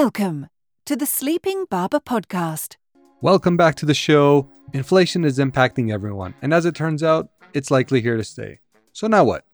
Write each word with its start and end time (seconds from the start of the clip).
Welcome 0.00 0.46
to 0.86 0.94
the 0.94 1.06
Sleeping 1.06 1.64
Barber 1.68 1.98
Podcast. 1.98 2.76
Welcome 3.20 3.56
back 3.56 3.74
to 3.74 3.84
the 3.84 3.94
show. 3.94 4.48
Inflation 4.72 5.24
is 5.24 5.40
impacting 5.40 5.92
everyone, 5.92 6.34
and 6.40 6.54
as 6.54 6.66
it 6.66 6.76
turns 6.76 7.02
out, 7.02 7.30
it's 7.52 7.72
likely 7.72 8.00
here 8.00 8.16
to 8.16 8.22
stay. 8.22 8.60
So 8.92 9.08
now 9.08 9.24
what? 9.24 9.44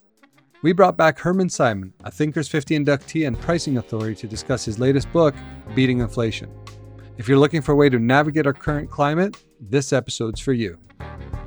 We 0.61 0.75
brought 0.75 0.99
back 0.99 1.19
Hermann 1.19 1.49
Simon, 1.49 1.95
a 2.05 2.11
Thinkers 2.11 2.47
50 2.49 2.79
inductee 2.79 3.27
and 3.27 3.41
pricing 3.41 3.79
authority, 3.79 4.17
to 4.17 4.27
discuss 4.27 4.67
his 4.67 4.79
latest 4.79 5.11
book, 5.15 5.35
Beating 5.75 6.01
Inflation. 6.01 6.51
If 7.17 7.27
you're 7.27 7.39
looking 7.39 7.63
for 7.63 7.73
a 7.73 7.77
way 7.77 7.89
to 7.89 7.99
navigate 7.99 8.47
our 8.47 8.53
current 8.53 8.91
climate, 8.91 9.43
this 9.59 9.95
episode's 9.95 10.41
for 10.41 10.53
you. 10.53 10.79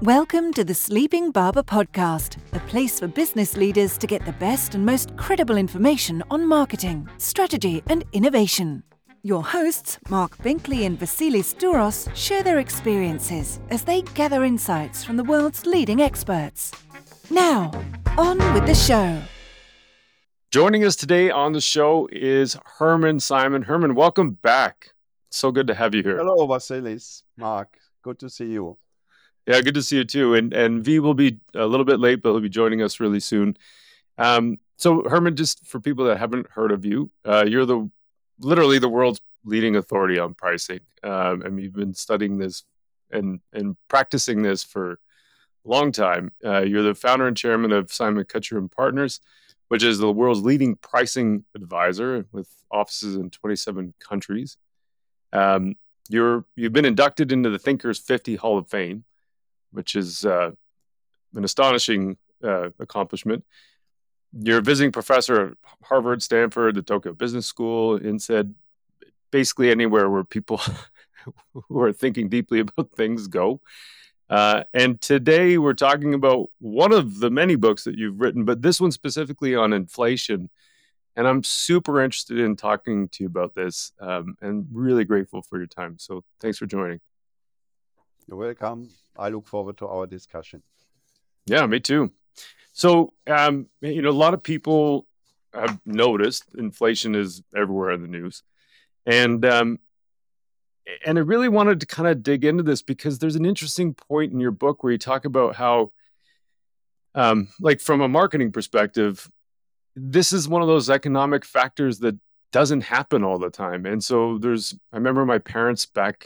Welcome 0.04 0.54
to 0.54 0.64
the 0.64 0.76
Sleeping 0.76 1.32
Barber 1.32 1.64
Podcast, 1.64 2.38
a 2.54 2.60
place 2.68 3.00
for 3.00 3.08
business 3.08 3.58
leaders 3.58 3.98
to 3.98 4.06
get 4.06 4.24
the 4.26 4.32
best 4.34 4.76
and 4.76 4.86
most 4.86 5.18
credible 5.18 5.58
information 5.58 6.24
on 6.30 6.46
marketing, 6.46 7.10
strategy, 7.18 7.82
and 7.88 8.06
innovation. 8.14 8.84
Your 9.24 9.44
hosts, 9.44 9.98
Marc 10.08 10.38
Binkley 10.38 10.86
and 10.86 11.00
Vassilis 11.00 11.56
Douros, 11.56 12.16
share 12.16 12.44
their 12.44 12.60
experiences 12.60 13.60
as 13.72 13.86
they 13.86 14.04
gather 14.14 14.44
insights 14.44 15.04
from 15.04 15.18
the 15.18 15.24
world's 15.24 15.66
leading 15.66 16.00
experts. 16.00 16.72
Now, 17.32 17.72
on 18.20 18.38
with 18.54 18.68
the 18.68 18.76
show. 18.76 19.20
Joining 20.52 20.86
us 20.86 20.96
today 20.96 21.32
on 21.32 21.54
the 21.54 21.62
show 21.62 22.08
is 22.12 22.56
Hermann 22.78 23.20
Simon. 23.20 23.64
Hermann, 23.64 23.96
welcome 23.96 24.34
back. 24.44 24.92
So 25.32 25.52
good 25.52 25.66
to 25.66 25.74
have 25.74 25.96
you 25.96 26.04
here. 26.04 26.18
Hello, 26.18 26.46
Vassilis. 26.46 27.24
Marc, 27.36 27.80
good 28.04 28.20
to 28.20 28.30
see 28.30 28.52
you. 28.52 28.78
Yeah, 29.48 29.62
good 29.62 29.76
to 29.76 29.82
see 29.82 29.96
you 29.96 30.04
too. 30.04 30.36
And 30.36 30.54
and 30.54 30.84
V 30.84 31.00
will 31.00 31.14
be 31.14 31.40
a 31.56 31.66
little 31.66 31.86
bit 31.86 32.02
late, 32.02 32.22
but 32.22 32.32
he'll 32.32 32.42
be 32.42 32.50
joining 32.50 32.82
us 32.82 33.00
really 33.00 33.22
soon. 33.22 33.58
Um, 34.18 34.60
so 34.76 35.08
Hermann, 35.08 35.38
just 35.38 35.66
for 35.66 35.80
people 35.80 36.06
that 36.06 36.18
haven't 36.18 36.52
heard 36.52 36.72
of 36.72 36.84
you, 36.84 37.10
uh, 37.26 37.46
you're 37.48 37.66
the 37.66 37.90
literally 38.40 38.78
the 38.78 38.90
world's 38.90 39.22
leading 39.46 39.78
authority 39.78 40.20
on 40.20 40.34
pricing. 40.34 40.82
Um, 41.02 41.42
and 41.44 41.60
you've 41.60 41.74
been 41.74 41.94
studying 41.94 42.38
this 42.38 42.64
and 43.10 43.40
and 43.54 43.78
practicing 43.88 44.44
this 44.44 44.66
for 44.66 44.92
a 44.92 44.98
long 45.64 45.94
time. 45.94 46.34
Uh, 46.44 46.62
you're 46.62 46.84
the 46.84 46.94
founder 46.94 47.26
and 47.26 47.38
chairman 47.38 47.72
of 47.72 47.92
Simon 47.92 48.26
Kucher 48.26 48.58
and 48.58 48.70
Partners, 48.70 49.22
which 49.70 49.82
is 49.82 49.98
the 49.98 50.12
world's 50.12 50.42
leading 50.42 50.76
pricing 50.76 51.46
advisor 51.56 52.26
with 52.34 52.50
offices 52.70 53.16
in 53.16 53.30
27 53.30 53.94
countries. 54.02 54.58
Um, 55.32 55.76
you're 56.10 56.44
you've 56.58 56.74
been 56.74 56.84
inducted 56.84 57.32
into 57.32 57.50
the 57.50 57.60
Thinkers 57.60 57.98
50 57.98 58.36
Hall 58.36 58.58
of 58.58 58.68
Fame 58.68 59.06
which 59.72 59.96
is 59.96 60.26
uh, 60.26 60.52
an 61.36 61.44
astonishing 61.44 62.18
uh, 62.44 62.70
accomplishment. 62.80 63.44
You're 64.34 64.60
a 64.60 64.62
visiting 64.62 64.92
professor 64.92 65.48
at 65.48 65.54
Harvard, 65.84 66.22
Stanford, 66.22 66.76
the 66.76 66.82
Tokyo 66.82 67.14
Business 67.14 67.46
School, 67.46 68.00
INSEAD, 68.00 68.54
basically 69.32 69.72
anywhere 69.72 70.10
where 70.10 70.24
people 70.24 70.62
who 71.70 71.82
are 71.82 71.94
thinking 71.94 72.30
deeply 72.30 72.60
about 72.60 72.92
things 72.96 73.28
go. 73.28 73.62
Uh, 74.30 74.64
and 74.74 75.00
today 75.00 75.58
we're 75.58 75.74
talking 75.74 76.14
about 76.14 76.50
one 76.60 76.92
of 76.92 77.20
the 77.20 77.30
many 77.30 77.56
books 77.56 77.86
that 77.86 77.98
you've 77.98 78.20
written, 78.20 78.44
but 78.44 78.62
this 78.62 78.82
one 78.82 78.92
specifically 78.92 79.56
on 79.56 79.72
inflation. 79.72 80.50
And 81.16 81.28
I'm 81.28 81.44
super 81.44 82.02
interested 82.02 82.38
in 82.38 82.56
talking 82.56 83.08
to 83.10 83.24
you 83.24 83.28
about 83.28 83.56
this 83.56 83.92
um, 84.00 84.36
and 84.42 84.68
really 84.72 85.06
grateful 85.06 85.42
for 85.42 85.58
your 85.58 85.68
time. 85.68 85.98
So 85.98 86.24
thanks 86.40 86.58
for 86.58 86.66
joining. 86.66 87.00
You're 88.28 88.38
welcome. 88.38 88.90
I 89.18 89.30
look 89.30 89.48
forward 89.48 89.78
to 89.78 89.88
our 89.88 90.06
discussion. 90.06 90.62
Yeah, 91.46 91.66
me 91.66 91.80
too. 91.80 92.12
So, 92.74 93.14
um, 93.26 93.68
you 93.82 94.02
know, 94.02 94.10
a 94.10 94.12
lot 94.12 94.34
of 94.34 94.44
people 94.44 95.08
have 95.54 95.80
noticed 95.86 96.44
inflation 96.56 97.16
is 97.16 97.42
everywhere 97.56 97.92
in 97.92 98.02
the 98.02 98.08
news, 98.08 98.44
and 99.06 99.44
um, 99.46 99.80
and 101.06 101.18
I 101.18 101.22
really 101.22 101.50
wanted 101.50 101.80
to 101.80 101.86
kind 101.86 102.08
of 102.08 102.24
dig 102.24 102.46
into 102.46 102.64
this 102.64 102.82
because 102.82 103.20
there's 103.20 103.36
an 103.36 103.46
interesting 103.46 103.94
point 103.94 104.34
in 104.34 104.40
your 104.40 104.52
book 104.52 104.84
where 104.84 104.92
you 104.92 104.98
talk 104.98 105.26
about 105.26 105.56
how, 105.56 105.92
um, 107.16 107.50
like 107.60 107.80
from 107.80 108.02
a 108.02 108.08
marketing 108.08 108.52
perspective, 108.52 109.30
this 109.96 110.32
is 110.32 110.48
one 110.48 110.62
of 110.62 110.68
those 110.68 110.90
economic 110.90 111.44
factors 111.44 112.00
that 112.00 112.18
doesn't 112.52 112.82
happen 112.82 113.24
all 113.24 113.40
the 113.40 113.50
time. 113.50 113.86
And 113.86 114.04
so 114.04 114.38
there's, 114.38 114.76
I 114.94 114.98
remember 114.98 115.26
my 115.26 115.40
parents 115.40 115.86
back 115.86 116.26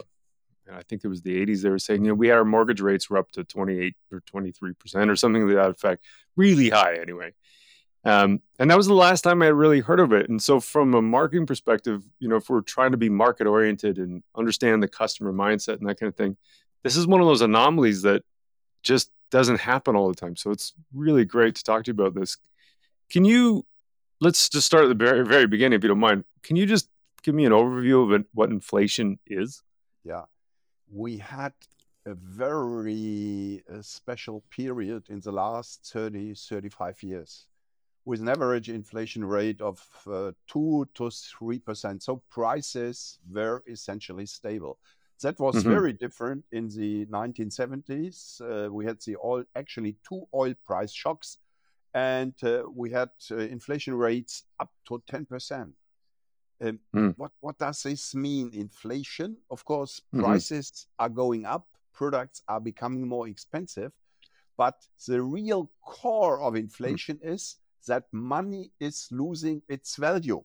I 0.71 0.83
think 0.83 1.03
it 1.03 1.07
was 1.07 1.21
the 1.21 1.45
80s, 1.45 1.61
they 1.61 1.69
were 1.69 1.79
saying, 1.79 2.03
you 2.03 2.11
know, 2.11 2.15
we 2.15 2.27
had 2.27 2.37
our 2.37 2.45
mortgage 2.45 2.81
rates 2.81 3.09
were 3.09 3.17
up 3.17 3.31
to 3.31 3.43
28 3.43 3.95
or 4.11 4.21
23% 4.21 5.09
or 5.09 5.15
something 5.15 5.47
to 5.47 5.55
that 5.55 5.69
effect, 5.69 6.03
really 6.35 6.69
high 6.69 6.95
anyway. 6.95 7.33
Um, 8.03 8.41
and 8.57 8.71
that 8.71 8.77
was 8.77 8.87
the 8.87 8.95
last 8.95 9.21
time 9.21 9.41
I 9.41 9.47
really 9.47 9.79
heard 9.79 9.99
of 9.99 10.11
it. 10.11 10.27
And 10.27 10.41
so, 10.41 10.59
from 10.59 10.93
a 10.95 11.01
marketing 11.01 11.45
perspective, 11.45 12.03
you 12.19 12.27
know, 12.27 12.37
if 12.37 12.49
we're 12.49 12.61
trying 12.61 12.91
to 12.91 12.97
be 12.97 13.09
market 13.09 13.45
oriented 13.45 13.99
and 13.99 14.23
understand 14.35 14.81
the 14.81 14.87
customer 14.87 15.31
mindset 15.31 15.79
and 15.79 15.87
that 15.87 15.99
kind 15.99 16.07
of 16.07 16.15
thing, 16.15 16.35
this 16.83 16.95
is 16.95 17.05
one 17.05 17.21
of 17.21 17.27
those 17.27 17.41
anomalies 17.41 18.01
that 18.01 18.23
just 18.81 19.11
doesn't 19.29 19.59
happen 19.59 19.95
all 19.95 20.07
the 20.07 20.15
time. 20.15 20.35
So, 20.35 20.49
it's 20.49 20.73
really 20.95 21.25
great 21.25 21.55
to 21.55 21.63
talk 21.63 21.83
to 21.83 21.89
you 21.89 21.93
about 21.93 22.19
this. 22.19 22.37
Can 23.11 23.23
you, 23.23 23.67
let's 24.19 24.49
just 24.49 24.65
start 24.65 24.85
at 24.85 24.87
the 24.87 24.95
very, 24.95 25.23
very 25.23 25.45
beginning, 25.45 25.77
if 25.77 25.83
you 25.83 25.89
don't 25.89 25.99
mind. 25.99 26.23
Can 26.41 26.55
you 26.55 26.65
just 26.65 26.89
give 27.21 27.35
me 27.35 27.45
an 27.45 27.51
overview 27.51 28.15
of 28.15 28.25
what 28.33 28.49
inflation 28.49 29.19
is? 29.27 29.61
Yeah 30.03 30.23
we 30.91 31.17
had 31.17 31.53
a 32.05 32.13
very 32.13 33.63
uh, 33.71 33.81
special 33.81 34.43
period 34.49 35.03
in 35.09 35.19
the 35.19 35.31
last 35.31 35.89
30, 35.93 36.33
35 36.33 37.03
years 37.03 37.47
with 38.05 38.19
an 38.21 38.29
average 38.29 38.69
inflation 38.69 39.23
rate 39.23 39.61
of 39.61 39.79
uh, 40.07 40.31
2 40.47 40.87
to 40.95 41.03
3%. 41.03 42.01
So 42.01 42.21
prices 42.29 43.19
were 43.29 43.63
essentially 43.67 44.25
stable. 44.25 44.79
That 45.21 45.39
was 45.39 45.57
mm-hmm. 45.57 45.69
very 45.69 45.93
different 45.93 46.43
in 46.51 46.67
the 46.69 47.05
1970s. 47.05 48.41
Uh, 48.41 48.73
we 48.73 48.85
had 48.85 48.99
the 49.05 49.17
oil, 49.23 49.43
actually 49.55 49.97
two 50.07 50.27
oil 50.33 50.55
price 50.65 50.91
shocks, 50.91 51.37
and 51.93 52.33
uh, 52.41 52.63
we 52.73 52.89
had 52.89 53.09
uh, 53.29 53.35
inflation 53.37 53.93
rates 53.93 54.45
up 54.59 54.71
to 54.87 55.01
10%. 55.11 55.71
Um, 56.61 56.79
mm. 56.95 57.13
What 57.17 57.31
what 57.39 57.57
does 57.57 57.83
this 57.83 58.13
mean? 58.13 58.51
Inflation, 58.53 59.37
of 59.49 59.65
course, 59.65 60.01
mm-hmm. 60.13 60.23
prices 60.23 60.87
are 60.99 61.09
going 61.09 61.45
up, 61.45 61.67
products 61.93 62.43
are 62.47 62.59
becoming 62.59 63.07
more 63.07 63.27
expensive, 63.27 63.91
but 64.57 64.75
the 65.07 65.21
real 65.21 65.71
core 65.81 66.39
of 66.41 66.53
mm. 66.53 66.59
inflation 66.59 67.17
mm. 67.17 67.33
is 67.33 67.57
that 67.87 68.03
money 68.11 68.71
is 68.79 69.07
losing 69.11 69.63
its 69.67 69.95
value, 69.95 70.43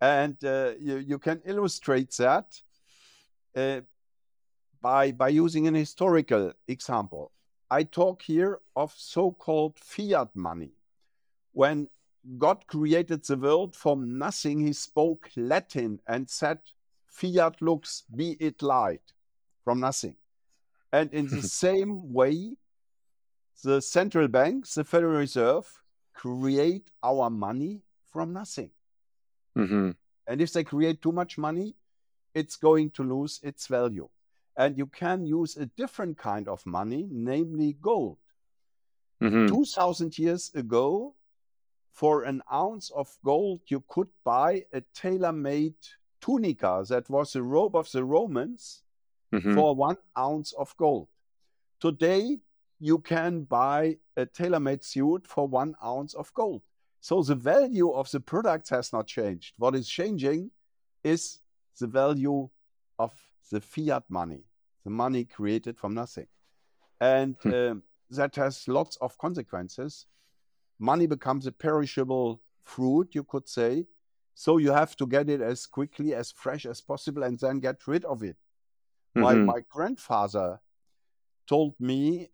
and 0.00 0.36
uh, 0.44 0.72
you 0.80 0.96
you 0.98 1.18
can 1.18 1.40
illustrate 1.44 2.10
that 2.16 2.60
uh, 3.56 3.80
by 4.80 5.12
by 5.12 5.28
using 5.28 5.68
an 5.68 5.74
historical 5.74 6.52
example. 6.66 7.30
I 7.70 7.84
talk 7.84 8.22
here 8.22 8.60
of 8.76 8.92
so-called 8.96 9.78
fiat 9.78 10.34
money. 10.34 10.72
When 11.52 11.88
God 12.38 12.66
created 12.66 13.24
the 13.24 13.36
world 13.36 13.76
from 13.76 14.18
nothing. 14.18 14.66
He 14.66 14.72
spoke 14.72 15.30
Latin 15.36 16.00
and 16.06 16.28
said, 16.28 16.58
Fiat 17.06 17.60
lux, 17.60 18.04
be 18.14 18.32
it 18.40 18.62
light, 18.62 19.12
from 19.62 19.80
nothing. 19.80 20.16
And 20.92 21.12
in 21.12 21.28
the 21.28 21.42
same 21.62 22.12
way, 22.12 22.56
the 23.62 23.80
central 23.80 24.28
banks, 24.28 24.74
the 24.74 24.84
Federal 24.84 25.18
Reserve, 25.18 25.66
create 26.12 26.90
our 27.02 27.30
money 27.30 27.82
from 28.10 28.32
nothing. 28.32 28.70
Mm-hmm. 29.56 29.90
And 30.26 30.40
if 30.40 30.52
they 30.52 30.64
create 30.64 31.02
too 31.02 31.12
much 31.12 31.38
money, 31.38 31.76
it's 32.34 32.56
going 32.56 32.90
to 32.90 33.02
lose 33.02 33.40
its 33.42 33.66
value. 33.66 34.08
And 34.56 34.78
you 34.78 34.86
can 34.86 35.24
use 35.24 35.56
a 35.56 35.66
different 35.66 36.16
kind 36.16 36.48
of 36.48 36.64
money, 36.64 37.08
namely 37.10 37.76
gold. 37.80 38.18
Mm-hmm. 39.22 39.46
2000 39.46 40.18
years 40.18 40.50
ago, 40.54 41.14
for 41.94 42.24
an 42.24 42.42
ounce 42.52 42.90
of 42.90 43.16
gold, 43.24 43.60
you 43.68 43.82
could 43.88 44.08
buy 44.24 44.64
a 44.72 44.82
tailor 44.94 45.32
made 45.32 45.76
tunica 46.20 46.84
that 46.88 47.08
was 47.08 47.32
the 47.32 47.42
robe 47.42 47.76
of 47.76 47.90
the 47.92 48.04
Romans 48.04 48.82
mm-hmm. 49.32 49.54
for 49.54 49.76
one 49.76 49.96
ounce 50.18 50.52
of 50.54 50.76
gold. 50.76 51.06
Today, 51.80 52.40
you 52.80 52.98
can 52.98 53.44
buy 53.44 53.96
a 54.16 54.26
tailor 54.26 54.58
made 54.58 54.82
suit 54.82 55.24
for 55.28 55.46
one 55.46 55.76
ounce 55.84 56.14
of 56.14 56.34
gold. 56.34 56.62
So 57.00 57.22
the 57.22 57.36
value 57.36 57.92
of 57.92 58.10
the 58.10 58.18
products 58.18 58.70
has 58.70 58.92
not 58.92 59.06
changed. 59.06 59.54
What 59.56 59.76
is 59.76 59.88
changing 59.88 60.50
is 61.04 61.38
the 61.78 61.86
value 61.86 62.48
of 62.98 63.12
the 63.52 63.60
fiat 63.60 64.02
money, 64.08 64.42
the 64.82 64.90
money 64.90 65.24
created 65.24 65.78
from 65.78 65.94
nothing. 65.94 66.26
And 67.00 67.36
hmm. 67.40 67.52
uh, 67.54 67.74
that 68.10 68.34
has 68.34 68.66
lots 68.66 68.96
of 68.96 69.16
consequences 69.18 70.06
money 70.78 71.06
becomes 71.06 71.46
a 71.46 71.52
perishable 71.52 72.40
fruit, 72.62 73.14
you 73.14 73.24
could 73.24 73.48
say. 73.48 73.86
So 74.34 74.58
you 74.58 74.72
have 74.72 74.96
to 74.96 75.06
get 75.06 75.28
it 75.28 75.40
as 75.40 75.66
quickly, 75.66 76.14
as 76.14 76.32
fresh 76.32 76.66
as 76.66 76.80
possible, 76.80 77.22
and 77.22 77.38
then 77.38 77.60
get 77.60 77.86
rid 77.86 78.04
of 78.04 78.22
it. 78.22 78.36
Mm-hmm. 79.16 79.20
My, 79.20 79.34
my 79.34 79.60
grandfather 79.70 80.60
told 81.46 81.74
me 81.78 82.30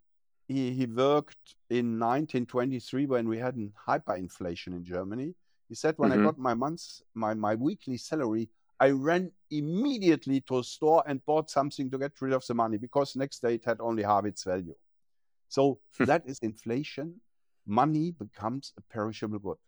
he, 0.49 0.73
he 0.73 0.87
worked 0.87 1.57
in 1.69 1.99
1923 1.99 3.07
when 3.07 3.29
we 3.29 3.39
had 3.39 3.57
hyperinflation 3.87 4.69
in 4.69 4.85
Germany. 4.85 5.35
He 5.69 5.75
said, 5.75 5.95
when 5.99 6.11
Mhm. 6.11 6.21
I 6.21 6.23
got 6.25 6.39
my 6.39 6.55
months, 6.55 7.03
my, 7.15 7.35
my 7.35 7.55
weekly 7.55 7.97
salary, 7.97 8.49
I 8.81 8.91
ran 8.91 9.31
immediately 9.51 10.41
to 10.43 10.59
a 10.59 10.65
store 10.65 11.05
and 11.07 11.25
bought 11.27 11.51
something 11.51 11.91
to 11.91 11.99
get 11.99 12.13
rid 12.21 12.33
of 12.33 12.47
the 12.47 12.55
money 12.55 12.79
because 12.79 13.15
next 13.15 13.41
day 13.41 13.55
it 13.55 13.65
had 13.65 13.79
only 13.81 14.03
half 14.03 14.25
its 14.25 14.43
value. 14.43 14.75
So 15.49 15.81
that 16.01 16.23
is 16.27 16.39
inflation. 16.41 17.21
Money 17.71 18.11
becomes 18.11 18.73
a 18.77 18.83
perishable 18.93 19.39
good. 19.39 19.59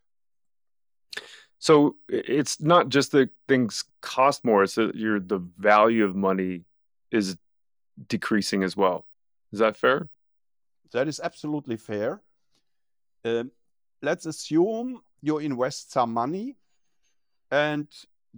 So 1.58 1.94
it's 2.08 2.60
not 2.60 2.88
just 2.88 3.12
that 3.12 3.30
things 3.46 3.84
cost 4.00 4.44
more; 4.44 4.64
it's 4.64 4.74
that 4.74 4.96
your 4.96 5.20
the 5.20 5.38
value 5.56 6.04
of 6.04 6.16
money 6.16 6.64
is 7.12 7.36
decreasing 8.08 8.64
as 8.64 8.76
well. 8.76 9.06
Is 9.52 9.60
that 9.60 9.76
fair? 9.76 10.08
That 10.92 11.06
is 11.06 11.20
absolutely 11.22 11.76
fair. 11.76 12.20
Um, 13.24 13.52
let's 14.02 14.26
assume 14.26 15.02
you 15.20 15.38
invest 15.38 15.92
some 15.92 16.12
money 16.12 16.56
and 17.52 17.86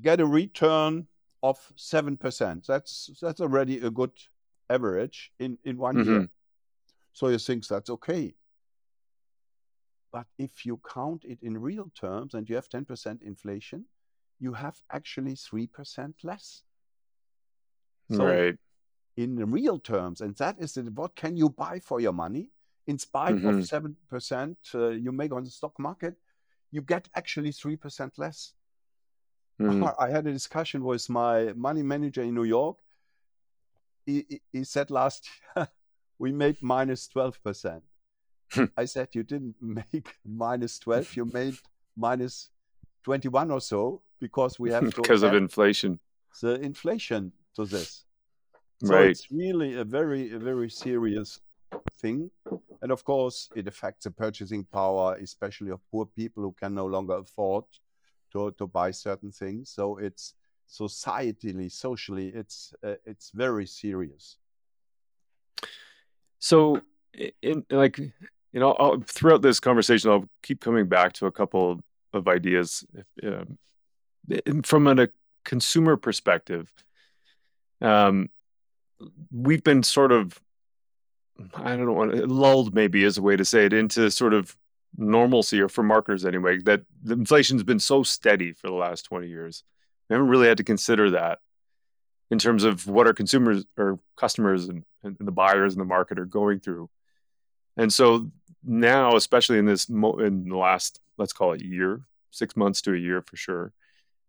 get 0.03 0.21
a 0.21 0.27
return 0.27 1.07
of 1.43 1.59
7%. 1.77 2.67
That's 2.67 3.11
that's 3.21 3.41
already 3.41 3.79
a 3.81 3.91
good 3.91 4.13
average 4.69 5.33
in, 5.39 5.59
in 5.65 5.79
one 5.79 6.05
year. 6.05 6.29
So 7.13 7.29
you 7.29 7.39
think 7.39 7.67
that's 7.67 7.91
okay. 7.91 8.35
But 10.15 10.29
if 10.39 10.65
you 10.65 10.81
count 10.89 11.25
it 11.25 11.41
in 11.43 11.59
real 11.61 11.91
terms 11.91 12.35
and 12.35 12.49
you 12.49 12.55
have 12.55 12.69
10% 12.69 13.21
inflation, 13.23 13.87
you 14.39 14.53
have 14.55 14.81
actually 14.93 15.35
3% 15.35 16.15
less. 16.23 16.63
So 18.11 18.25
right. 18.25 18.57
in 19.17 19.51
real 19.51 19.81
terms, 19.81 20.21
and 20.21 20.37
that 20.37 20.57
is 20.61 20.77
what 20.95 21.17
can 21.17 21.37
you 21.37 21.49
buy 21.51 21.81
for 21.81 22.01
your 22.01 22.13
money? 22.13 22.53
In 22.87 22.99
spite 22.99 23.37
Mhm. 23.37 23.49
of 23.49 23.65
7% 23.65 24.57
uh, 24.75 24.89
you 24.91 25.11
make 25.11 25.33
on 25.33 25.43
the 25.43 25.51
stock 25.51 25.79
market, 25.81 26.15
you 26.71 26.83
get 26.83 27.09
actually 27.17 27.51
3% 27.53 28.17
less. 28.19 28.55
Mm. 29.61 29.95
I 29.99 30.11
had 30.11 30.27
a 30.29 30.33
discussion 30.33 30.85
with 30.85 31.09
my 31.11 31.53
money 31.55 31.83
manager 31.83 32.23
in 32.23 32.35
New 32.35 32.45
York. 32.45 32.79
He, 34.07 34.25
he- 34.29 34.43
he 34.53 34.65
said 34.65 34.91
last 34.91 35.29
year 35.57 35.69
we 36.21 36.33
made 36.33 36.63
minus 36.63 37.09
12%. 37.09 37.83
I 38.77 38.85
said, 38.87 39.09
You 39.12 39.23
didn't 39.23 39.56
make 39.61 40.17
minus 40.25 40.79
12, 40.79 41.17
you 41.17 41.25
made 41.27 41.55
minus 41.97 42.51
21 43.05 43.51
or 43.51 43.61
so 43.61 44.03
because 44.21 44.59
we 44.59 44.71
have 44.71 44.83
to 44.95 45.03
because 45.03 45.23
of 45.23 45.35
inflation. 45.35 45.99
the 46.41 46.55
inflation 46.61 47.33
to 47.56 47.65
this. 47.67 48.05
So 48.85 48.95
Right. 48.95 49.11
it's 49.11 49.31
really 49.31 49.75
a 49.75 49.85
very, 49.85 50.33
a 50.33 50.39
very 50.39 50.69
serious 50.69 51.41
thing. 51.93 52.31
And 52.83 52.93
of 52.93 53.05
course, 53.05 53.49
it 53.55 53.67
affects 53.67 54.05
the 54.05 54.11
purchasing 54.11 54.65
power, 54.65 55.15
especially 55.23 55.71
of 55.71 55.81
poor 55.91 56.06
people 56.06 56.43
who 56.43 56.53
can 56.53 56.75
no 56.75 56.87
longer 56.87 57.15
afford 57.15 57.65
to, 58.33 58.51
to 58.59 58.67
buy 58.67 58.91
certain 58.91 59.31
things. 59.33 59.71
So 59.71 59.99
it's 59.99 60.35
societally, 60.69 61.71
socially, 61.71 62.29
it's 62.29 62.75
uh, 62.83 62.97
it's 63.06 63.31
very 63.31 63.67
serious. 63.67 64.37
So, 66.39 66.81
in 67.43 67.65
like, 67.71 68.01
you 68.55 68.61
know, 68.61 68.73
I'll, 68.75 69.01
throughout 69.01 69.43
this 69.43 69.59
conversation, 69.59 70.11
I'll 70.11 70.29
keep 70.43 70.61
coming 70.61 70.87
back 70.87 71.12
to 71.15 71.27
a 71.27 71.33
couple 71.33 71.81
of 72.12 72.29
ideas. 72.29 72.87
Um, 73.23 73.59
from 74.62 74.87
an, 74.87 75.01
a 75.01 75.09
consumer 75.45 75.97
perspective, 75.97 76.73
um, 77.81 78.31
we've 79.33 79.65
been 79.65 79.83
sort 79.83 80.12
of, 80.12 80.41
I 81.53 81.77
don't 81.77 81.87
know, 81.87 82.25
lulled 82.27 82.75
maybe 82.75 83.03
is 83.03 83.19
a 83.19 83.23
way 83.23 83.35
to 83.35 83.45
say 83.45 83.67
it 83.67 83.73
into 83.73 84.09
sort 84.09 84.33
of 84.33 84.56
normalcy, 84.97 85.61
or 85.61 85.69
for 85.69 85.83
marketers 85.83 86.25
anyway, 86.25 86.59
that 86.59 86.83
the 87.03 87.15
inflation's 87.15 87.65
been 87.65 87.81
so 87.81 88.05
steady 88.05 88.53
for 88.53 88.69
the 88.69 88.75
last 88.75 89.03
20 89.03 89.27
years. 89.27 89.65
We 90.09 90.15
haven't 90.15 90.29
really 90.29 90.47
had 90.47 90.59
to 90.59 90.65
consider 90.65 91.11
that 91.11 91.41
in 92.31 92.39
terms 92.39 92.62
of 92.62 92.87
what 92.87 93.09
our 93.09 93.15
consumers 93.15 93.65
or 93.77 93.99
customers 94.17 94.69
and, 94.69 94.85
and 95.03 95.17
the 95.19 95.33
buyers 95.33 95.73
in 95.73 95.81
the 95.81 95.85
market 95.85 96.21
are 96.21 96.25
going 96.25 96.61
through. 96.61 96.89
And 97.77 97.93
so 97.93 98.31
now, 98.67 99.17
especially 99.17 99.59
in 99.59 99.67
this 99.67 99.89
mo- 99.89 100.19
in 100.19 100.49
the 100.49 100.57
last, 100.57 101.01
let's 101.19 101.33
call 101.33 101.53
it 101.53 101.63
year, 101.63 102.03
six 102.31 102.57
months 102.57 102.83
to 102.83 102.95
a 102.95 102.99
year 102.99 103.23
for 103.23 103.37
sure, 103.37 103.73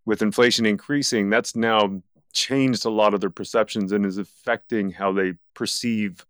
with 0.06 0.22
inflation 0.22 0.66
increasing, 0.66 1.30
that's 1.30 1.56
now 1.56 2.02
changed 2.34 2.86
a 2.86 2.90
lot 2.90 3.14
of 3.14 3.22
their 3.22 3.30
perceptions 3.30 3.92
and 3.92 4.06
is 4.06 4.18
affecting 4.18 4.92
how 4.92 5.12
they 5.12 5.34
perceive 5.54 6.26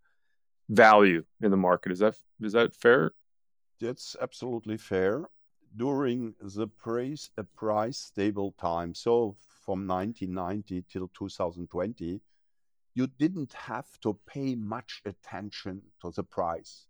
value 0.70 1.24
in 1.42 1.52
the 1.52 1.58
market. 1.58 1.92
Is 1.92 2.00
that 2.00 2.16
is 2.42 2.54
that 2.54 2.76
fair? 2.76 3.12
That's 3.82 4.16
absolutely 4.22 4.78
fair. 4.78 5.26
During 5.76 6.34
the 6.42 6.68
price, 6.68 7.30
a 7.38 7.44
price 7.44 7.98
stable 7.98 8.54
time, 8.58 8.94
so 8.94 9.36
from 9.66 9.86
1990 9.88 10.86
till 10.90 11.10
2020, 11.14 12.22
you 12.94 13.08
didn't 13.20 13.52
have 13.54 14.00
to 14.00 14.18
pay 14.26 14.56
much 14.56 15.02
attention 15.06 15.82
to 16.02 16.12
the 16.12 16.24
price. 16.24 16.88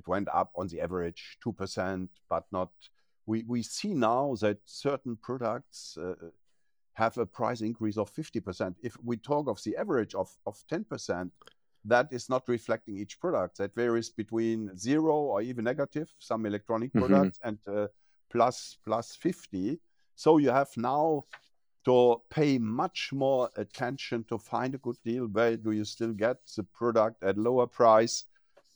It 0.00 0.08
went 0.08 0.28
up 0.32 0.50
on 0.56 0.66
the 0.68 0.80
average 0.80 1.36
2%, 1.44 2.08
but 2.30 2.44
not. 2.50 2.70
We, 3.26 3.44
we 3.46 3.62
see 3.62 3.92
now 3.94 4.34
that 4.40 4.58
certain 4.64 5.16
products 5.16 5.98
uh, 5.98 6.14
have 6.94 7.18
a 7.18 7.26
price 7.26 7.60
increase 7.60 7.98
of 7.98 8.10
50%. 8.10 8.74
If 8.82 8.96
we 9.04 9.18
talk 9.18 9.46
of 9.48 9.62
the 9.62 9.76
average 9.76 10.14
of, 10.14 10.28
of 10.46 10.56
10%, 10.72 11.30
that 11.84 12.08
is 12.12 12.28
not 12.30 12.48
reflecting 12.48 12.96
each 12.96 13.20
product. 13.20 13.58
That 13.58 13.74
varies 13.74 14.08
between 14.08 14.74
zero 14.76 15.14
or 15.32 15.42
even 15.42 15.64
negative, 15.64 16.08
some 16.18 16.46
electronic 16.46 16.92
Mhm. 16.92 17.00
products, 17.00 17.38
and 17.44 17.58
uh, 17.68 17.88
plus 18.30 18.78
plus 18.86 19.14
50. 19.16 19.78
So 20.14 20.38
you 20.38 20.50
have 20.50 20.70
now 20.76 21.24
to 21.84 22.22
pay 22.30 22.58
much 22.58 23.12
more 23.12 23.50
attention 23.56 24.24
to 24.24 24.38
find 24.38 24.74
a 24.74 24.78
good 24.78 24.98
deal. 25.04 25.26
Where 25.26 25.56
do 25.56 25.72
you 25.72 25.84
still 25.84 26.12
get 26.14 26.38
the 26.56 26.64
product 26.64 27.22
at 27.22 27.36
lower 27.36 27.66
price? 27.66 28.24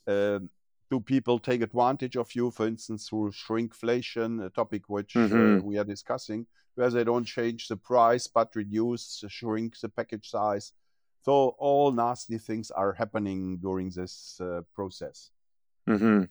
Um, 0.07 0.51
do 0.95 1.01
people 1.01 1.39
take 1.39 1.63
advantage 1.63 2.17
of 2.17 2.35
you, 2.35 2.51
for 2.51 2.67
instance, 2.67 3.09
through 3.09 3.31
shrinkflation, 3.33 4.45
a 4.47 4.51
topic 4.51 4.83
which 4.89 5.17
uh, 5.17 5.21
Mhm. 5.21 5.63
we 5.63 5.79
are 5.79 5.89
discussing, 5.95 6.47
where 6.77 6.91
they 6.91 7.05
don't 7.05 7.27
change 7.27 7.69
the 7.69 7.77
price 7.77 8.27
but 8.37 8.55
reduce, 8.55 9.25
shrink 9.29 9.79
the 9.81 9.89
package 9.89 10.29
size. 10.31 10.73
So 11.27 11.33
all 11.59 11.91
nasty 11.93 12.39
things 12.39 12.71
are 12.71 12.93
happening 12.93 13.59
during 13.67 13.91
this 13.91 14.41
uh, 14.41 14.63
process. 14.77 15.31
hmm 15.87 16.25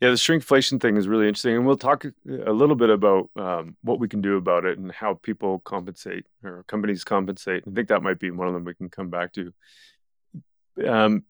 Yeah, 0.00 0.10
the 0.10 0.22
shrinkflation 0.24 0.80
thing 0.80 0.96
is 0.96 1.06
really 1.06 1.28
interesting, 1.28 1.54
and 1.56 1.64
we'll 1.66 1.86
talk 1.88 2.04
a 2.52 2.54
little 2.60 2.78
bit 2.82 2.90
about 2.90 3.30
um, 3.36 3.76
what 3.82 4.00
we 4.00 4.08
can 4.08 4.20
do 4.20 4.36
about 4.36 4.64
it 4.64 4.78
and 4.78 4.90
how 4.90 5.14
people 5.28 5.60
compensate 5.60 6.24
or 6.42 6.64
companies 6.64 7.04
compensate. 7.04 7.62
I 7.68 7.70
think 7.74 7.88
that 7.88 8.02
might 8.02 8.18
be 8.18 8.30
one 8.30 8.48
of 8.48 8.54
them 8.54 8.64
we 8.64 8.74
can 8.74 8.90
come 8.90 9.10
back 9.10 9.32
to. 9.34 9.52
Um, 10.96 11.24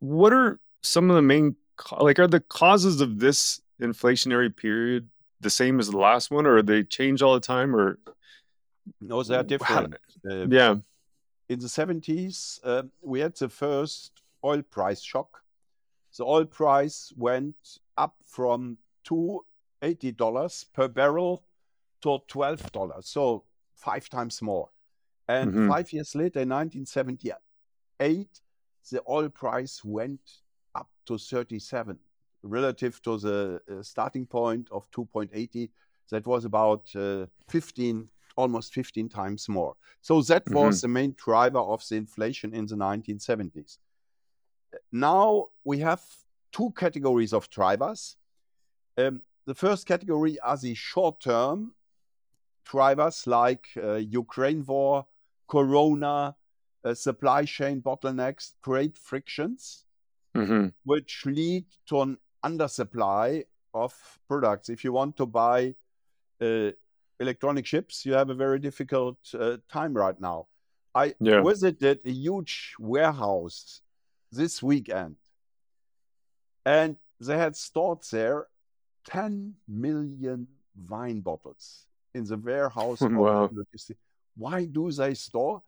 what 0.00 0.32
are 0.32 0.60
some 0.82 1.10
of 1.10 1.16
the 1.16 1.22
main 1.22 1.56
like 2.00 2.18
are 2.18 2.28
the 2.28 2.40
causes 2.40 3.00
of 3.00 3.18
this 3.18 3.60
inflationary 3.80 4.54
period 4.54 5.08
the 5.40 5.50
same 5.50 5.80
as 5.80 5.90
the 5.90 5.98
last 5.98 6.30
one, 6.30 6.46
or 6.46 6.62
they 6.62 6.84
change 6.84 7.20
all 7.22 7.34
the 7.34 7.40
time? 7.40 7.74
Or 7.74 7.98
No, 9.00 9.22
they 9.22 9.36
are 9.36 9.42
different. 9.42 9.94
Uh, 10.28 10.46
yeah, 10.48 10.76
in 11.48 11.58
the 11.58 11.66
70s, 11.66 12.60
uh, 12.64 12.84
we 13.00 13.20
had 13.20 13.34
the 13.36 13.48
first 13.48 14.22
oil 14.44 14.62
price 14.62 15.00
shock. 15.02 15.42
The 16.16 16.24
oil 16.24 16.44
price 16.44 17.12
went 17.16 17.56
up 17.96 18.16
from 18.26 18.78
two 19.04 19.44
eighty 19.82 20.12
dollars 20.12 20.64
per 20.72 20.86
barrel 20.88 21.42
to 22.02 22.18
$12, 22.28 23.04
so 23.04 23.44
five 23.74 24.08
times 24.08 24.40
more. 24.42 24.68
And 25.28 25.52
Mhm. 25.52 25.66
five 25.68 25.92
years 25.92 26.14
later, 26.14 26.40
in 26.40 26.48
1978, 26.48 28.40
the 28.90 29.02
oil 29.08 29.28
price 29.28 29.84
went 29.84 30.41
up 30.74 30.88
to 31.06 31.18
37 31.18 31.98
relative 32.42 33.00
to 33.02 33.18
the 33.18 33.60
uh, 33.70 33.82
starting 33.82 34.26
point 34.26 34.68
of 34.70 34.90
2.80 34.90 35.70
that 36.10 36.26
was 36.26 36.44
about 36.44 36.88
uh, 36.96 37.26
15 37.48 38.08
almost 38.36 38.72
15 38.72 39.08
times 39.10 39.48
more. 39.48 39.74
So 40.00 40.22
that 40.22 40.48
was 40.48 40.80
the 40.80 40.88
main 40.88 41.14
driver 41.22 41.58
of 41.58 41.86
the 41.88 41.96
inflation 41.96 42.54
in 42.54 42.66
the 42.66 42.76
1970s 42.76 43.78
now 44.90 45.46
we 45.64 45.78
have 45.78 46.02
two 46.52 46.72
categories 46.76 47.32
of 47.32 47.48
drivers. 47.50 48.16
Um, 48.96 49.22
the 49.46 49.54
first 49.54 49.86
category 49.86 50.38
are 50.40 50.56
the 50.56 50.74
short-term 50.74 51.74
drivers 52.64 53.26
like 53.26 53.66
uh, 53.76 53.94
ukraine 53.94 54.64
war 54.64 55.04
corona 55.48 56.36
uh, 56.84 56.94
supply 56.94 57.44
chain 57.44 57.82
bottlenecks 57.82 58.52
create 58.62 58.96
frictions 58.96 59.84
hmm 60.34 60.68
which 60.84 61.24
lead 61.26 61.64
to 61.86 62.00
an 62.02 62.18
undersupply 62.44 63.44
of 63.72 63.94
products. 64.28 64.68
If 64.68 64.84
you 64.84 64.92
want 64.92 65.16
to 65.16 65.26
buy 65.26 65.74
uh, 66.40 66.70
electronic 67.20 67.64
chips, 67.64 68.04
you 68.04 68.14
have 68.14 68.30
a 68.30 68.34
very 68.34 68.58
difficult 68.58 69.18
uh, 69.38 69.58
time 69.70 69.94
right 69.94 70.20
now. 70.20 70.48
I 70.94 71.14
Yeah. 71.20 71.42
visited 71.42 72.00
a 72.04 72.10
huge 72.10 72.74
warehouse 72.78 73.80
this 74.32 74.62
weekend, 74.62 75.16
and 76.64 76.96
they 77.20 77.38
had 77.38 77.56
stored 77.56 78.02
there 78.10 78.46
10 79.04 79.54
million 79.68 80.46
wine 80.88 81.20
bottles 81.20 81.86
in 82.14 82.24
the 82.24 82.36
warehouse 82.36 83.00
Wow. 83.10 83.50
Why 84.36 84.64
do 84.64 84.90
they 84.90 85.14
store? 85.14 85.62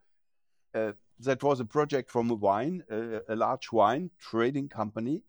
Uh, 0.73 0.93
that 1.19 1.43
was 1.43 1.59
a 1.59 1.65
project 1.65 2.09
from 2.11 2.29
a 2.29 2.35
wine, 2.35 2.83
uh, 2.91 3.19
a 3.27 3.35
large 3.35 3.71
wine 3.71 4.11
trading 4.19 4.67
company, 4.67 5.23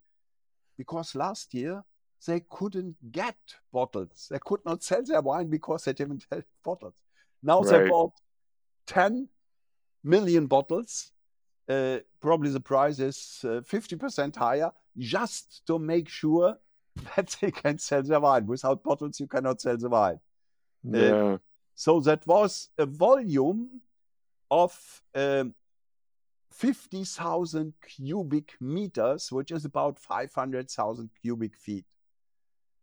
because 0.76 1.14
last 1.14 1.54
year 1.54 1.84
they 2.26 2.40
couldn't 2.50 2.96
get 3.12 3.36
bottles. 3.72 4.28
They 4.30 4.38
could 4.44 4.60
not 4.64 4.82
sell 4.82 5.02
their 5.02 5.20
wine 5.20 5.48
because 5.48 5.84
they 5.84 5.92
didn't 5.92 6.26
have 6.30 6.44
bottles. 6.64 6.94
Now 7.42 7.60
they 7.60 7.88
bought 7.88 8.12
10 8.86 9.28
million 10.02 10.46
bottles. 10.46 11.12
Uh, 11.68 11.98
probably 12.20 12.50
the 12.50 12.60
price 12.60 12.98
is 12.98 13.40
uh, 13.44 13.60
50% 13.60 14.36
higher 14.36 14.70
just 14.96 15.66
to 15.66 15.78
make 15.78 16.08
sure 16.08 16.56
that 17.16 17.36
they 17.40 17.50
can 17.50 17.78
sell 17.78 18.02
their 18.02 18.20
wine. 18.20 18.46
Without 18.46 18.82
bottles, 18.82 19.20
you 19.20 19.26
cannot 19.26 19.60
sell 19.60 19.76
the 19.76 19.88
wine. 19.88 20.20
Yeah. 20.82 21.38
So 21.74 22.00
that 22.00 22.26
was 22.26 22.70
a 22.78 22.86
volume 22.86 23.80
of 24.50 25.02
um, 25.14 25.54
50,000 26.56 27.74
cubic 27.82 28.56
meters, 28.60 29.30
which 29.30 29.50
is 29.50 29.64
about 29.66 29.98
500,000 29.98 31.10
cubic 31.20 31.54
feet. 31.56 31.84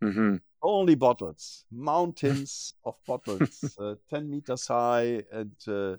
hmm 0.01 0.35
Only 0.63 0.95
bottles, 0.95 1.65
mountains 1.71 2.73
of 2.85 2.95
bottles, 3.05 3.75
uh, 3.79 3.95
10 4.09 4.29
meters 4.29 4.67
high. 4.67 5.23
And 5.31 5.55
uh, 5.67 5.97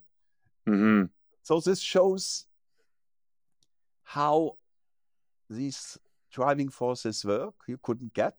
hmm 0.66 1.04
so 1.42 1.60
this 1.60 1.80
shows 1.80 2.46
how 4.02 4.56
these 5.50 5.98
driving 6.32 6.68
forces 6.68 7.24
work. 7.24 7.54
You 7.68 7.78
couldn't 7.82 8.14
get 8.14 8.36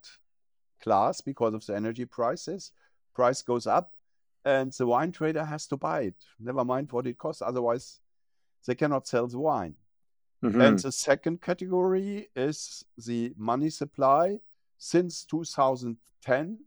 glass 0.84 1.22
because 1.22 1.54
of 1.54 1.66
the 1.66 1.76
energy 1.76 2.06
prices. 2.06 2.72
Price 3.14 3.42
goes 3.42 3.68
up, 3.68 3.96
and 4.46 4.72
the 4.74 4.88
wine 4.88 5.12
trader 5.12 5.46
has 5.46 5.68
to 5.68 5.78
buy 5.78 6.02
it. 6.04 6.16
Never 6.40 6.66
mind 6.66 6.92
what 6.92 7.08
it 7.08 7.18
costs, 7.18 7.42
otherwise 7.42 8.00
they 8.66 8.76
cannot 8.76 9.08
sell 9.08 9.28
the 9.28 9.40
wine. 9.40 9.76
hmm 10.42 10.62
And 10.62 10.80
the 10.80 10.92
second 10.92 11.42
category 11.42 12.30
is 12.36 12.86
the 12.98 13.34
money 13.38 13.70
supply. 13.70 14.40
Since 14.78 15.26
2010, 15.26 16.60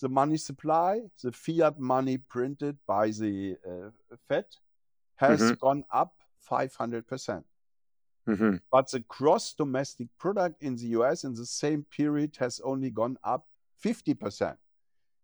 the 0.00 0.08
money 0.08 0.36
supply, 0.38 1.02
the 1.22 1.32
fiat 1.32 1.78
money 1.78 2.18
printed 2.18 2.78
by 2.86 3.10
the 3.10 3.56
uh, 3.66 4.16
Fed, 4.28 4.46
has 5.16 5.40
Mhm. 5.40 5.58
gone 5.60 5.84
up 5.90 6.14
500%. 6.40 7.44
hmm 8.26 8.56
But 8.70 8.90
the 8.90 9.00
gross 9.00 9.54
domestic 9.54 10.08
product 10.18 10.62
in 10.62 10.76
the 10.76 10.88
US 10.98 11.24
in 11.24 11.34
the 11.34 11.46
same 11.46 11.84
period 11.84 12.36
has 12.38 12.60
only 12.60 12.90
gone 12.90 13.18
up 13.22 13.46
50%. 13.78 14.58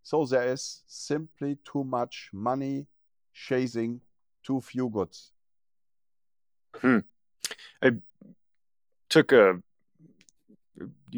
So 0.02 0.24
there 0.26 0.48
is 0.52 0.82
simply 0.86 1.56
too 1.64 1.84
much 1.84 2.30
money 2.32 2.86
chasing 3.32 4.00
too 4.42 4.60
few 4.60 4.88
goods. 4.88 5.32
Took 9.08 9.32
a 9.32 9.60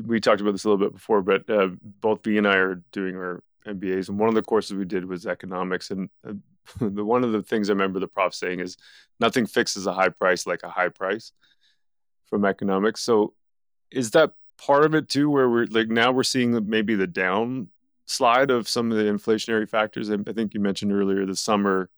we 0.07 0.21
talked 0.21 0.41
about 0.41 0.53
this 0.53 0.65
a 0.65 0.69
little 0.69 0.85
bit 0.85 0.95
before 0.95 1.23
but 1.23 1.49
uh, 1.51 1.69
both 2.01 2.25
v 2.25 2.39
and 2.39 2.49
i 2.49 2.57
are 2.57 2.83
doing 2.93 3.17
our 3.17 3.43
mbas 3.67 4.09
and 4.09 4.19
one 4.19 4.29
of 4.29 4.35
the 4.35 4.43
courses 4.43 4.77
we 4.77 4.85
did 4.85 5.05
was 5.05 5.27
economics 5.27 5.91
and 5.91 6.09
uh, 6.27 6.33
the 6.81 7.05
one 7.05 7.23
of 7.23 7.33
the 7.33 7.43
things 7.43 7.69
i 7.69 7.73
remember 7.73 8.01
the 8.01 8.09
prof 8.09 8.35
saying 8.35 8.61
is 8.61 8.77
nothing 9.21 9.47
fixes 9.47 9.87
a 9.87 9.93
high 9.93 10.09
price 10.09 10.47
like 10.47 10.63
a 10.63 10.71
high 10.71 10.89
price 10.89 11.33
from 12.33 12.47
economics. 12.47 13.03
So 13.03 13.35
is 13.91 14.13
that 14.13 14.33
part 14.57 14.87
of 14.87 14.95
it 14.95 15.07
too 15.11 15.29
where 15.29 15.51
we're 15.51 15.67
like 15.67 15.89
now 15.89 16.13
we're 16.13 16.23
seeing 16.23 16.59
maybe 16.67 16.95
the 16.95 17.07
down 17.07 17.69
slide 18.07 18.51
of 18.51 18.67
some 18.67 18.91
of 18.91 18.97
the 18.97 19.05
inflationary 19.05 19.69
factors? 19.69 20.11
I 20.11 20.15
I 20.27 20.33
think 20.33 20.55
you 20.55 20.61
mentioned 20.61 20.93
earlier 20.93 21.27
the 21.27 21.37
summer 21.37 21.91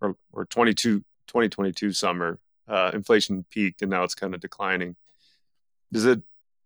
or, 0.00 0.16
or 0.32 0.46
22 0.46 1.00
2022 1.26 1.92
summer 1.92 2.38
uh, 2.74 2.90
inflation 2.94 3.44
peaked 3.50 3.82
and 3.82 3.90
now 3.90 4.02
it's 4.06 4.14
kind 4.22 4.34
of 4.34 4.40
declining 4.40 4.96
is 5.92 6.04
it 6.12 6.20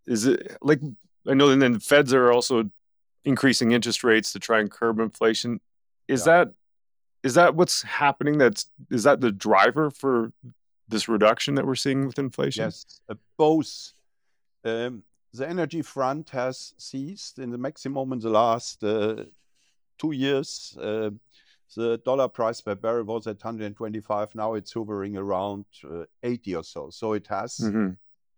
is 0.05 0.25
it 0.25 0.57
like 0.61 0.81
I 1.31 1.33
know 1.33 1.49
and 1.49 1.61
then 1.61 1.73
the 1.73 1.79
feds 1.91 2.13
are 2.13 2.31
also 2.31 2.55
increasing 3.25 3.71
interest 3.73 4.03
rates 4.03 4.31
to 4.33 4.39
try 4.39 4.59
and 4.61 4.71
curb 4.71 4.99
inflation. 4.99 5.59
Is 6.07 6.21
Yeah. 6.21 6.31
that 6.31 6.47
is 7.27 7.33
that 7.33 7.55
what's 7.55 7.81
happening? 7.81 8.37
That's 8.37 8.61
is 8.89 9.03
that 9.03 9.19
the 9.19 9.31
driver 9.47 9.91
for 9.91 10.31
this 10.87 11.09
reduction 11.09 11.55
that 11.55 11.65
we're 11.65 11.75
seeing 11.85 12.07
with 12.07 12.17
inflation? 12.19 12.63
Yes, 12.65 13.01
uh, 13.09 13.15
both. 13.37 13.91
Um, 14.63 15.03
the 15.33 15.45
energy 15.55 15.81
front 15.81 16.29
has 16.29 16.73
ceased 16.77 17.37
in 17.39 17.49
the 17.51 17.57
maximum 17.57 18.13
in 18.13 18.19
the 18.19 18.29
last 18.29 18.81
uh, 18.83 19.25
two 19.97 20.13
years. 20.13 20.77
Uh, 20.81 21.09
the 21.75 21.97
dollar 22.05 22.27
price 22.27 22.61
per 22.61 22.75
barrel 22.75 23.03
was 23.05 23.27
at 23.27 23.43
125. 23.43 24.35
Now 24.35 24.53
it's 24.55 24.73
hovering 24.73 25.17
around 25.17 25.65
uh, 25.83 26.05
80 26.23 26.55
or 26.55 26.63
so. 26.63 26.89
So 26.89 27.13
it 27.13 27.27
has 27.27 27.57
hmm 27.59 27.89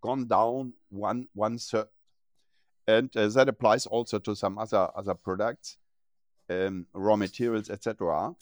gone 0.02 0.26
down 0.26 0.72
one 0.88 1.28
one 1.34 1.58
third, 1.58 1.86
and 2.86 3.14
uh, 3.16 3.28
that 3.28 3.48
applies 3.48 3.86
also 3.86 4.18
to 4.18 4.34
some 4.34 4.58
other 4.58 4.88
other 4.96 5.14
products, 5.14 5.76
um, 6.48 6.86
raw 6.94 7.16
materials, 7.16 7.70
etc. 7.70 8.34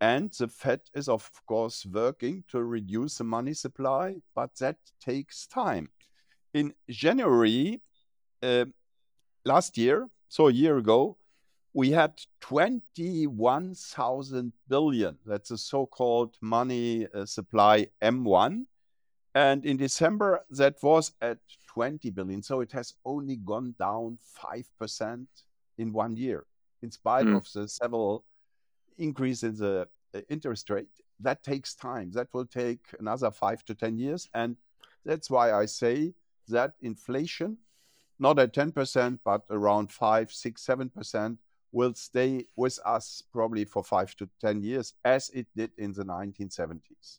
And 0.00 0.32
the 0.32 0.48
Fed 0.48 0.80
is 0.94 1.08
of 1.08 1.30
course 1.46 1.84
working 1.86 2.44
to 2.48 2.62
reduce 2.62 3.18
the 3.18 3.24
money 3.24 3.54
supply, 3.54 4.16
but 4.34 4.56
that 4.56 4.76
takes 5.00 5.46
time. 5.46 5.90
In 6.54 6.74
January 6.88 7.80
uh, 8.42 8.66
last 9.44 9.76
year, 9.78 10.08
so 10.28 10.48
a 10.48 10.52
year 10.52 10.78
ago, 10.78 11.16
we 11.72 11.90
had 11.90 12.20
21,000 12.40 14.52
billion. 14.68 15.16
That's 15.24 15.50
the 15.50 15.58
so-called 15.58 16.36
money 16.40 17.06
uh, 17.14 17.24
supply 17.26 17.86
M1. 18.02 18.64
And 19.34 19.64
in 19.64 19.76
December, 19.76 20.44
that 20.50 20.82
was 20.82 21.12
at 21.22 21.38
20 21.68 22.10
billion. 22.10 22.42
So 22.42 22.60
it 22.60 22.72
has 22.72 22.94
only 23.04 23.36
gone 23.36 23.76
down 23.78 24.18
5% 24.42 25.26
in 25.78 25.92
one 25.92 26.16
year, 26.16 26.44
in 26.82 26.90
spite 26.90 27.26
Hmm. 27.26 27.36
of 27.36 27.46
the 27.52 27.68
several 27.68 28.24
increase 28.98 29.44
in 29.44 29.54
the 29.56 29.86
uh, 30.14 30.20
interest 30.28 30.68
rate. 30.70 30.88
That 31.20 31.44
takes 31.44 31.74
time. 31.76 32.10
That 32.12 32.26
will 32.32 32.46
take 32.46 32.80
another 32.98 33.30
five 33.30 33.64
to 33.66 33.74
10 33.74 33.96
years. 33.96 34.28
And 34.34 34.56
that's 35.04 35.30
why 35.30 35.52
I 35.52 35.66
say 35.66 36.14
that 36.48 36.74
inflation, 36.82 37.58
not 38.18 38.40
at 38.40 38.52
10%, 38.52 39.20
but 39.24 39.42
around 39.50 39.92
5, 39.92 40.32
6, 40.32 40.66
7%, 40.66 41.38
will 41.72 41.94
stay 41.94 42.46
with 42.56 42.78
us 42.84 43.22
probably 43.32 43.64
for 43.64 43.84
five 43.84 44.14
to 44.16 44.28
10 44.40 44.62
years, 44.62 44.94
as 45.04 45.30
it 45.30 45.46
did 45.56 45.70
in 45.78 45.92
the 45.92 46.04
1970s. 46.04 47.18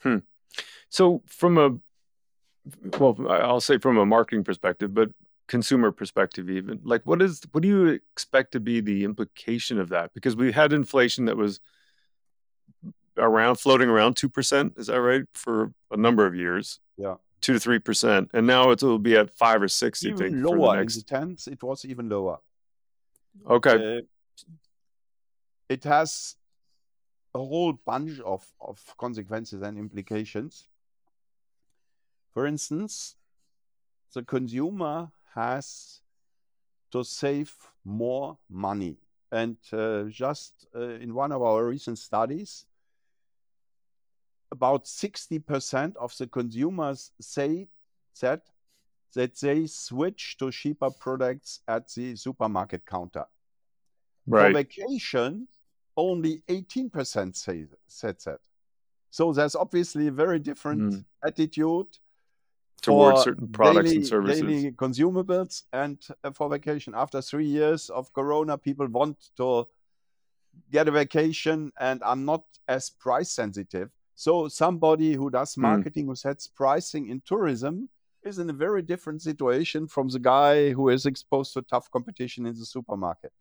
Hmm. 0.00 0.18
So 0.88 1.22
from 1.26 1.58
a 1.58 1.78
well, 2.98 3.16
I'll 3.28 3.60
say 3.60 3.78
from 3.78 3.98
a 3.98 4.06
marketing 4.06 4.44
perspective, 4.44 4.94
but 4.94 5.10
consumer 5.48 5.90
perspective 5.92 6.48
even, 6.48 6.80
like 6.82 7.02
what 7.04 7.20
is 7.20 7.42
what 7.52 7.62
do 7.62 7.68
you 7.68 8.00
expect 8.12 8.52
to 8.52 8.60
be 8.60 8.80
the 8.80 9.04
implication 9.04 9.78
of 9.78 9.90
that? 9.90 10.14
Because 10.14 10.36
we 10.36 10.52
had 10.52 10.72
inflation 10.72 11.26
that 11.26 11.36
was 11.36 11.60
around 13.18 13.56
floating 13.56 13.88
around 13.88 14.16
two 14.16 14.28
percent, 14.28 14.74
is 14.76 14.86
that 14.86 15.00
right? 15.00 15.24
For 15.34 15.72
a 15.90 15.96
number 15.96 16.26
of 16.26 16.34
years. 16.34 16.80
Yeah. 16.96 17.16
Two 17.40 17.52
to 17.52 17.60
three 17.60 17.78
percent. 17.78 18.30
And 18.32 18.46
now 18.46 18.70
it 18.70 18.82
will 18.82 18.98
be 18.98 19.16
at 19.16 19.36
five 19.36 19.62
or 19.62 19.68
six, 19.68 20.02
you 20.02 20.10
Even 20.10 20.18
think, 20.18 20.36
for 20.36 20.56
the 20.56 20.62
lower 20.62 20.80
in 20.80 20.86
the 20.86 21.02
tens, 21.06 21.46
it 21.46 21.62
was 21.62 21.84
even 21.84 22.08
lower. 22.08 22.38
Okay. 23.48 23.98
Uh, 23.98 24.00
it 25.68 25.84
has 25.84 26.36
a 27.34 27.38
whole 27.38 27.72
bunch 27.72 28.20
of, 28.20 28.46
of 28.60 28.94
consequences 28.96 29.62
and 29.62 29.78
implications. 29.78 30.68
For 32.32 32.46
instance, 32.46 33.16
the 34.12 34.22
consumer 34.22 35.10
has 35.34 36.00
to 36.92 37.02
save 37.04 37.52
more 37.84 38.38
money. 38.48 38.96
And 39.32 39.56
uh, 39.72 40.04
just 40.04 40.66
uh, 40.74 41.00
in 41.00 41.12
one 41.12 41.32
of 41.32 41.42
our 41.42 41.64
recent 41.66 41.98
studies, 41.98 42.66
about 44.52 44.84
60% 44.84 45.96
of 45.96 46.16
the 46.16 46.28
consumers 46.28 47.10
say 47.20 47.66
that, 48.20 48.42
that 49.14 49.38
they 49.40 49.66
switch 49.66 50.36
to 50.38 50.50
cheaper 50.50 50.90
products 50.90 51.60
at 51.68 51.88
the 51.94 52.16
supermarket 52.16 52.84
counter. 52.84 53.24
For 54.28 54.52
vacation, 54.52 55.46
only 55.96 56.42
18% 56.48 57.36
say, 57.36 57.66
said 57.86 58.16
that. 58.24 58.40
So 59.10 59.32
there's 59.32 59.54
obviously 59.54 60.08
a 60.08 60.12
very 60.12 60.38
different 60.38 60.82
Mm. 60.92 61.04
attitude 61.24 61.98
Towards 62.82 63.22
certain 63.22 63.48
products 63.48 63.90
daily, 63.90 63.96
and 63.96 64.06
services. 64.06 64.40
daily 64.40 64.72
consumables 64.72 65.62
and 65.72 65.98
uh, 66.22 66.32
for 66.32 66.50
vacation. 66.50 66.94
After 66.94 67.22
three 67.22 67.46
years 67.46 67.88
of 67.90 68.12
Corona, 68.12 68.58
people 68.58 68.86
want 68.88 69.30
to 69.36 69.66
get 70.70 70.88
a 70.88 70.90
vacation 70.90 71.72
and 71.80 72.02
are 72.02 72.16
not 72.16 72.44
as 72.68 72.90
price 72.90 73.30
sensitive. 73.30 73.90
So 74.16 74.48
somebody 74.48 75.14
who 75.14 75.30
does 75.30 75.54
Hmm. 75.54 75.62
marketing, 75.62 76.06
who 76.08 76.14
sets 76.16 76.46
pricing 76.48 77.08
in 77.08 77.20
tourism, 77.22 77.88
is 78.24 78.38
in 78.38 78.50
a 78.50 78.52
very 78.52 78.82
different 78.82 79.22
situation 79.22 79.86
from 79.86 80.08
the 80.08 80.18
guy 80.18 80.70
who 80.70 80.88
is 80.88 81.06
exposed 81.06 81.52
to 81.54 81.62
tough 81.62 81.90
competition 81.90 82.46
in 82.46 82.54
the 82.54 82.64
supermarket. 82.64 83.32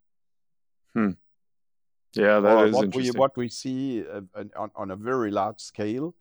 Hmm. 0.94 1.12
Yeah, 2.14 2.40
that 2.42 2.58
or 2.58 2.66
is 2.68 2.74
what 2.74 2.82
we 2.82 2.86
interesting. 2.86 3.20
what 3.20 3.38
we 3.38 3.48
see 3.48 4.06
uh, 4.08 4.22
on, 4.56 4.72
on 4.76 4.92
a 4.92 4.96
very 4.96 5.32
large 5.32 5.60
scale 5.60 6.14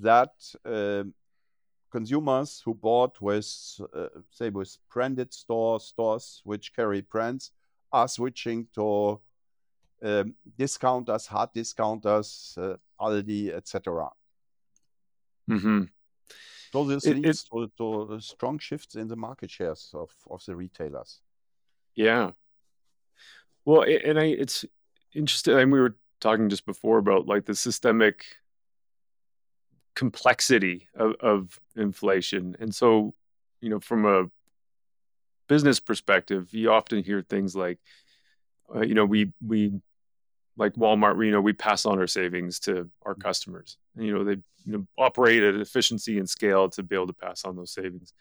that 0.00 0.32
um 0.64 1.14
consumers 1.90 2.60
who 2.64 2.74
bought 2.74 3.20
with 3.20 3.80
uh, 3.94 4.08
say 4.30 4.50
with 4.50 4.76
branded 4.92 5.32
stores 5.32 5.84
stores 5.84 6.42
which 6.44 6.74
carry 6.74 7.00
brands 7.00 7.52
are 7.92 8.08
switching 8.08 8.66
to 8.74 9.20
um, 10.02 10.34
discounters 10.58 11.26
hard 11.26 11.50
discounters 11.54 12.58
uh, 12.60 12.74
aldi 13.00 13.52
etc 13.54 14.08
hmm 15.48 15.82
so 16.76 16.84
this 16.84 17.06
It, 17.06 17.16
leads 17.16 17.44
to, 17.44 17.70
to 17.78 18.20
strong 18.20 18.58
shifts 18.58 18.94
in 18.94 19.08
the 19.08 19.16
market 19.16 19.50
shares 19.50 19.90
of, 19.94 20.10
of 20.30 20.44
the 20.46 20.54
retailers 20.54 21.20
yeah. 21.96 22.32
Well, 23.64 23.82
and 23.82 24.18
I, 24.18 24.26
it's 24.26 24.64
interesting. 25.12 25.58
And 25.58 25.72
we 25.72 25.80
were 25.80 25.96
talking 26.20 26.48
just 26.48 26.66
before 26.66 26.98
about 26.98 27.26
like 27.26 27.46
the 27.46 27.54
systemic 27.54 28.24
complexity 29.94 30.88
of, 30.94 31.14
of 31.20 31.60
inflation. 31.74 32.54
And 32.60 32.72
so, 32.72 33.14
you 33.60 33.70
know, 33.70 33.80
from 33.80 34.04
a 34.04 34.26
business 35.48 35.80
perspective, 35.80 36.52
you 36.52 36.70
often 36.70 37.02
hear 37.02 37.22
things 37.22 37.56
like, 37.56 37.78
uh, 38.74 38.82
you 38.82 38.94
know, 38.94 39.06
we 39.06 39.32
we 39.44 39.72
like 40.56 40.74
Walmart, 40.74 41.24
you 41.24 41.30
know, 41.32 41.40
we 41.40 41.52
pass 41.52 41.84
on 41.86 41.98
our 41.98 42.06
savings 42.06 42.58
to 42.60 42.90
our 43.04 43.14
customers. 43.14 43.76
And, 43.96 44.06
you 44.06 44.14
know, 44.14 44.24
they 44.24 44.38
you 44.64 44.72
know 44.72 44.86
operate 44.98 45.42
at 45.42 45.54
efficiency 45.54 46.18
and 46.18 46.28
scale 46.28 46.68
to 46.70 46.82
be 46.82 46.96
able 46.96 47.06
to 47.08 47.12
pass 47.12 47.44
on 47.44 47.56
those 47.56 47.72
savings. 47.72 48.12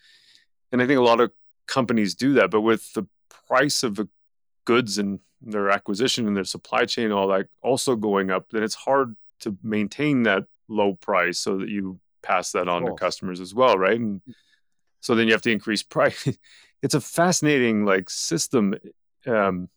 And 0.72 0.82
I 0.82 0.88
think 0.88 1.00
a 1.00 1.04
lot 1.04 1.22
of 1.22 1.32
companies 1.68 2.14
do 2.16 2.34
that, 2.34 2.52
but 2.52 2.62
with 2.62 2.92
the 2.94 3.08
price 3.48 3.84
of 3.84 3.96
the 3.96 4.08
goods 4.66 4.98
and 4.98 5.20
their 5.42 5.70
acquisition 5.70 6.28
and 6.28 6.36
their 6.36 6.44
supply 6.44 6.86
chain, 6.86 7.12
all 7.12 7.28
that 7.30 7.48
also 7.62 7.96
going 7.96 8.32
up, 8.32 8.50
then 8.52 8.64
it's 8.64 8.76
hard 8.76 9.16
to 9.42 9.58
maintain 9.64 10.24
that 10.24 10.44
low 10.68 10.94
price 10.96 11.40
so 11.40 11.58
that 11.58 11.70
you 11.70 12.00
pass 12.22 12.52
that 12.52 12.68
on 12.68 12.82
to 12.84 12.88
customers 12.96 13.40
as 13.40 13.54
well, 13.54 13.78
right? 13.78 14.00
And 14.00 14.22
so 15.02 15.14
then 15.16 15.28
you 15.28 15.34
have 15.34 15.42
to 15.44 15.52
increase 15.52 15.84
price. 15.98 16.28
it's 16.82 16.96
a 16.96 17.02
fascinating 17.02 17.86
like 17.86 18.10
system. 18.10 18.76
Um, 19.26 19.70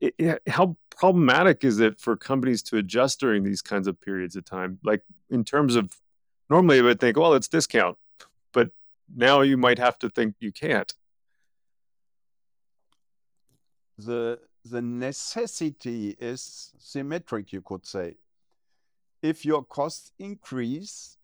it, 0.00 0.14
it- 0.18 0.42
how 0.46 0.76
problematic 1.00 1.64
is 1.64 1.80
it 1.80 1.98
for 1.98 2.16
companies 2.16 2.62
to 2.64 2.76
adjust 2.76 3.20
during 3.20 3.42
these 3.42 3.62
kinds 3.62 3.88
of 3.88 4.00
periods 4.00 4.36
of 4.36 4.44
time? 4.44 4.78
Like 4.84 5.02
in 5.30 5.44
terms 5.44 5.74
of 5.74 5.96
normally, 6.48 6.78
I 6.78 6.82
would 6.82 7.00
think, 7.00 7.16
well, 7.16 7.34
it's 7.34 7.48
discount, 7.48 7.96
but 8.52 8.70
now 9.14 9.40
you 9.40 9.56
might 9.56 9.78
have 9.78 9.98
to 10.00 10.10
think 10.10 10.36
you 10.40 10.52
can't. 10.52 10.92
the 14.00 14.38
the 14.64 14.82
necessity 14.82 16.16
is 16.20 16.72
symmetric 16.78 17.52
you 17.52 17.62
could 17.62 17.86
say 17.86 18.16
if 19.22 19.44
your 19.44 19.62
costs 19.64 20.12
increase 20.18 21.16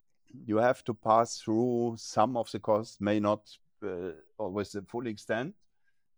you 0.44 0.56
have 0.56 0.84
to 0.84 0.94
pass 0.94 1.38
through 1.40 1.94
some 1.98 2.36
of 2.36 2.50
the 2.52 2.58
costs 2.58 2.98
may 3.00 3.18
not 3.20 3.40
uh, 3.84 4.12
always 4.38 4.72
the 4.72 4.82
full 4.82 5.06
extent 5.06 5.54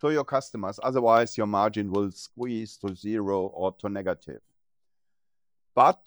to 0.00 0.10
your 0.12 0.24
customers 0.24 0.78
otherwise 0.82 1.36
your 1.36 1.46
margin 1.46 1.90
will 1.90 2.10
squeeze 2.10 2.76
to 2.76 2.94
zero 2.94 3.46
or 3.46 3.72
to 3.72 3.88
negative. 3.88 4.40
But 5.74 6.00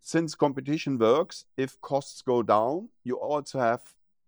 since 0.00 0.34
competition 0.34 0.98
works 0.98 1.44
if 1.56 1.80
costs 1.80 2.22
go 2.22 2.42
down 2.42 2.88
you 3.04 3.16
also 3.16 3.58
have 3.58 3.82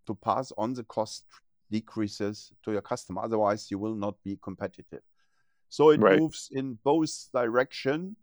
to 0.07 0.15
pass 0.15 0.53
on 0.59 0.75
the 0.75 0.85
cost 0.85 1.25
decreases 1.71 2.51
to 2.65 2.73
your 2.73 2.81
customer. 2.81 3.23
Otherwise 3.23 3.71
you 3.71 3.79
will 3.79 3.95
not 3.95 4.15
be 4.25 4.39
competitive. 4.43 5.03
So 5.69 5.91
it 5.91 6.01
Right. 6.01 6.19
moves 6.19 6.49
in 6.53 6.79
both 6.83 7.31
direction 7.33 8.17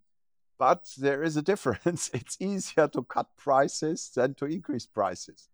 but 0.57 0.89
there 0.97 1.21
is 1.21 1.35
a 1.37 1.41
difference. 1.41 2.09
It's 2.13 2.37
easier 2.39 2.87
to 2.87 3.03
cut 3.03 3.27
prices 3.37 4.09
than 4.15 4.33
to 4.35 4.45
increase 4.45 4.85
prices 4.85 5.49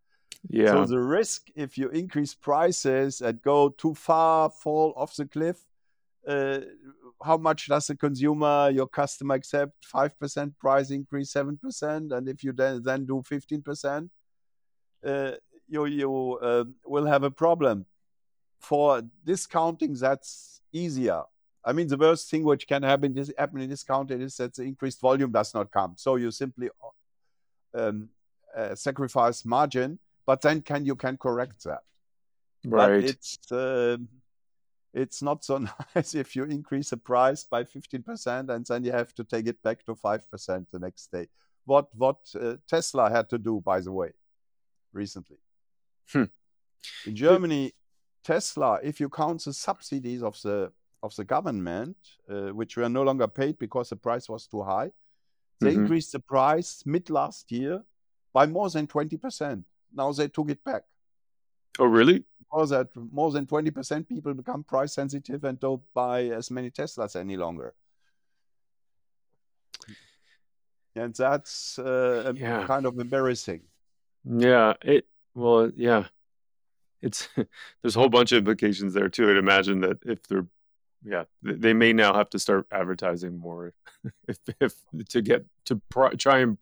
so 0.72 0.86
the 0.86 1.00
risk 1.00 1.50
if 1.56 1.78
you 1.78 1.90
increase 1.90 2.34
prices 2.34 3.22
and 3.22 3.42
go 3.42 3.70
too 3.70 3.94
far 3.94 4.50
fall 4.50 4.94
off 4.96 5.16
the 5.16 5.26
cliff 5.26 5.66
uh, 6.28 6.60
how 7.24 7.38
much 7.38 7.68
does 7.68 7.88
the 7.88 7.96
consumer 7.96 8.70
your 8.72 8.88
customer 8.88 9.36
accept? 9.36 9.74
5% 9.94 10.58
price 10.60 10.92
increase 10.92 11.34
7% 11.34 12.12
and 12.12 12.30
if 12.30 12.44
you 12.44 12.52
then, 12.52 12.82
then 12.84 13.06
do 13.06 13.24
15% 13.30 14.10
uh, 15.04 15.32
you 15.68 15.86
you 15.86 16.40
uh, 16.42 16.64
will 16.86 17.06
have 17.06 17.24
a 17.24 17.32
problem. 17.32 17.86
For 18.60 19.02
discounting 19.26 19.94
that's 19.94 20.62
easier. 20.72 21.24
I 21.66 21.74
mean 21.74 21.88
the 21.88 21.98
worst 21.98 22.30
thing 22.30 22.44
which 22.44 22.68
can 22.68 22.84
happen 22.84 23.18
is 23.18 23.34
happen 23.38 23.62
in 23.62 23.70
discounting 23.70 24.22
is 24.22 24.38
that 24.38 24.54
the 24.54 24.64
increased 24.64 25.00
volume 25.02 25.32
does 25.32 25.54
not 25.56 25.72
come. 25.72 25.94
So 25.98 26.18
you 26.18 26.30
simply 26.30 26.70
um, 27.74 28.10
uh, 28.56 28.76
sacrifice 28.76 29.44
margin 29.46 29.98
but 30.32 30.42
then 30.42 30.62
can 30.62 30.86
you 30.86 30.96
can 30.96 31.18
correct 31.18 31.64
that 31.66 31.84
but 32.64 32.90
Right. 32.90 33.04
it's 33.10 33.38
um 33.52 34.08
it's 34.94 35.22
not 35.22 35.44
so 35.44 35.58
nice 35.96 36.16
if 36.16 36.36
you 36.36 36.44
increase 36.46 36.90
the 36.92 36.98
price 36.98 37.44
by 37.44 37.64
15% 37.64 38.50
and 38.50 38.66
then 38.66 38.84
you 38.86 38.94
have 38.94 39.14
to 39.14 39.24
take 39.26 39.48
it 39.48 39.62
back 39.62 39.84
to 39.86 39.94
5% 39.94 40.72
the 40.72 40.80
next 40.80 41.12
day 41.12 41.28
what 41.66 41.88
what 42.04 42.20
uh, 42.36 42.56
tesla 42.66 43.10
had 43.10 43.28
to 43.30 43.38
do 43.38 43.62
by 43.72 43.82
the 43.82 43.92
way 43.92 44.12
recently 44.94 45.40
Hmm. 46.14 46.30
in 47.06 47.16
germany 47.16 47.74
tesla 48.24 48.80
if 48.84 49.02
you 49.02 49.10
count 49.10 49.44
the 49.44 49.54
subsidies 49.54 50.24
of 50.24 50.36
the 50.44 50.72
of 51.04 51.16
the 51.16 51.26
government 51.26 51.98
uh, 52.30 52.54
which 52.60 52.78
were 52.78 52.90
no 52.90 53.04
longer 53.04 53.28
paid 53.28 53.58
because 53.60 53.90
the 53.90 53.96
price 54.08 54.30
was 54.30 54.48
too 54.48 54.64
high 54.64 54.92
they 55.60 55.72
Mhm. 55.74 55.82
increased 55.82 56.12
the 56.14 56.20
price 56.20 56.84
mid 56.86 57.10
last 57.10 57.52
year 57.52 57.84
by 58.34 58.46
more 58.46 58.70
than 58.70 58.88
20% 58.88 59.66
now 59.94 60.12
they 60.12 60.28
took 60.28 60.50
it 60.50 60.64
back 60.64 60.84
Oh, 61.80 61.86
really? 61.86 62.24
because 62.40 62.70
that 62.72 62.88
more 62.96 63.32
than 63.32 63.46
20% 63.46 64.08
people 64.08 64.34
become 64.34 64.64
price 64.64 64.94
sensitive 64.94 65.44
and 65.46 65.60
don't 65.60 65.82
buy 65.94 66.26
as 66.26 66.52
many 66.52 66.70
Teslas 66.70 67.16
any 67.16 67.38
longer. 67.38 67.74
And 70.96 71.16
that's 71.16 71.80
uh, 71.80 72.34
Yeah. 72.36 72.66
kind 72.68 72.86
of 72.86 73.00
embarrassing. 73.00 73.62
Yeah. 74.26 74.74
It. 74.84 75.08
Well, 75.34 75.72
yeah. 75.76 76.08
It's 77.02 77.30
there's 77.82 77.96
a 77.96 78.00
whole 78.00 78.10
bunch 78.10 78.32
of 78.34 78.40
implications 78.40 78.94
there 78.94 79.10
too. 79.10 79.30
I'd 79.30 79.38
imagine 79.38 79.80
that 79.82 79.98
if 80.06 80.24
they're, 80.28 80.46
yeah, 81.04 81.24
they 81.42 81.74
may 81.74 81.94
now 81.94 82.14
have 82.14 82.30
to 82.32 82.40
start 82.40 82.68
advertising 82.72 83.38
more, 83.40 83.74
if 84.28 84.38
if 84.60 84.74
to 85.10 85.22
get 85.22 85.46
to 85.66 85.78
pr- 85.90 86.16
try 86.18 86.40
and 86.40 86.58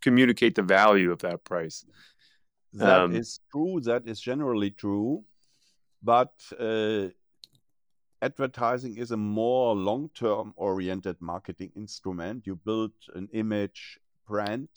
communicate 0.00 0.54
the 0.54 0.62
value 0.62 1.10
of 1.12 1.18
that 1.20 1.44
price. 1.44 1.84
That 2.72 3.10
is 3.12 3.38
Um, 3.38 3.48
true. 3.50 3.80
That 3.80 4.06
is 4.08 4.20
generally 4.20 4.70
true. 4.70 5.24
But 6.02 6.32
uh, 6.58 7.08
advertising 8.20 8.96
is 8.96 9.10
a 9.10 9.16
more 9.16 9.74
long 9.74 10.08
term 10.14 10.52
oriented 10.56 11.16
marketing 11.20 11.72
instrument. 11.76 12.46
You 12.46 12.56
build 12.56 12.92
an 13.14 13.28
image 13.32 13.98
brand 14.26 14.68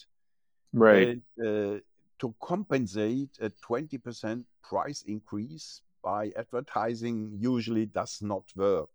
right. 0.73 1.07
and 1.07 1.21
uh, 1.39 1.79
to 2.19 2.35
compensate 2.41 3.37
a 3.41 3.49
20% 3.49 4.43
price 4.63 5.03
increase 5.03 5.81
by 6.03 6.31
advertising 6.35 7.37
usually 7.39 7.85
does 7.85 8.21
not 8.21 8.43
work. 8.55 8.89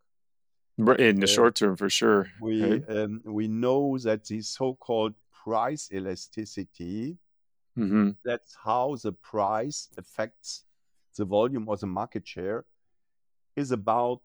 In 0.79 1.21
the 1.21 1.25
Uh, 1.25 1.27
short 1.27 1.57
term, 1.57 1.77
for 1.77 1.91
sure. 1.91 2.29
we 2.41 2.63
Right. 2.63 2.85
um, 2.97 3.21
we 3.25 3.49
know 3.49 3.99
that 3.99 4.25
the 4.25 4.41
so-called 4.41 5.15
price 5.45 5.91
elasticity 5.93 7.19
hmm 7.81 8.11
that's 8.25 8.57
how 8.64 8.97
the 9.03 9.12
price 9.12 9.88
affects 9.97 10.64
the 11.16 11.25
volume 11.25 11.69
or 11.69 11.77
the 11.77 11.87
market 11.87 12.27
share 12.27 12.64
is 13.57 13.73
about 13.73 14.23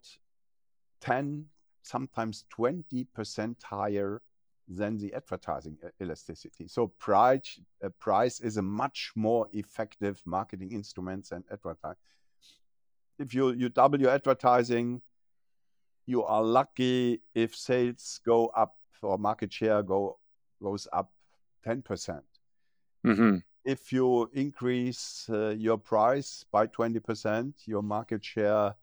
10 1.02 1.46
sometimes 1.82 2.46
20% 2.58 3.64
higher 3.64 4.22
than 4.68 4.98
the 4.98 5.14
advertising 5.14 5.78
elasticity 6.02 6.68
so 6.68 6.88
price 7.00 7.60
uh, 7.84 7.90
price 8.00 8.40
is 8.40 8.58
a 8.58 8.62
much 8.62 9.12
more 9.16 9.48
effective 9.54 10.22
marketing 10.26 10.72
instrument 10.72 11.30
than 11.30 11.44
advertising 11.52 11.98
if 13.20 13.34
you 13.34 13.52
you 13.54 13.70
double 13.70 14.00
your 14.02 14.10
advertising 14.10 15.02
you 16.08 16.24
are 16.24 16.44
lucky 16.44 17.22
if 17.34 17.56
sales 17.56 18.20
go 18.26 18.48
up 18.48 18.76
or 19.02 19.18
market 19.18 19.54
share 19.54 19.84
go 19.84 20.18
goes 20.62 20.88
up 20.94 21.12
10%. 21.66 22.22
Hmm 23.06 23.38
If 23.64 23.94
you 23.94 24.30
increase 24.34 25.28
uh, 25.30 25.50
your 25.58 25.78
price 25.78 26.46
by 26.52 26.68
20%, 26.68 27.54
your 27.66 27.82
market 27.82 28.24
share 28.24 28.76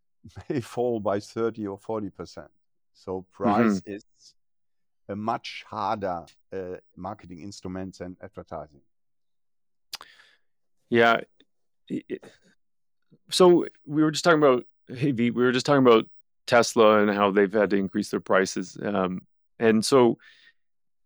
may 0.48 0.60
fall 0.60 1.00
by 1.00 1.20
30 1.20 1.66
or 1.66 1.78
40%. 1.78 2.46
So 2.92 3.24
price 3.32 3.82
is 3.86 4.04
a 5.08 5.16
much 5.16 5.64
harder 5.68 6.24
uh, 6.52 6.76
marketing 6.96 7.40
instrument 7.40 7.98
than 7.98 8.16
advertising. 8.22 8.80
Yeah. 10.90 11.20
So 13.30 13.66
we 13.86 14.02
were 14.02 14.10
just 14.10 14.24
talking 14.24 14.42
about, 14.42 14.64
hey, 14.88 15.12
V, 15.12 15.30
we 15.30 15.42
were 15.42 15.52
just 15.52 15.66
talking 15.66 15.86
about 15.86 16.06
Tesla 16.46 17.00
and 17.00 17.10
how 17.10 17.30
they've 17.30 17.52
had 17.52 17.70
to 17.70 17.76
increase 17.76 18.10
their 18.10 18.20
prices. 18.20 18.76
Um, 18.82 19.22
and 19.58 19.84
so 19.84 20.18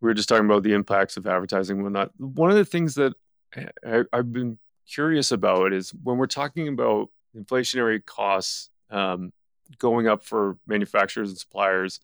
we 0.04 0.10
were 0.10 0.14
just 0.14 0.28
talking 0.28 0.44
about 0.44 0.62
the 0.62 0.74
impacts 0.74 1.16
of 1.16 1.26
advertising 1.26 1.76
and 1.76 1.84
whatnot. 1.84 2.10
One 2.18 2.50
of 2.50 2.56
the 2.56 2.64
things 2.66 2.96
that 2.96 3.14
I, 3.56 4.02
have 4.12 4.30
been 4.34 4.58
curious 4.86 5.32
about 5.32 5.72
is 5.72 5.94
when 6.02 6.18
we're 6.18 6.26
talking 6.26 6.68
about 6.68 7.08
inflationary 7.34 8.04
costs 8.04 8.68
um, 8.90 9.32
going 9.78 10.06
up 10.06 10.22
for 10.22 10.58
manufacturers 10.66 11.30
and 11.30 11.38
suppliers 11.38 12.00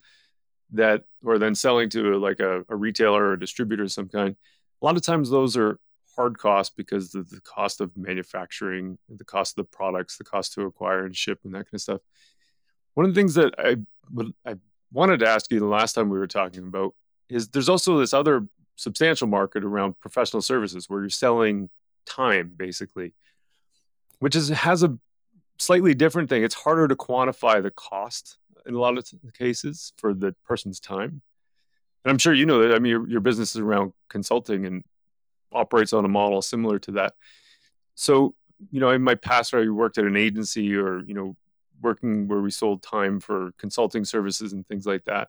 that 0.72 1.04
are 1.26 1.38
then 1.38 1.54
selling 1.54 1.90
to 1.90 2.18
like 2.18 2.40
a, 2.40 2.64
a 2.70 2.74
retailer 2.74 3.22
or 3.22 3.32
a 3.34 3.38
distributor 3.38 3.82
of 3.82 3.92
some 3.92 4.08
kind. 4.08 4.34
A 4.80 4.84
lot 4.84 4.96
of 4.96 5.02
times 5.02 5.28
those 5.28 5.58
are 5.58 5.78
hard 6.16 6.38
costs 6.38 6.72
because 6.74 7.14
of 7.14 7.28
the 7.28 7.42
cost 7.42 7.82
of 7.82 7.94
manufacturing, 7.98 8.96
the 9.10 9.24
cost 9.24 9.58
of 9.58 9.66
the 9.66 9.76
products, 9.76 10.16
the 10.16 10.24
cost 10.24 10.54
to 10.54 10.62
acquire 10.62 11.04
and 11.04 11.14
ship, 11.14 11.40
and 11.44 11.52
that 11.52 11.66
kind 11.66 11.74
of 11.74 11.82
stuff. 11.82 12.00
One 12.94 13.04
of 13.04 13.14
the 13.14 13.20
things 13.20 13.34
that 13.34 13.54
I 13.58 13.76
I 14.46 14.56
wanted 14.90 15.20
to 15.20 15.28
ask 15.28 15.52
you 15.52 15.60
the 15.60 15.66
last 15.66 15.92
time 15.92 16.08
we 16.08 16.18
were 16.18 16.26
talking 16.26 16.66
about 16.66 16.94
is 17.30 17.48
there's 17.48 17.68
also 17.68 17.98
this 17.98 18.12
other 18.12 18.46
substantial 18.76 19.26
market 19.26 19.64
around 19.64 19.98
professional 20.00 20.42
services 20.42 20.88
where 20.88 21.00
you're 21.00 21.10
selling 21.10 21.68
time 22.06 22.52
basically, 22.56 23.12
which 24.18 24.34
is 24.34 24.48
has 24.48 24.82
a 24.82 24.98
slightly 25.58 25.94
different 25.94 26.28
thing. 26.28 26.42
It's 26.42 26.54
harder 26.54 26.88
to 26.88 26.96
quantify 26.96 27.62
the 27.62 27.70
cost 27.70 28.38
in 28.66 28.74
a 28.74 28.78
lot 28.78 28.98
of 28.98 29.04
cases 29.38 29.92
for 29.96 30.14
the 30.14 30.34
person's 30.44 30.80
time. 30.80 31.22
And 32.04 32.10
I'm 32.10 32.18
sure 32.18 32.32
you 32.32 32.46
know 32.46 32.62
that. 32.62 32.74
I 32.74 32.78
mean, 32.78 32.90
your, 32.90 33.08
your 33.08 33.20
business 33.20 33.54
is 33.54 33.60
around 33.60 33.92
consulting 34.08 34.64
and 34.64 34.84
operates 35.52 35.92
on 35.92 36.04
a 36.04 36.08
model 36.08 36.40
similar 36.40 36.78
to 36.80 36.92
that. 36.92 37.14
So, 37.94 38.34
you 38.70 38.80
know, 38.80 38.90
in 38.90 39.02
my 39.02 39.14
past, 39.14 39.52
I 39.52 39.68
worked 39.68 39.98
at 39.98 40.04
an 40.04 40.16
agency 40.16 40.74
or, 40.74 41.00
you 41.00 41.14
know, 41.14 41.36
working 41.82 42.28
where 42.28 42.40
we 42.40 42.50
sold 42.50 42.82
time 42.82 43.20
for 43.20 43.52
consulting 43.58 44.04
services 44.04 44.52
and 44.52 44.66
things 44.66 44.86
like 44.86 45.04
that. 45.04 45.28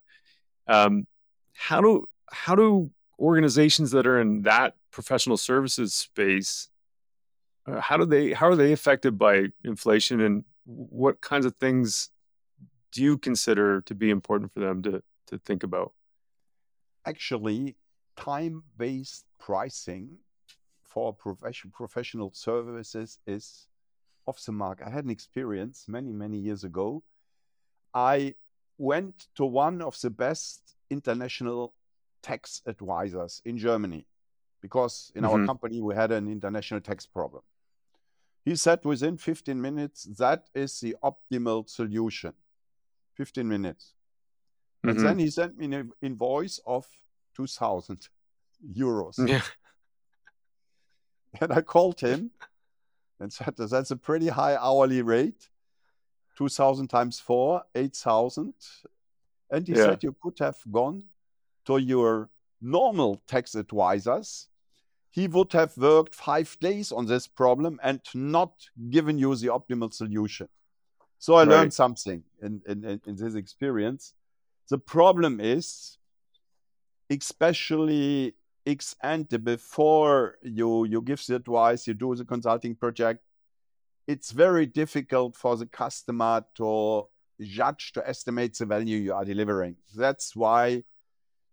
Um, 0.67 1.07
how 1.53 1.81
do 1.81 2.07
how 2.31 2.55
do 2.55 2.89
organizations 3.19 3.91
that 3.91 4.07
are 4.07 4.19
in 4.19 4.41
that 4.43 4.75
professional 4.91 5.37
services 5.37 5.93
space 5.93 6.69
uh, 7.67 7.79
how 7.79 7.97
do 7.97 8.05
they 8.05 8.33
how 8.33 8.47
are 8.47 8.55
they 8.55 8.71
affected 8.71 9.17
by 9.17 9.45
inflation 9.63 10.21
and 10.21 10.43
what 10.65 11.21
kinds 11.21 11.45
of 11.45 11.55
things 11.57 12.09
do 12.91 13.01
you 13.01 13.17
consider 13.17 13.81
to 13.81 13.95
be 13.95 14.09
important 14.09 14.51
for 14.53 14.59
them 14.59 14.81
to 14.81 15.01
to 15.27 15.37
think 15.39 15.63
about 15.63 15.93
actually 17.05 17.75
time 18.15 18.63
based 18.77 19.25
pricing 19.39 20.17
for 20.83 21.13
profession, 21.13 21.71
professional 21.71 22.31
services 22.33 23.17
is 23.25 23.67
off 24.25 24.43
the 24.45 24.51
mark. 24.51 24.81
I 24.85 24.89
had 24.89 25.05
an 25.05 25.09
experience 25.09 25.85
many, 25.87 26.11
many 26.11 26.37
years 26.37 26.63
ago. 26.63 27.01
I 27.93 28.35
went 28.77 29.27
to 29.35 29.45
one 29.45 29.81
of 29.81 29.99
the 30.01 30.09
best 30.09 30.75
international 30.91 31.73
tax 32.21 32.62
advisors 32.67 33.41
in 33.45 33.58
Germany 33.58 34.06
because 34.62 35.12
in 35.15 35.23
mm-hmm. 35.23 35.41
our 35.41 35.45
company 35.45 35.82
we 35.82 35.95
had 35.95 36.12
an 36.12 36.27
international 36.27 36.82
tax 36.82 37.06
problem. 37.06 37.41
He 38.45 38.56
said 38.56 38.80
within 38.84 39.17
15 39.17 39.60
minutes, 39.60 40.04
that 40.17 40.45
is 40.54 40.80
the 40.80 40.95
optimal 41.04 41.69
solution. 41.69 42.34
15 43.15 43.47
minutes. 43.47 43.93
Mm-hmm. 44.84 44.89
And 44.89 45.08
then 45.08 45.19
he 45.19 45.30
sent 45.30 45.58
me 45.58 45.65
an 45.75 45.91
invoice 46.01 46.60
of 46.65 46.88
2000 47.36 48.10
euros. 48.75 49.27
Yeah. 49.27 49.41
And 51.39 51.54
I 51.54 51.62
called 51.62 51.99
him 52.01 52.32
and 53.19 53.32
said, 53.32 53.54
That's 53.58 53.91
a 53.91 53.95
pretty 53.95 54.27
high 54.27 54.58
hourly 54.58 55.01
rate 55.01 55.47
2000 56.38 56.88
times 56.88 57.19
four, 57.19 57.63
8000. 57.75 58.54
And 59.51 59.67
he 59.67 59.73
yeah. 59.73 59.83
said, 59.83 60.03
You 60.03 60.15
could 60.21 60.39
have 60.39 60.57
gone 60.71 61.03
to 61.65 61.77
your 61.77 62.29
normal 62.61 63.21
tax 63.27 63.55
advisors. 63.55 64.47
He 65.09 65.27
would 65.27 65.51
have 65.51 65.77
worked 65.77 66.15
five 66.15 66.57
days 66.61 66.91
on 66.91 67.05
this 67.05 67.27
problem 67.27 67.79
and 67.83 67.99
not 68.15 68.53
given 68.89 69.17
you 69.17 69.35
the 69.35 69.47
optimal 69.47 69.93
solution. 69.93 70.47
So 71.19 71.35
I 71.35 71.41
right. 71.41 71.49
learned 71.49 71.73
something 71.73 72.23
in, 72.41 72.61
in, 72.65 73.01
in 73.05 73.15
this 73.15 73.35
experience. 73.35 74.13
The 74.69 74.77
problem 74.77 75.41
is, 75.41 75.97
especially 77.09 78.35
ex 78.65 78.95
ante 79.03 79.37
before 79.37 80.37
you 80.43 80.85
you 80.85 81.01
give 81.01 81.25
the 81.25 81.35
advice, 81.35 81.87
you 81.87 81.93
do 81.93 82.15
the 82.15 82.23
consulting 82.23 82.75
project, 82.75 83.21
it's 84.07 84.31
very 84.31 84.65
difficult 84.65 85.35
for 85.35 85.57
the 85.57 85.65
customer 85.65 86.43
to 86.55 87.07
judge 87.45 87.91
to 87.93 88.08
estimate 88.08 88.58
the 88.58 88.65
value 88.65 88.97
you 88.97 89.13
are 89.13 89.25
delivering. 89.25 89.75
That's 89.95 90.36
why 90.36 90.84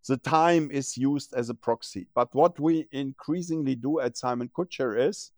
the 0.06 0.16
time 0.16 0.70
is 0.70 0.96
used 0.96 1.34
as 1.34 1.50
a 1.50 1.54
proxy. 1.54 2.06
But 2.14 2.34
what 2.34 2.58
we 2.58 2.88
increasingly 2.92 3.74
do 3.74 4.00
at 4.00 4.16
Simon 4.16 4.48
Kucher 4.48 5.08
is 5.08 5.32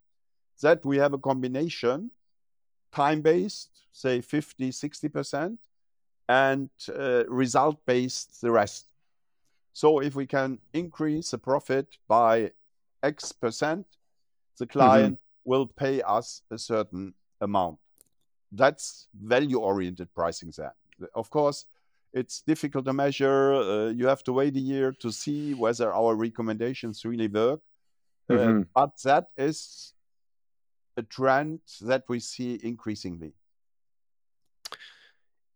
that 0.62 0.84
we 0.84 0.98
have 0.98 1.12
a 1.12 1.18
combination 1.18 2.10
time 2.92 3.20
based, 3.20 3.70
say 3.92 4.20
50, 4.20 4.70
60%, 4.70 5.58
and 6.28 6.70
uh, 6.96 7.24
result 7.26 7.84
based 7.86 8.40
the 8.40 8.50
rest. 8.52 8.86
So 9.72 10.00
if 10.00 10.14
we 10.14 10.26
can 10.26 10.58
increase 10.72 11.32
the 11.32 11.38
profit 11.38 11.88
by 12.06 12.52
X 13.02 13.32
percent, 13.32 13.86
the 14.58 14.66
mm-hmm. 14.66 14.78
client 14.78 15.14
mm-hmm. 15.14 15.50
will 15.50 15.66
pay 15.66 16.02
us 16.02 16.42
a 16.50 16.58
certain 16.58 17.14
amount. 17.40 17.79
That's 18.52 19.06
value 19.14 19.58
oriented 19.58 20.14
pricing 20.14 20.52
then. 20.56 20.70
Of 21.14 21.30
course, 21.30 21.66
it's 22.12 22.42
difficult 22.42 22.84
to 22.86 22.92
measure. 22.92 23.54
Uh, 23.54 23.88
you 23.88 24.06
have 24.06 24.22
to 24.24 24.32
wait 24.32 24.56
a 24.56 24.60
year 24.60 24.92
to 25.00 25.10
see 25.12 25.54
whether 25.54 25.92
our 25.92 26.14
recommendations 26.16 27.04
really 27.04 27.28
work. 27.28 27.60
Uh, 28.28 28.34
mm-hmm. 28.34 28.60
Uh, 28.60 28.64
but 28.74 29.02
that 29.02 29.26
is 29.36 29.94
a 30.96 31.02
trend 31.02 31.60
that 31.82 32.04
we 32.08 32.20
see 32.20 32.58
increasingly. 32.62 33.32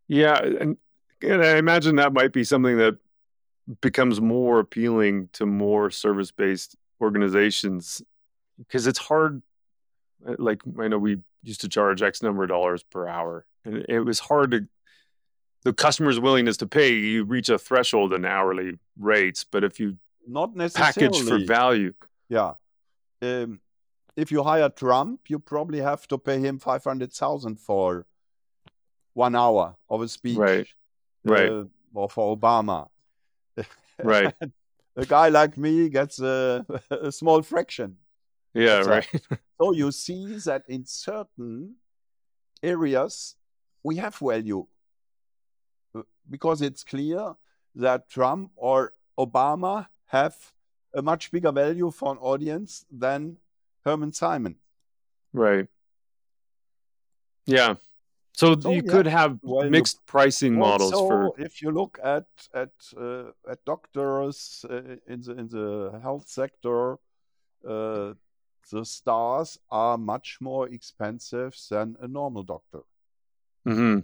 Yeah, 0.07 0.39
and, 0.39 0.77
and 1.23 1.43
I 1.43 1.57
imagine 1.57 1.97
that 1.97 2.13
might 2.13 2.33
be 2.33 2.45
something 2.45 2.77
that 2.79 2.97
becomes 3.81 4.21
more 4.21 4.61
appealing 4.61 5.31
to 5.33 5.47
more 5.47 5.91
service-based 5.91 6.77
organizations 7.01 8.03
because 8.59 8.87
it's 8.87 8.99
hard. 8.99 9.43
Uh, 10.27 10.37
like 10.39 10.61
I 10.79 10.89
know 10.89 10.99
we 10.99 11.19
used 11.45 11.61
to 11.61 11.69
charge 11.69 12.03
X 12.03 12.23
number 12.23 12.43
of 12.43 12.49
dollars 12.49 12.83
per 12.83 13.07
hour, 13.07 13.47
and 13.65 13.85
it 13.89 14.01
was 14.01 14.19
hard 14.19 14.51
to 14.53 14.67
the 15.63 15.73
customer's 15.73 16.21
willingness 16.21 16.57
to 16.59 16.67
pay. 16.67 16.93
You 16.95 17.25
reach 17.25 17.49
a 17.49 17.59
threshold 17.59 18.13
in 18.13 18.25
hourly 18.25 18.79
rates, 18.99 19.45
but 19.45 19.65
if 19.65 19.79
you 19.79 19.97
not 20.27 20.57
necessarily 20.57 20.93
package 20.93 21.29
for 21.29 21.39
value, 21.45 21.95
yeah. 22.29 22.55
Um, 23.23 23.61
if 24.17 24.31
you 24.31 24.43
hire 24.43 24.69
Trump, 24.69 25.21
you 25.29 25.39
probably 25.39 25.81
have 25.81 26.07
to 26.09 26.19
pay 26.19 26.39
him 26.39 26.59
five 26.59 26.85
hundred 26.85 27.13
thousand 27.13 27.61
for 27.61 28.07
one 29.13 29.35
hour 29.35 29.77
of 29.89 30.03
a 30.03 30.09
speech, 30.09 30.37
right? 30.37 30.67
Uh, 31.27 31.33
right. 31.33 31.67
Or 31.95 32.09
for 32.09 32.37
Obama, 32.37 32.89
right? 34.03 34.35
a 34.97 35.07
guy 35.07 35.29
like 35.29 35.57
me 35.57 35.89
gets 35.89 36.21
a, 36.21 36.65
a 36.91 37.13
small 37.13 37.43
fraction. 37.43 37.97
Yeah, 38.55 38.81
right. 38.81 39.09
so 39.61 39.73
you 39.73 39.91
see 39.91 40.37
that 40.47 40.63
in 40.69 40.87
certain 40.87 41.75
areas 42.63 43.37
we 43.83 43.97
have 43.97 44.17
value 44.17 44.67
uh, 45.95 46.03
because 46.31 46.63
it's 46.63 46.85
clear 46.85 47.35
that 47.75 48.09
Trump 48.09 48.51
or 48.57 48.95
Obama 49.19 49.87
have 50.07 50.37
a 50.95 51.03
much 51.03 51.31
bigger 51.31 51.53
value 51.53 51.91
for 51.91 52.13
an 52.13 52.19
audience 52.19 52.87
than 52.91 53.37
Hermann 53.85 54.13
Simon. 54.13 54.57
Right. 55.33 55.67
Yeah. 57.47 57.75
So, 58.33 58.59
so 58.59 58.71
you 58.71 58.83
yeah, 58.85 58.93
could 58.93 59.07
have 59.07 59.39
well, 59.43 59.69
mixed 59.71 60.05
pricing 60.07 60.59
models 60.59 60.93
for. 60.93 61.33
If 61.39 61.63
you 61.63 61.71
look 61.71 61.99
at 62.03 62.27
at 62.53 62.73
uh, 62.97 63.31
at 63.49 63.65
doctors 63.65 64.65
uh, 64.69 64.97
in 65.07 65.21
the 65.21 65.33
in 65.39 65.49
the 65.49 66.01
health 66.03 66.27
sector, 66.27 66.99
uh, 67.69 68.15
the 68.71 68.85
stars 68.85 69.59
are 69.71 69.99
much 69.99 70.39
more 70.41 70.69
expensive 70.69 71.57
than 71.71 71.97
a 72.01 72.09
normal 72.09 72.43
doctor. 72.43 72.81
Hmm. 73.65 74.01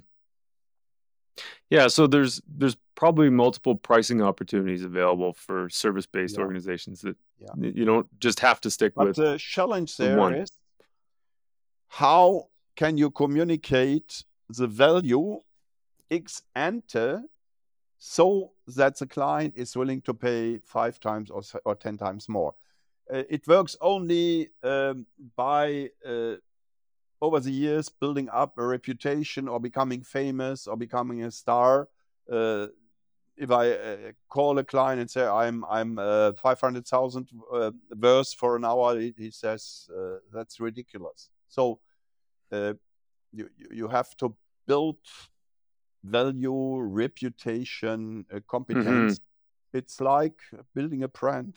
Yeah. 1.69 1.89
So 1.89 2.07
there's 2.07 2.41
there's 2.49 2.77
probably 2.95 3.31
multiple 3.31 3.77
pricing 3.77 4.23
opportunities 4.23 4.85
available 4.85 5.33
for 5.33 5.69
service 5.71 6.07
based 6.07 6.37
yeah. 6.37 6.43
organizations 6.43 7.01
that 7.03 7.17
yeah. 7.39 7.55
you 7.59 7.85
don't 7.85 8.07
just 8.21 8.41
have 8.41 8.61
to 8.63 8.71
stick 8.71 8.93
with. 8.97 9.17
but 9.17 9.23
with. 9.23 9.33
the 9.33 9.39
challenge 9.39 9.97
there 9.97 10.19
one. 10.19 10.35
is 10.35 10.51
how 11.89 12.49
can 12.77 12.97
you 12.97 13.11
communicate 13.11 14.25
the 14.49 14.67
value 14.67 15.41
ex 16.11 16.43
ante 16.55 17.17
so 17.99 18.53
that 18.67 18.99
the 18.99 19.07
client 19.07 19.55
is 19.57 19.77
willing 19.77 20.01
to 20.01 20.15
pay 20.15 20.59
five 20.59 20.99
times 21.01 21.31
or, 21.31 21.43
or 21.65 21.75
10 21.75 21.99
times 21.99 22.29
more? 22.29 22.55
Uh, 23.13 23.25
it 23.29 23.47
works 23.49 23.77
only 23.81 24.51
um, 24.63 25.07
by 25.37 25.91
uh, 26.07 26.35
over 27.21 27.41
the 27.41 27.51
years 27.51 27.89
building 27.89 28.29
up 28.33 28.57
a 28.59 28.65
reputation 28.65 29.49
or 29.49 29.61
becoming 29.61 30.03
famous 30.03 30.67
or 30.67 30.77
becoming 30.77 31.25
a 31.25 31.31
star. 31.31 31.89
Uh, 32.31 32.67
if 33.37 33.51
I 33.51 33.71
uh, 33.71 33.97
call 34.29 34.59
a 34.59 34.65
client 34.65 35.01
and 35.01 35.11
say 35.11 35.27
I'm 35.27 35.65
I'm 35.65 35.99
uh, 35.99 36.33
five 36.35 36.61
hundred 36.61 36.87
thousand 36.87 37.29
uh, 37.53 37.71
verse 37.91 38.33
for 38.35 38.57
an 38.57 38.65
hour, 38.65 38.99
he, 38.99 39.15
he 39.17 39.31
says 39.31 39.89
uh, 39.97 40.19
that's 40.33 40.61
ridiculous. 40.61 41.31
So 41.49 41.81
uh, 42.53 42.75
you 43.33 43.49
you 43.71 43.89
have 43.89 44.17
to 44.19 44.37
build 44.67 44.99
value, 46.05 46.79
reputation, 46.79 48.25
uh, 48.33 48.41
competence. 48.47 49.19
Mm-hmm. 49.19 49.79
It's 49.79 50.01
like 50.01 50.39
building 50.75 51.03
a 51.03 51.09
brand. 51.09 51.57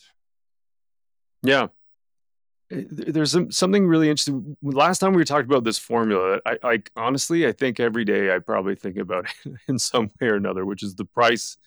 Yeah, 1.43 1.67
there's 2.69 3.31
some, 3.31 3.51
something 3.51 3.87
really 3.87 4.09
interesting. 4.09 4.57
Last 4.61 4.99
time 4.99 5.13
we 5.13 5.23
talked 5.23 5.45
about 5.45 5.63
this 5.63 5.77
formula, 5.77 6.39
I, 6.45 6.57
I 6.63 6.83
honestly, 6.95 7.47
I 7.47 7.51
think 7.51 7.79
every 7.79 8.05
day 8.05 8.33
I 8.33 8.39
probably 8.39 8.75
think 8.75 8.97
about 8.97 9.25
it 9.45 9.53
in 9.67 9.77
some 9.77 10.09
way 10.19 10.27
or 10.27 10.35
another, 10.35 10.65
which 10.65 10.83
is 10.83 10.95
the 10.95 11.05
price, 11.05 11.57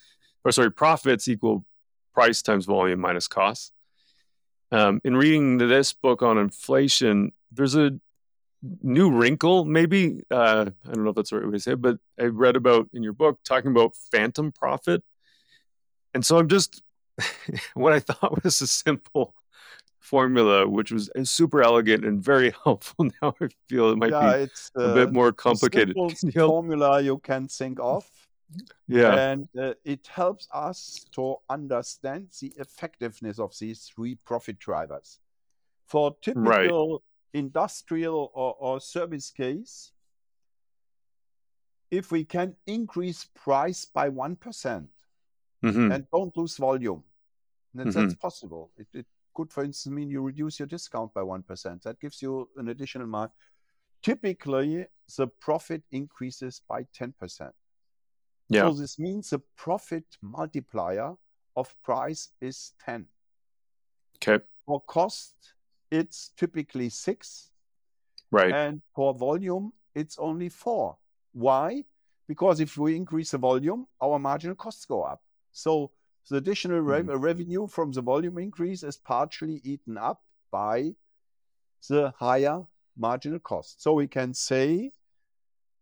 or 0.45 0.53
sorry, 0.53 0.73
profits 0.73 1.29
equal 1.29 1.65
price 2.15 2.43
times 2.43 2.67
volume 2.67 3.01
minus 3.01 3.29
costs. 3.29 3.73
Um, 4.73 5.01
in 5.05 5.17
reading 5.17 5.59
this 5.59 5.93
book 5.93 6.23
on 6.23 6.39
inflation, 6.39 7.33
there's 7.53 7.77
a 7.77 7.93
new 8.83 9.11
wrinkle, 9.11 9.65
maybe. 9.65 10.23
Uh, 10.31 10.71
I 10.85 10.93
don't 10.93 11.05
know 11.05 11.11
if 11.11 11.17
that's 11.17 11.31
the 11.31 11.37
right 11.37 11.47
way 11.47 11.53
to 11.53 11.61
say 11.61 11.73
it, 11.73 11.83
but 11.83 11.99
I 12.19 12.25
read 12.25 12.57
about 12.57 12.89
in 12.93 13.03
your 13.03 13.13
book 13.13 13.39
talking 13.45 13.71
about 13.71 13.95
phantom 14.11 14.51
profit. 14.51 15.05
And 16.15 16.25
so 16.25 16.39
I'm 16.39 16.49
just, 16.49 16.83
what 17.75 17.93
I 17.93 18.01
thought 18.01 18.43
was 18.43 18.61
a 18.61 18.67
simple 18.67 19.35
formula, 20.07 20.67
which 20.67 20.93
was 20.93 21.11
uh, 21.19 21.25
super 21.25 21.63
elegant 21.63 22.05
and 22.05 22.23
very 22.23 22.55
helpful. 22.65 23.11
Now 23.21 23.35
I 23.41 23.49
feel 23.69 23.91
it 23.91 23.99
might 23.99 24.11
yeah, 24.11 24.37
be 24.37 24.43
it's, 24.45 24.71
uh, 24.79 24.83
a 24.83 24.95
bit 24.95 25.13
more 25.13 25.33
complicated. 25.33 25.97
The 25.97 26.33
formula 26.47 27.01
you 27.01 27.19
can 27.19 27.49
think 27.49 27.79
of. 27.81 28.09
Yeah. 28.87 29.15
And 29.15 29.49
uh, 29.59 29.75
it 29.85 30.07
helps 30.07 30.47
us 30.53 31.05
to 31.13 31.37
understand 31.51 32.29
the 32.41 32.53
effectiveness 32.57 33.41
of 33.41 33.59
these 33.59 33.91
three 33.95 34.15
profit 34.25 34.59
drivers. 34.59 35.19
For 35.89 36.17
typical 36.23 36.91
right. 36.91 37.01
industrial 37.35 38.31
or, 38.35 38.55
or 38.59 38.81
service 38.81 39.31
case, 39.31 39.93
if 41.91 42.11
we 42.11 42.25
can 42.25 42.55
increase 42.67 43.29
price 43.35 43.85
by 43.85 44.09
one 44.09 44.37
mm-hmm. 44.37 45.93
and 45.93 46.07
don't 46.13 46.37
lose 46.37 46.57
volume, 46.57 47.03
then 47.75 47.89
mm-hmm. 47.89 48.01
that's 48.01 48.15
possible. 48.15 48.71
It, 48.77 48.87
it 48.93 49.07
could, 49.37 49.53
for 49.53 49.63
instance, 49.63 49.93
mean 49.95 50.11
you 50.11 50.23
reduce 50.23 50.59
your 50.59 50.67
discount 50.67 51.13
by 51.13 51.21
1%. 51.21 51.83
That 51.83 52.01
gives 52.01 52.23
you 52.23 52.49
an 52.57 52.69
additional 52.69 53.07
mark. 53.07 53.31
Typically, 54.03 54.87
the 55.17 55.27
profit 55.27 55.83
increases 55.93 56.63
by 56.67 56.87
10%. 56.99 57.51
Yeah. 58.49 58.63
So 58.63 58.73
this 58.73 58.99
means 58.99 59.31
the 59.31 59.41
profit 59.57 60.05
multiplier 60.23 61.15
of 61.55 61.75
price 61.83 62.31
is 62.41 62.73
10. 62.85 63.07
Okay. 64.17 64.43
For 64.65 64.81
cost, 64.81 65.35
it's 65.91 66.31
typically 66.37 66.89
six. 66.89 67.51
Right. 68.31 68.53
And 68.53 68.81
for 68.95 69.15
volume, 69.15 69.73
it's 69.95 70.19
only 70.19 70.49
four. 70.49 70.97
Why? 71.33 71.85
Because 72.27 72.61
if 72.61 72.79
we 72.79 72.97
increase 72.97 73.33
the 73.33 73.39
volume, 73.39 73.87
our 74.01 74.19
marginal 74.19 74.57
costs 74.57 74.87
go 74.87 75.03
up. 75.03 75.21
So 75.53 75.91
the 76.29 76.37
additional 76.37 76.81
mm-hmm. 76.81 77.11
revenue 77.11 77.67
from 77.67 77.93
the 77.93 78.03
volume 78.03 78.39
increase 78.39 78.83
is 78.83 78.97
partially 78.97 79.61
eaten 79.65 79.97
up 79.97 80.23
by 80.51 80.95
the 81.89 82.13
higher 82.19 82.65
marginal 82.97 83.39
cost. 83.39 83.83
So 83.83 83.93
we 83.93 84.07
can 84.07 84.35
say 84.35 84.93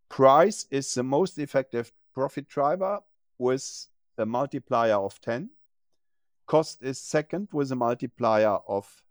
price 0.08 0.66
is 0.70 0.92
the 0.94 1.02
most 1.02 1.38
effective 1.38 1.92
profit 2.12 2.48
driver 2.48 3.00
with 3.38 3.86
a 4.18 4.26
multiplier 4.26 4.94
of 4.96 5.20
10. 5.20 5.50
Cost 6.46 6.82
is 6.82 7.00
second 7.00 7.48
with 7.52 7.72
a 7.72 7.76
multiplier 7.76 8.58
of 8.68 9.02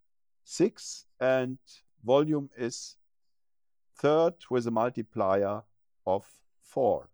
6. 0.44 1.06
And 1.20 1.58
volume 2.04 2.50
is 2.58 2.96
third 3.98 4.34
with 4.50 4.68
a 4.68 4.72
multiplier 4.72 5.64
of 6.06 6.26
4. 6.62 7.10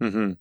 Mm-hmm. 0.00 0.32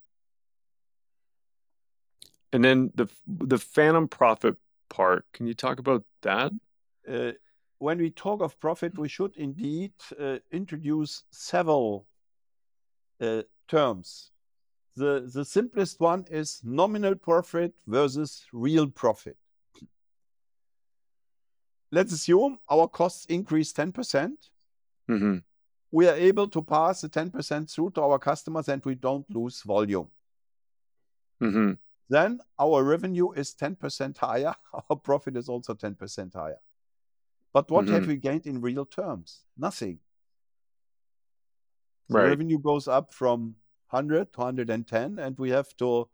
And 2.54 2.64
then 2.64 2.92
the 2.94 3.08
the 3.28 3.58
phantom 3.58 4.08
profit 4.08 4.56
part, 4.88 5.26
can 5.34 5.48
you 5.48 5.56
talk 5.56 5.80
about 5.80 6.04
that? 6.22 6.52
Uh, 7.10 7.32
when 7.80 7.98
we 7.98 8.12
talk 8.12 8.42
of 8.42 8.60
profit, 8.60 8.98
we 8.98 9.10
should 9.10 9.36
indeed 9.36 9.92
uh, 10.20 10.38
introduce 10.52 11.24
several 11.32 12.06
uh, 13.20 13.42
terms. 13.68 14.32
The, 14.96 15.30
the 15.34 15.44
simplest 15.44 16.00
one 16.00 16.26
is 16.30 16.62
nominal 16.64 17.16
profit 17.16 17.74
versus 17.88 18.46
real 18.54 18.88
profit. 18.88 19.36
Let's 21.92 22.14
assume 22.14 22.60
our 22.70 22.88
costs 22.88 23.26
increase 23.26 23.74
10%. 23.74 23.94
percent 23.94 24.50
mm 25.10 25.20
hmm 25.20 25.38
We 25.92 26.08
are 26.08 26.16
able 26.16 26.48
to 26.50 26.62
pass 26.62 27.02
the 27.02 27.10
10% 27.10 27.70
through 27.70 27.92
to 27.92 28.02
our 28.02 28.20
customers 28.20 28.70
and 28.70 28.84
we 28.86 28.96
don't 28.96 29.26
lose 29.30 29.62
volume. 29.64 30.10
Mm-hmm 31.42 31.74
then 32.14 32.40
our 32.60 32.84
revenue 32.84 33.32
is 33.32 33.56
10% 33.56 34.18
higher. 34.18 34.54
Our 34.90 34.96
profit 34.98 35.36
is 35.36 35.50
also 35.50 35.74
10% 35.74 36.34
higher. 36.34 36.60
But 37.54 37.72
what 37.72 37.86
mm-hmm. 37.86 37.94
have 37.94 38.08
we 38.08 38.18
gained 38.18 38.46
in 38.46 38.62
real 38.62 38.86
terms? 38.86 39.42
Nothing. 39.58 40.00
The 42.10 42.20
right. 42.20 42.30
revenue 42.30 42.60
goes 42.60 42.88
up 42.88 43.14
from 43.14 43.56
100 43.90 44.34
to 44.34 44.40
110, 44.40 45.20
and 45.20 45.38
we 45.38 45.52
have 45.52 45.76
to 45.78 46.10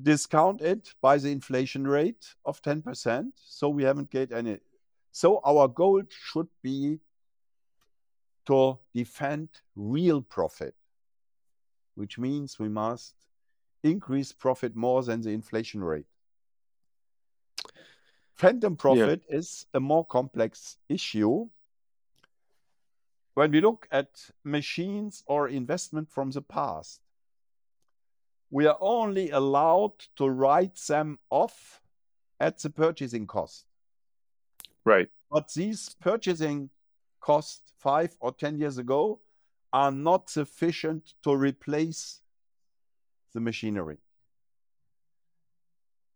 discount 0.00 0.60
it 0.62 0.94
by 1.00 1.18
the 1.18 1.30
inflation 1.30 1.86
rate 1.86 2.34
of 2.44 2.60
10%. 2.62 3.32
So 3.36 3.68
we 3.68 3.84
haven't 3.84 4.10
gained 4.10 4.32
any. 4.32 4.58
So 5.12 5.40
our 5.44 5.68
goal 5.68 6.02
should 6.08 6.48
be 6.62 6.98
to 8.46 8.78
defend 8.94 9.48
real 9.76 10.22
profit, 10.22 10.74
which 11.94 12.18
means 12.18 12.58
we 12.58 12.68
must 12.68 13.14
increase 13.82 14.32
profit 14.32 14.74
more 14.76 15.02
than 15.02 15.20
the 15.20 15.30
inflation 15.30 15.82
rate. 15.82 16.06
Phantom 18.34 18.76
profit 18.76 19.22
yeah. 19.28 19.36
is 19.36 19.66
a 19.74 19.80
more 19.80 20.04
complex 20.04 20.78
issue. 20.88 21.48
When 23.34 23.50
we 23.50 23.60
look 23.60 23.86
at 23.90 24.30
machines 24.44 25.22
or 25.26 25.48
investment 25.48 26.10
from 26.10 26.30
the 26.30 26.42
past, 26.42 27.00
we 28.50 28.66
are 28.66 28.76
only 28.80 29.30
allowed 29.30 29.98
to 30.16 30.28
write 30.28 30.76
them 30.88 31.18
off 31.30 31.80
at 32.40 32.58
the 32.58 32.70
purchasing 32.70 33.26
cost. 33.26 33.64
Right. 34.84 35.08
But 35.30 35.52
these 35.54 35.94
purchasing 36.00 36.68
costs 37.20 37.72
five 37.78 38.16
or 38.20 38.32
10 38.32 38.58
years 38.58 38.78
ago 38.78 39.20
are 39.72 39.92
not 39.92 40.28
sufficient 40.28 41.14
to 41.22 41.34
replace 41.34 42.21
the 43.34 43.40
machinery. 43.40 43.98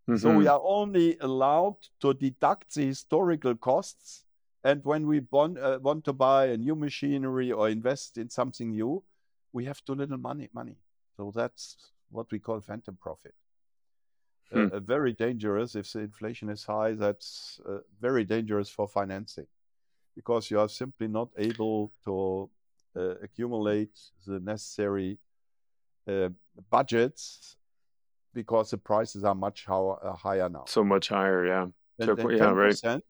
Mm-hmm. 0.09 0.18
So 0.18 0.37
we 0.37 0.46
are 0.46 0.61
only 0.62 1.16
allowed 1.20 1.76
to 2.00 2.14
deduct 2.14 2.74
the 2.74 2.87
historical 2.87 3.57
costs. 3.57 4.24
And 4.62 4.85
when 4.85 5.07
we 5.07 5.20
want, 5.31 5.59
uh, 5.59 5.79
want 5.83 6.05
to 6.05 6.12
buy 6.12 6.46
a 6.46 6.57
new 6.57 6.74
machinery 6.74 7.50
or 7.52 7.68
invest 7.68 8.18
in 8.18 8.31
something 8.31 8.70
new, 8.70 9.02
we 9.52 9.64
have 9.64 9.85
too 9.85 9.94
little 9.94 10.18
money. 10.18 10.48
Money. 10.52 10.76
So 11.16 11.33
that's 11.35 11.92
what 12.11 12.31
we 12.31 12.38
call 12.38 12.61
phantom 12.61 12.96
profit. 13.00 13.35
Hmm. 14.52 14.66
Uh, 14.72 14.76
uh, 14.76 14.81
very 14.81 15.12
dangerous 15.12 15.74
if 15.74 15.92
the 15.92 16.00
inflation 16.00 16.48
is 16.50 16.64
high. 16.64 16.92
That's 16.92 17.61
uh, 17.68 17.79
very 18.00 18.24
dangerous 18.24 18.68
for 18.68 18.87
financing 18.87 19.46
because 20.14 20.50
you 20.50 20.61
are 20.61 20.68
simply 20.68 21.09
not 21.09 21.29
able 21.37 21.92
to 22.05 22.48
uh, 22.96 23.14
accumulate 23.22 23.98
the 24.26 24.40
necessary 24.40 25.18
uh, 26.09 26.29
budgets 26.62 27.57
because 28.35 28.71
the 28.71 28.79
prices 28.79 29.25
are 29.25 29.35
much 29.35 29.66
uh, 29.69 30.12
higher 30.12 30.49
now. 30.49 30.64
So 30.66 30.85
much 30.85 31.09
higher, 31.09 31.47
yeah. 31.47 31.66
And, 31.99 32.11
and 32.11 32.33
yeah, 32.33 32.51
right. 32.51 33.03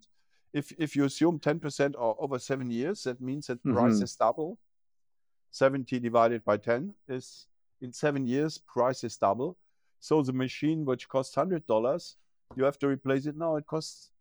If 0.53 0.73
if 0.79 0.97
you 0.97 1.05
assume 1.05 1.39
ten 1.39 1.59
percent 1.59 1.97
or 1.99 2.17
over 2.19 2.39
seven 2.39 2.71
years, 2.71 3.03
that 3.03 3.21
means 3.21 3.49
that 3.49 3.63
price 3.65 4.01
is 4.01 4.15
double. 4.17 4.59
Seventy 5.51 5.99
divided 5.99 6.45
by 6.45 6.57
ten 6.57 6.95
is 7.09 7.47
in 7.81 7.93
seven 7.93 8.25
years 8.25 8.59
price 8.59 9.05
is 9.05 9.17
double. 9.17 9.57
So 10.01 10.23
the 10.23 10.33
machine 10.33 10.85
which 10.85 11.09
costs 11.09 11.35
hundred 11.35 11.67
dollars, 11.67 12.17
you 12.55 12.65
have 12.65 12.79
to 12.79 12.87
replace 12.87 13.27
it 13.27 13.37
now. 13.37 13.57
It 13.57 13.67
costs 13.67 14.13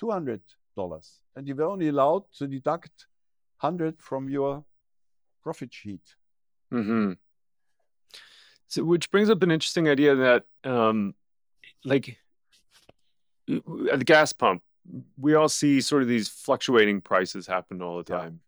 two 0.00 0.10
hundred 0.10 0.40
dollars, 0.76 1.20
and 1.36 1.46
you're 1.46 1.62
only 1.62 1.88
allowed 1.88 2.24
to 2.38 2.46
deduct 2.46 3.06
hundred 3.58 4.00
from 4.00 4.28
your 4.28 4.64
profit 5.42 5.72
sheet. 5.72 6.02
Mm-hmm. 6.72 7.12
So, 8.68 8.84
which 8.84 9.10
brings 9.10 9.30
up 9.30 9.42
an 9.42 9.50
interesting 9.50 9.88
idea 9.88 10.14
that, 10.14 10.44
um, 10.62 11.14
like, 11.84 12.18
at 13.48 13.98
the 13.98 14.04
gas 14.04 14.32
pump, 14.32 14.62
we 15.18 15.34
all 15.34 15.48
see 15.48 15.80
sort 15.80 16.02
of 16.02 16.08
these 16.08 16.28
fluctuating 16.28 17.00
prices 17.00 17.46
happen 17.46 17.82
all 17.82 17.96
the 17.96 18.04
time. 18.04 18.40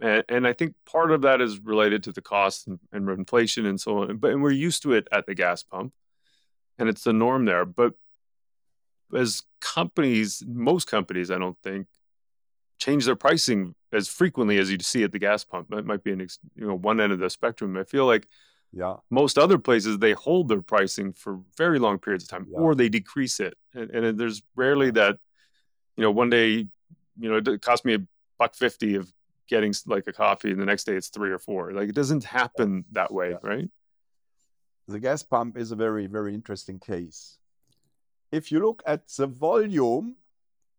and, 0.00 0.24
and 0.28 0.46
I 0.46 0.52
think 0.52 0.74
part 0.86 1.10
of 1.10 1.22
that 1.22 1.40
is 1.40 1.58
related 1.58 2.04
to 2.04 2.12
the 2.12 2.22
cost 2.22 2.66
and, 2.66 2.78
and 2.92 3.08
inflation 3.08 3.66
and 3.66 3.80
so 3.80 3.98
on. 3.98 4.16
But 4.18 4.32
and 4.32 4.42
we're 4.42 4.50
used 4.52 4.82
to 4.82 4.92
it 4.92 5.08
at 5.12 5.26
the 5.26 5.34
gas 5.34 5.62
pump, 5.62 5.92
and 6.78 6.88
it's 6.88 7.04
the 7.04 7.12
norm 7.12 7.44
there. 7.44 7.64
But 7.64 7.94
as 9.14 9.42
companies, 9.60 10.42
most 10.46 10.88
companies, 10.88 11.30
I 11.30 11.38
don't 11.38 11.58
think, 11.62 11.86
change 12.78 13.04
their 13.04 13.16
pricing 13.16 13.74
as 13.92 14.08
frequently 14.08 14.58
as 14.58 14.70
you 14.70 14.78
see 14.80 15.02
at 15.04 15.12
the 15.12 15.18
gas 15.18 15.44
pump. 15.44 15.68
That 15.70 15.84
might 15.84 16.02
be 16.02 16.12
an 16.12 16.20
ex- 16.20 16.38
you 16.54 16.66
know 16.66 16.76
one 16.76 17.00
end 17.00 17.12
of 17.12 17.18
the 17.18 17.28
spectrum. 17.28 17.76
I 17.76 17.84
feel 17.84 18.06
like 18.06 18.26
Yeah. 18.72 18.96
most 19.10 19.36
other 19.38 19.58
places 19.58 19.98
they 19.98 20.12
hold 20.12 20.48
their 20.48 20.62
pricing 20.62 21.12
for 21.12 21.40
very 21.58 21.78
long 21.78 21.98
periods 21.98 22.24
of 22.24 22.30
time, 22.30 22.46
Yeah. 22.50 22.58
or 22.58 22.74
they 22.74 22.88
decrease 22.88 23.38
it. 23.40 23.54
And, 23.74 23.90
and 23.90 24.18
there's 24.18 24.42
rarely 24.56 24.90
that 24.92 25.18
you 25.96 26.02
know 26.02 26.10
one 26.10 26.30
day 26.30 26.66
you 27.18 27.28
know 27.30 27.36
it 27.36 27.60
cost 27.62 27.84
me 27.84 27.94
a 27.94 27.98
buck 28.38 28.54
fifty 28.54 28.94
of 28.94 29.12
getting 29.48 29.74
like 29.86 30.06
a 30.06 30.12
coffee, 30.12 30.50
and 30.50 30.60
the 30.60 30.64
next 30.64 30.84
day 30.84 30.94
it's 30.94 31.08
three 31.08 31.30
or 31.30 31.38
four. 31.38 31.72
Like 31.72 31.88
it 31.90 31.94
doesn't 31.94 32.24
happen 32.24 32.84
that 32.92 33.12
way, 33.12 33.30
Yeah. 33.30 33.36
right? 33.42 33.68
The 34.88 34.98
gas 34.98 35.22
pump 35.22 35.56
is 35.56 35.70
a 35.72 35.76
very, 35.76 36.06
very 36.06 36.34
interesting 36.34 36.78
case. 36.78 37.38
If 38.32 38.50
you 38.50 38.60
look 38.60 38.82
at 38.86 39.06
the 39.08 39.26
volume, 39.26 40.16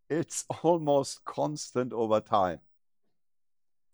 it's 0.10 0.46
almost 0.64 1.24
constant 1.26 1.94
over 1.94 2.20
time. 2.20 2.60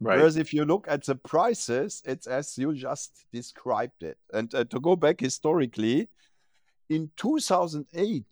Right. 0.02 0.18
Whereas 0.18 0.38
if 0.38 0.54
you 0.54 0.64
look 0.64 0.88
at 0.88 1.06
the 1.06 1.16
prices, 1.16 2.02
it's 2.06 2.26
as 2.26 2.58
you 2.58 2.74
just 2.74 3.26
described 3.34 4.02
it. 4.02 4.18
And 4.34 4.56
uh, 4.56 4.64
to 4.66 4.80
go 4.80 4.96
back 4.96 5.20
historically, 5.20 6.08
in 6.90 7.12
2008, 7.18 8.24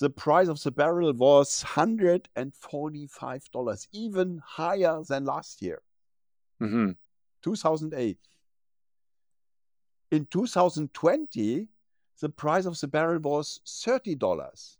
the 0.00 0.10
price 0.10 0.48
of 0.48 0.62
the 0.62 0.70
barrel 0.70 1.12
was 1.12 1.64
$145, 1.64 3.86
even 3.92 4.40
higher 4.46 5.00
than 5.08 5.24
last 5.24 5.60
year, 5.62 5.80
hmm 6.60 6.90
2008. 7.42 8.18
In 10.10 10.26
2020, 10.26 11.68
the 12.20 12.28
price 12.28 12.66
of 12.66 12.80
the 12.80 12.88
barrel 12.88 13.20
was 13.20 13.60
$30. 13.66 14.76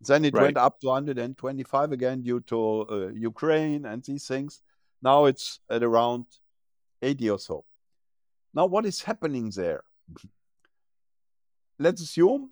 Then 0.00 0.24
it 0.24 0.34
Right. 0.34 0.42
went 0.44 0.56
up 0.56 0.80
to 0.80 0.86
125 0.88 1.92
again 1.92 2.22
due 2.22 2.40
to 2.40 2.86
uh, 2.90 3.06
Ukraine 3.08 3.84
and 3.86 4.02
these 4.02 4.26
things. 4.26 4.62
Now 5.02 5.26
it's 5.26 5.60
at 5.70 5.82
around 5.82 6.26
80 7.02 7.30
or 7.30 7.38
so. 7.38 7.64
Now, 8.54 8.66
what 8.66 8.86
is 8.86 9.02
happening 9.02 9.50
there? 9.50 9.82
Let's 11.78 12.00
assume 12.00 12.50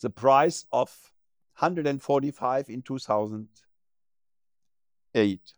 the 0.00 0.10
price 0.10 0.66
of 0.72 0.90
145 1.58 2.68
in 2.68 2.82
2008. 2.82 5.54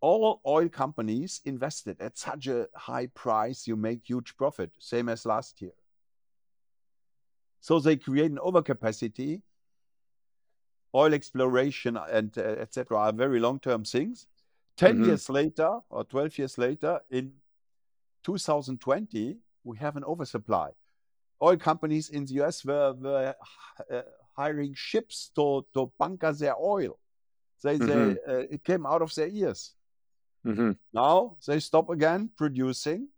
All 0.00 0.40
oil 0.46 0.68
companies 0.68 1.40
invested 1.44 2.00
at 2.00 2.16
such 2.16 2.46
a 2.46 2.68
high 2.74 3.08
price, 3.08 3.66
you 3.66 3.76
make 3.76 4.08
huge 4.08 4.34
profit, 4.36 4.70
same 4.78 5.08
as 5.10 5.26
last 5.26 5.60
year. 5.60 5.72
So 7.64 7.80
they 7.80 7.96
create 7.96 8.30
an 8.30 8.36
overcapacity. 8.36 9.40
Oil 10.94 11.14
exploration 11.14 11.96
and 11.96 12.36
uh, 12.36 12.42
etc. 12.60 12.98
are 12.98 13.12
very 13.12 13.40
long-term 13.40 13.84
things. 13.84 14.26
10 14.76 14.98
Mhm. 14.98 15.06
years 15.06 15.30
later 15.30 15.80
or 15.88 16.04
12 16.04 16.36
years 16.36 16.58
later, 16.58 17.00
in 17.08 17.32
2020, 18.22 19.38
we 19.64 19.78
have 19.78 19.96
an 19.96 20.04
oversupply. 20.04 20.72
Oil 21.40 21.56
companies 21.56 22.10
in 22.10 22.26
the 22.26 22.34
US 22.34 22.66
were, 22.66 22.92
were 22.92 23.34
uh, 23.90 24.02
hiring 24.36 24.74
ships 24.74 25.30
to, 25.34 25.64
to 25.72 25.90
bunker 25.98 26.34
their 26.34 26.56
oil. 26.60 26.98
They, 27.62 27.78
they, 27.78 28.18
uh, 28.28 28.44
it 28.50 28.62
came 28.62 28.84
out 28.84 29.00
of 29.00 29.14
their 29.14 29.28
ears. 29.28 29.74
hmm 30.44 30.72
Now 30.92 31.38
they 31.46 31.60
stop 31.60 31.88
again 31.88 32.28
producing 32.36 33.08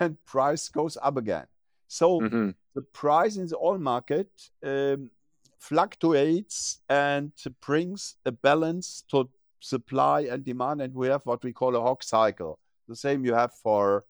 and 0.00 0.16
price 0.26 0.68
goes 0.68 0.98
up 1.00 1.16
again. 1.16 1.46
So 1.90 2.20
hmm 2.20 2.50
the 2.74 2.82
price 2.82 3.36
in 3.36 3.48
the 3.48 3.58
oil 3.58 3.78
market 3.78 4.30
um, 4.64 5.10
fluctuates 5.58 6.78
and 6.88 7.32
brings 7.66 8.14
a 8.24 8.30
balance 8.30 9.02
to 9.10 9.28
supply 9.58 10.20
and 10.30 10.44
demand. 10.44 10.80
And 10.80 10.94
we 10.94 11.08
have 11.08 11.22
what 11.24 11.42
we 11.42 11.52
call 11.52 11.74
a 11.74 11.80
hog 11.80 12.04
cycle. 12.04 12.60
The 12.88 12.94
same 12.94 13.24
you 13.24 13.34
have 13.34 13.52
for 13.54 14.04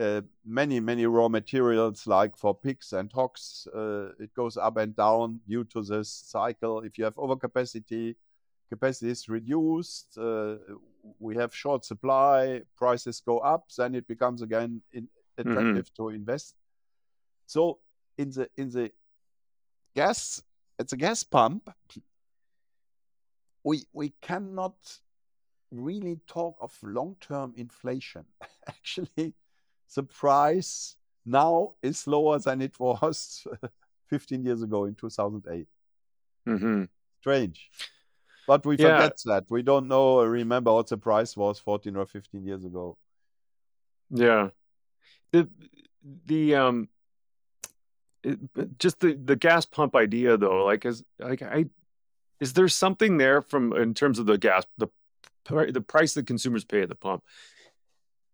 uh, 0.00 0.22
many, 0.46 0.80
many 0.80 1.04
raw 1.04 1.28
materials, 1.28 2.06
like 2.06 2.38
for 2.38 2.54
pigs 2.54 2.94
and 2.94 3.12
hogs. 3.12 3.68
Uh, 3.74 4.12
it 4.18 4.32
goes 4.34 4.56
up 4.56 4.78
and 4.78 4.96
down 4.96 5.40
due 5.46 5.64
to 5.64 5.82
this 5.82 6.08
cycle. 6.10 6.80
If 6.80 6.96
you 6.96 7.04
have 7.04 7.16
overcapacity, 7.16 8.16
capacity 8.70 9.10
is 9.10 9.28
reduced, 9.28 10.16
uh, 10.16 10.56
we 11.18 11.36
have 11.36 11.54
short 11.54 11.84
supply, 11.84 12.62
prices 12.76 13.20
go 13.20 13.38
up, 13.40 13.66
then 13.76 13.94
it 13.94 14.08
becomes 14.08 14.40
again 14.40 14.80
in, 14.94 15.06
attractive 15.36 15.92
to 15.96 16.08
invest. 16.08 16.54
So 17.50 17.80
in 18.16 18.30
the 18.30 18.48
in 18.56 18.70
the 18.70 18.92
gas 19.96 20.40
at 20.78 20.86
the 20.86 20.96
gas 20.96 21.24
pump, 21.24 21.68
we 23.64 23.82
we 23.92 24.10
cannot 24.22 24.76
really 25.72 26.20
talk 26.28 26.54
of 26.60 26.78
long-term 26.84 27.54
inflation. 27.56 28.24
Actually, 28.68 29.34
the 29.96 30.02
price 30.04 30.94
now 31.26 31.74
is 31.82 32.06
lower 32.06 32.38
than 32.38 32.60
it 32.62 32.78
was 32.78 33.44
15 34.08 34.44
years 34.44 34.62
ago 34.62 34.84
in 34.84 34.94
2008. 34.94 35.66
hmm 36.46 36.84
Strange. 37.18 37.68
But 38.46 38.64
we 38.64 38.76
Yeah. 38.76 38.92
forget 38.92 39.18
that. 39.24 39.50
We 39.50 39.62
don't 39.62 39.88
know 39.88 40.20
or 40.20 40.30
remember 40.30 40.72
what 40.72 40.86
the 40.86 40.98
price 40.98 41.36
was 41.36 41.58
14 41.58 41.96
or 41.96 42.06
15 42.06 42.44
years 42.46 42.64
ago. 42.64 42.96
Yeah. 44.10 44.50
The 45.32 45.48
the 46.26 46.54
um 46.54 46.88
it, 48.22 48.78
just 48.78 49.00
the 49.00 49.14
the 49.14 49.36
gas 49.36 49.64
pump 49.66 49.96
idea 49.96 50.36
though, 50.36 50.64
like 50.64 50.84
is 50.84 51.02
like 51.18 51.42
I 51.42 51.66
is 52.40 52.52
there 52.54 52.68
something 52.68 53.18
there 53.18 53.42
from 53.42 53.72
in 53.74 53.94
terms 53.94 54.18
of 54.18 54.26
the 54.26 54.38
gas 54.38 54.64
the 54.78 54.88
the 55.46 55.80
price 55.80 56.14
that 56.14 56.26
consumers 56.26 56.64
pay 56.64 56.82
at 56.82 56.88
the 56.88 56.94
pump? 56.94 57.22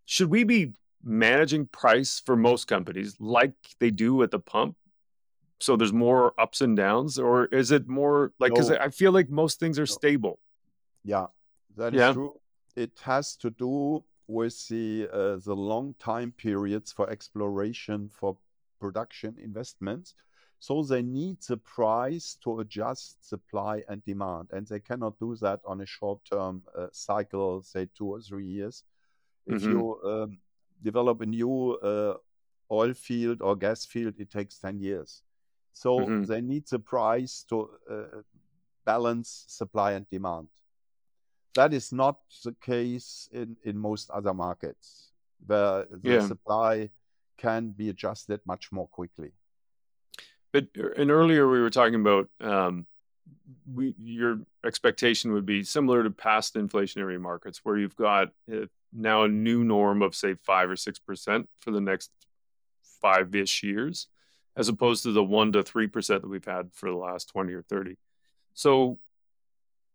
Should 0.04 0.30
we 0.30 0.44
be 0.44 0.72
managing 1.02 1.66
price 1.66 2.20
for 2.24 2.36
most 2.36 2.66
companies 2.66 3.16
like 3.20 3.54
they 3.78 3.90
do 3.90 4.22
at 4.22 4.30
the 4.30 4.38
pump? 4.38 4.76
So 5.60 5.76
there's 5.76 5.92
more 5.92 6.38
ups 6.38 6.60
and 6.60 6.76
downs, 6.76 7.18
or 7.18 7.46
is 7.46 7.70
it 7.70 7.88
more 7.88 8.32
like 8.38 8.52
because 8.52 8.70
No. 8.70 8.76
I 8.76 8.90
feel 8.90 9.12
like 9.12 9.30
most 9.30 9.58
things 9.58 9.78
are 9.78 9.82
No. 9.82 9.96
stable. 10.00 10.38
Yeah, 11.02 11.26
that 11.76 11.94
is 11.94 12.00
Yeah. 12.00 12.12
true. 12.12 12.40
It 12.74 12.98
has 13.04 13.36
to 13.36 13.50
do 13.50 14.04
with 14.26 14.68
the 14.68 15.08
uh, 15.10 15.36
the 15.36 15.56
long 15.56 15.94
time 15.98 16.32
periods 16.32 16.92
for 16.92 17.08
exploration, 17.08 18.10
for 18.10 18.36
production 18.78 19.36
investments. 19.42 20.14
So 20.58 20.82
they 20.82 21.02
need 21.02 21.42
the 21.42 21.58
price 21.58 22.36
to 22.42 22.60
adjust 22.60 23.28
supply 23.28 23.82
and 23.88 24.02
demand, 24.04 24.48
and 24.52 24.66
they 24.66 24.80
cannot 24.80 25.18
do 25.18 25.36
that 25.36 25.60
on 25.66 25.80
a 25.82 25.86
short 25.86 26.24
term 26.24 26.62
uh, 26.76 26.86
cycle, 26.92 27.62
say 27.62 27.88
two 27.94 28.06
or 28.14 28.20
three 28.20 28.46
years. 28.46 28.84
If 29.46 29.62
Mhm. 29.62 29.70
you 29.70 30.00
um, 30.04 30.38
develop 30.82 31.20
a 31.20 31.26
new 31.26 31.74
uh, 31.82 32.14
oil 32.70 32.94
field 32.94 33.42
or 33.42 33.54
gas 33.56 33.84
field, 33.84 34.14
it 34.18 34.30
takes 34.30 34.58
10 34.58 34.80
years. 34.80 35.22
So 35.72 36.00
Mhm. 36.00 36.26
they 36.26 36.40
need 36.40 36.66
the 36.68 36.78
price 36.78 37.44
to 37.50 37.70
uh, 37.90 38.22
balance 38.84 39.44
supply 39.48 39.92
and 39.92 40.08
demand. 40.10 40.48
That 41.54 41.72
is 41.72 41.92
not 41.92 42.18
the 42.44 42.52
case 42.60 43.28
in, 43.32 43.56
in 43.62 43.78
most 43.78 44.10
other 44.10 44.34
markets, 44.34 45.12
where 45.46 45.86
the 45.90 45.98
Yeah. 46.10 46.20
supply 46.20 46.90
can 47.36 47.70
be 47.70 47.88
adjusted 47.88 48.40
much 48.46 48.72
more 48.72 48.88
quickly. 48.88 49.32
But 50.52 50.68
and 50.96 51.10
earlier 51.10 51.48
we 51.48 51.60
were 51.60 51.70
talking 51.70 51.96
about 51.96 52.28
um, 52.40 52.86
we 53.72 53.94
your 53.98 54.40
expectation 54.64 55.32
would 55.32 55.46
be 55.46 55.62
similar 55.62 56.02
to 56.02 56.10
past 56.10 56.54
inflationary 56.54 57.20
markets 57.20 57.60
where 57.62 57.76
you've 57.76 57.96
got 57.96 58.28
uh, 58.52 58.66
now 58.92 59.24
a 59.24 59.28
new 59.28 59.64
norm 59.64 60.02
of 60.02 60.14
say 60.14 60.34
five 60.44 60.70
or 60.70 60.76
six 60.76 60.98
percent 60.98 61.48
for 61.60 61.70
the 61.70 61.80
next 61.80 62.10
five 63.00 63.34
ish 63.34 63.62
years, 63.62 64.06
as 64.56 64.68
opposed 64.68 65.02
to 65.02 65.12
the 65.12 65.24
one 65.24 65.52
to 65.52 65.62
three 65.62 65.86
percent 65.86 66.22
that 66.22 66.28
we've 66.28 66.44
had 66.44 66.70
for 66.72 66.90
the 66.90 66.96
last 66.96 67.28
twenty 67.28 67.52
or 67.52 67.62
thirty. 67.62 67.96
So, 68.54 68.98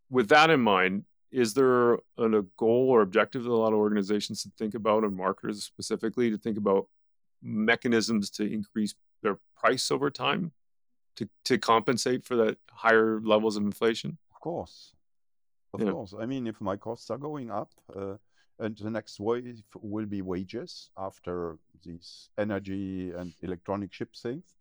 with 0.09 0.29
that 0.29 0.49
in 0.49 0.61
mind, 0.61 1.05
is 1.31 1.53
there 1.53 1.93
a 1.93 2.43
goal 2.57 2.89
or 2.89 3.01
objective 3.01 3.43
that 3.43 3.49
a 3.49 3.53
lot 3.53 3.73
of 3.73 3.79
organizations 3.79 4.43
to 4.43 4.51
think 4.57 4.75
about, 4.75 5.03
and 5.03 5.15
marketers 5.15 5.63
specifically 5.63 6.29
to 6.29 6.37
think 6.37 6.57
about 6.57 6.87
mechanisms 7.41 8.29
to 8.31 8.43
increase 8.43 8.95
their 9.21 9.39
price 9.55 9.91
over 9.91 10.09
time 10.09 10.51
to, 11.15 11.29
to 11.45 11.57
compensate 11.57 12.25
for 12.25 12.35
that 12.35 12.57
higher 12.71 13.21
levels 13.21 13.57
of 13.57 13.63
inflation? 13.63 14.17
Of 14.33 14.39
course. 14.39 14.93
Of 15.73 15.81
Yeah. 15.81 15.91
course. 15.91 16.13
I 16.19 16.25
mean, 16.25 16.47
if 16.47 16.59
my 16.61 16.77
costs 16.77 17.09
are 17.09 17.17
going 17.17 17.51
up, 17.51 17.71
uh, 17.95 18.17
and 18.59 18.77
the 18.77 18.91
next 18.91 19.19
wave 19.19 19.63
will 19.81 20.05
be 20.05 20.21
wages 20.21 20.91
after 20.97 21.57
these 21.83 22.29
energy 22.37 23.11
and 23.11 23.33
electronic 23.41 23.91
chip 23.91 24.15
things. 24.15 24.57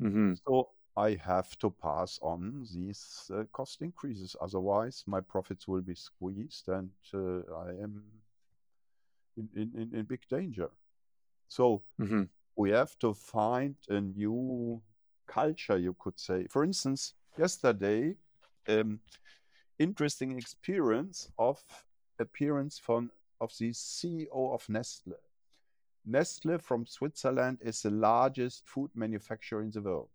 hmm 0.00 0.34
So 0.46 0.70
I 0.96 1.14
have 1.14 1.56
to 1.60 1.70
pass 1.70 2.18
on 2.22 2.66
these 2.74 3.30
uh, 3.32 3.44
cost 3.52 3.82
increases. 3.82 4.36
Otherwise, 4.40 5.04
my 5.06 5.20
profits 5.20 5.68
will 5.68 5.80
be 5.80 5.94
squeezed 5.94 6.68
and 6.68 6.90
uh, 7.14 7.40
I 7.54 7.70
am 7.82 8.04
in, 9.36 9.48
in, 9.54 9.90
in 9.94 10.04
big 10.04 10.26
danger. 10.28 10.70
So 11.48 11.82
hmm 11.98 12.24
we 12.56 12.70
have 12.70 12.98
to 12.98 13.14
find 13.14 13.76
a 13.88 14.00
new 14.00 14.82
culture, 15.26 15.78
you 15.78 15.94
could 15.98 16.18
say. 16.18 16.46
For 16.50 16.64
instance, 16.64 17.14
yesterday, 17.38 18.16
um, 18.68 19.00
interesting 19.78 20.36
experience 20.36 21.30
of 21.38 21.62
appearance 22.18 22.78
from 22.78 23.10
of 23.40 23.52
the 23.58 23.70
CEO 23.70 24.52
of 24.54 24.68
Nestle. 24.68 25.14
Nestle 26.04 26.58
from 26.58 26.86
Switzerland 26.86 27.58
is 27.60 27.82
the 27.82 27.90
largest 27.90 28.66
food 28.66 28.90
manufacturer 28.94 29.62
in 29.62 29.70
the 29.70 29.80
world. 29.82 30.08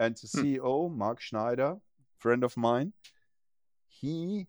And 0.00 0.16
the 0.16 0.26
Hmm. 0.26 0.40
CEO, 0.40 0.90
Mark 0.90 1.20
Schneider, 1.20 1.76
friend 2.18 2.42
of 2.44 2.56
mine, 2.56 2.92
he 3.88 4.48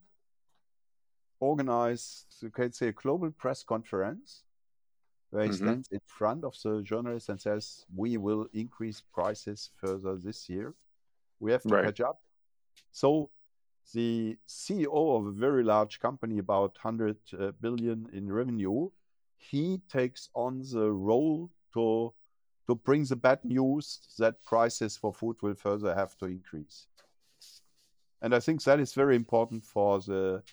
organized, 1.39 2.25
you 2.41 2.49
can 2.49 2.71
say, 2.71 2.87
a 2.87 2.91
global 2.93 3.31
press 3.31 3.63
conference 3.63 4.43
where 5.31 5.45
he 5.45 5.51
Mhm. 5.51 5.57
stands 5.57 5.87
in 5.91 5.99
front 6.05 6.43
of 6.43 6.55
the 6.63 6.81
journalists 6.81 7.29
and 7.29 7.39
says, 7.41 7.85
We 7.95 8.17
will 8.17 8.47
increase 8.53 9.01
prices 9.01 9.71
further 9.75 10.15
this 10.17 10.49
year. 10.49 10.73
We 11.39 11.51
have 11.51 11.63
to 11.63 11.69
Right. 11.69 11.85
catch 11.85 12.01
up. 12.01 12.21
So 12.91 13.29
the 13.93 14.37
CEO 14.47 15.17
of 15.17 15.27
a 15.27 15.31
very 15.31 15.63
large 15.63 15.99
company, 15.99 16.39
about 16.39 16.77
100 16.83 17.17
uh, 17.33 17.51
in 18.13 18.31
revenue, 18.31 18.89
he 19.37 19.79
takes 19.89 20.29
on 20.33 20.61
the 20.71 20.91
role 20.91 21.49
to 21.73 22.13
to 22.67 22.75
bring 22.75 23.05
the 23.05 23.15
bad 23.15 23.45
news 23.45 23.99
that 24.19 24.43
prices 24.43 24.97
for 24.97 25.13
food 25.13 25.37
will 25.41 25.55
further 25.55 25.95
have 25.95 26.17
to 26.17 26.25
increase. 26.25 26.87
And 28.21 28.35
I 28.35 28.39
think 28.39 28.63
that 28.63 28.79
is 28.79 28.93
very 28.93 29.15
important 29.15 29.63
for 29.65 29.99
the 29.99 30.43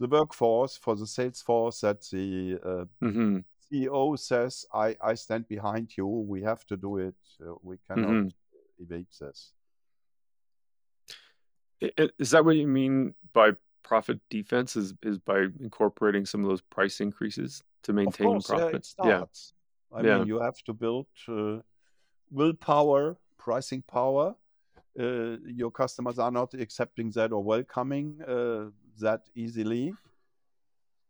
the 0.00 0.08
workforce, 0.08 0.76
for 0.76 0.96
the 0.96 1.06
sales 1.06 1.40
force, 1.42 1.80
that 1.80 2.02
the 2.10 2.58
uh, 2.64 2.84
hmm 3.00 3.38
CEO 3.74 4.18
says, 4.18 4.64
I, 4.72 4.96
I 5.02 5.14
stand 5.14 5.48
behind 5.48 5.96
you. 5.96 6.06
We 6.06 6.42
have 6.42 6.64
to 6.66 6.76
do 6.76 6.98
it. 6.98 7.14
Uh, 7.40 7.54
we 7.62 7.78
cannot 7.88 8.10
Mhm. 8.10 8.32
evade 8.78 9.06
this. 9.20 9.52
Is 12.18 12.30
that 12.30 12.44
what 12.44 12.56
you 12.56 12.66
mean 12.66 13.14
by 13.32 13.52
profit 13.82 14.18
defense? 14.30 14.76
Is 14.76 14.94
is 15.02 15.18
by 15.18 15.40
incorporating 15.60 16.24
some 16.26 16.42
of 16.44 16.48
those 16.48 16.62
price 16.62 17.00
increases 17.00 17.62
to 17.82 17.92
maintain 17.92 18.26
course, 18.32 18.48
yeah, 18.48 18.56
it 18.56 18.60
profits? 18.60 18.94
Yeah. 18.98 19.04
starts. 19.18 19.52
I 19.92 20.00
Yeah. 20.02 20.18
mean, 20.18 20.26
you 20.26 20.40
have 20.40 20.58
to 20.64 20.72
build 20.72 21.06
uh, 21.28 21.60
willpower, 22.30 23.18
pricing 23.36 23.82
power. 23.82 24.34
Uh, 24.98 25.36
your 25.60 25.70
customers 25.70 26.18
are 26.18 26.30
not 26.30 26.54
accepting 26.54 27.10
that 27.10 27.32
or 27.32 27.42
welcoming 27.42 28.22
uh, 28.22 28.70
that 29.00 29.28
easily. 29.34 29.92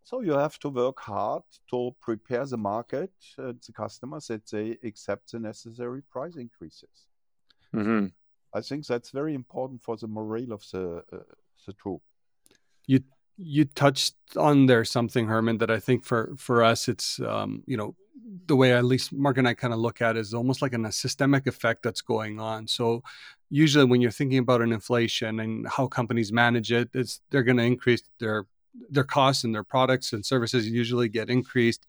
So 0.05 0.21
you 0.21 0.33
have 0.33 0.59
to 0.61 0.69
work 0.69 1.01
hard 1.01 1.43
to 1.71 1.95
prepare 2.01 2.45
the 2.47 2.59
market, 2.59 3.11
uh, 3.39 3.55
the 3.67 3.73
customers, 3.73 4.27
that 4.29 4.47
they 4.51 4.77
accept 4.85 5.33
the 5.33 5.39
necessary 5.41 6.03
price 6.03 6.37
increases. 6.37 7.09
hmm 7.73 8.07
I 8.55 8.61
think 8.61 8.87
that's 8.87 9.11
very 9.11 9.35
important 9.35 9.83
for 9.83 9.97
the 9.97 10.07
morale 10.07 10.53
of 10.53 10.63
the 10.73 11.03
uh, 11.13 11.19
the 11.67 11.73
troop. 11.73 12.03
you 12.87 13.01
you 13.37 13.65
touched 13.65 14.15
on 14.37 14.67
there 14.67 14.85
something 14.85 15.27
Hermann 15.27 15.59
that 15.59 15.71
i 15.71 15.81
think 15.81 16.05
for 16.05 16.35
for 16.37 16.63
us 16.63 16.89
it's 16.89 17.21
um 17.21 17.63
you 17.67 17.77
know 17.77 17.95
the 18.47 18.57
way 18.57 18.73
at 18.73 18.85
least 18.85 19.13
Marc 19.13 19.39
and 19.39 19.49
i 19.49 19.55
kind 19.55 19.75
of 19.75 19.81
look 19.81 20.01
at 20.01 20.17
it 20.17 20.21
is 20.21 20.35
almost 20.35 20.63
like 20.63 20.73
an, 20.75 20.87
a 20.87 20.93
systemic 20.93 21.47
effect 21.47 21.83
that's 21.83 22.01
going 22.01 22.41
on 22.41 22.67
so 22.69 23.03
usually 23.51 23.85
when 23.85 24.01
you're 24.01 24.11
thinking 24.11 24.39
about 24.39 24.63
an 24.63 24.73
inflation 24.73 25.41
and 25.41 25.67
how 25.69 25.87
companies 25.87 26.33
manage 26.33 26.73
it 26.73 26.89
it's 26.95 27.21
they're 27.31 27.43
going 27.43 27.57
to 27.57 27.65
increase 27.65 28.03
their 28.21 28.47
their 28.91 29.05
costs 29.05 29.45
and 29.45 29.55
their 29.55 29.65
products 29.65 30.13
and 30.13 30.25
services 30.25 30.69
usually 30.69 31.09
get 31.09 31.31
increased 31.31 31.87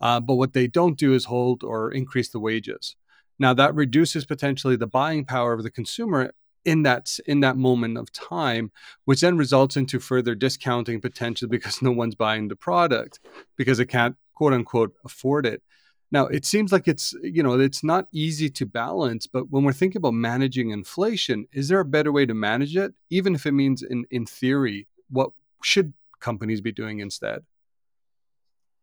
uh, 0.00 0.18
but 0.18 0.36
what 0.36 0.54
they 0.54 0.66
don't 0.66 0.98
do 0.98 1.12
is 1.12 1.26
hold 1.26 1.62
or 1.62 1.90
increase 1.92 2.28
the 2.30 2.40
wages 2.40 2.96
now 3.38 3.54
that 3.54 3.74
reduces 3.74 4.24
potentially 4.24 4.76
the 4.76 4.86
buying 4.86 5.24
power 5.24 5.52
of 5.52 5.62
the 5.62 5.70
consumer 5.70 6.32
in 6.64 6.82
that 6.82 7.18
in 7.26 7.40
that 7.40 7.56
moment 7.56 7.96
of 7.96 8.12
time 8.12 8.70
which 9.04 9.22
then 9.22 9.36
results 9.36 9.76
into 9.76 9.98
further 9.98 10.34
discounting 10.34 11.00
potentially 11.00 11.48
because 11.56 11.82
no 11.82 11.90
one's 11.90 12.14
buying 12.14 12.48
the 12.48 12.56
product 12.56 13.20
because 13.56 13.80
it 13.80 13.86
can't 13.86 14.16
quote 14.40 14.54
unquote 14.54 14.94
afford 15.04 15.44
it. 15.44 15.62
Now 16.10 16.26
it 16.26 16.46
seems 16.46 16.72
like 16.72 16.88
it's 16.88 17.14
you 17.22 17.42
know 17.42 17.60
it's 17.60 17.84
not 17.84 18.08
easy 18.10 18.48
to 18.48 18.64
balance, 18.64 19.26
but 19.26 19.50
when 19.50 19.64
we're 19.64 19.74
thinking 19.74 19.98
about 19.98 20.14
managing 20.14 20.70
inflation, 20.70 21.46
is 21.52 21.68
there 21.68 21.80
a 21.80 21.84
better 21.84 22.10
way 22.10 22.24
to 22.24 22.32
manage 22.32 22.74
it? 22.74 22.94
Even 23.10 23.34
if 23.34 23.44
it 23.44 23.52
means 23.52 23.82
in 23.82 24.06
in 24.10 24.24
theory, 24.24 24.88
what 25.10 25.30
should 25.62 25.92
companies 26.20 26.60
be 26.60 26.72
doing 26.72 27.00
instead? 27.00 27.42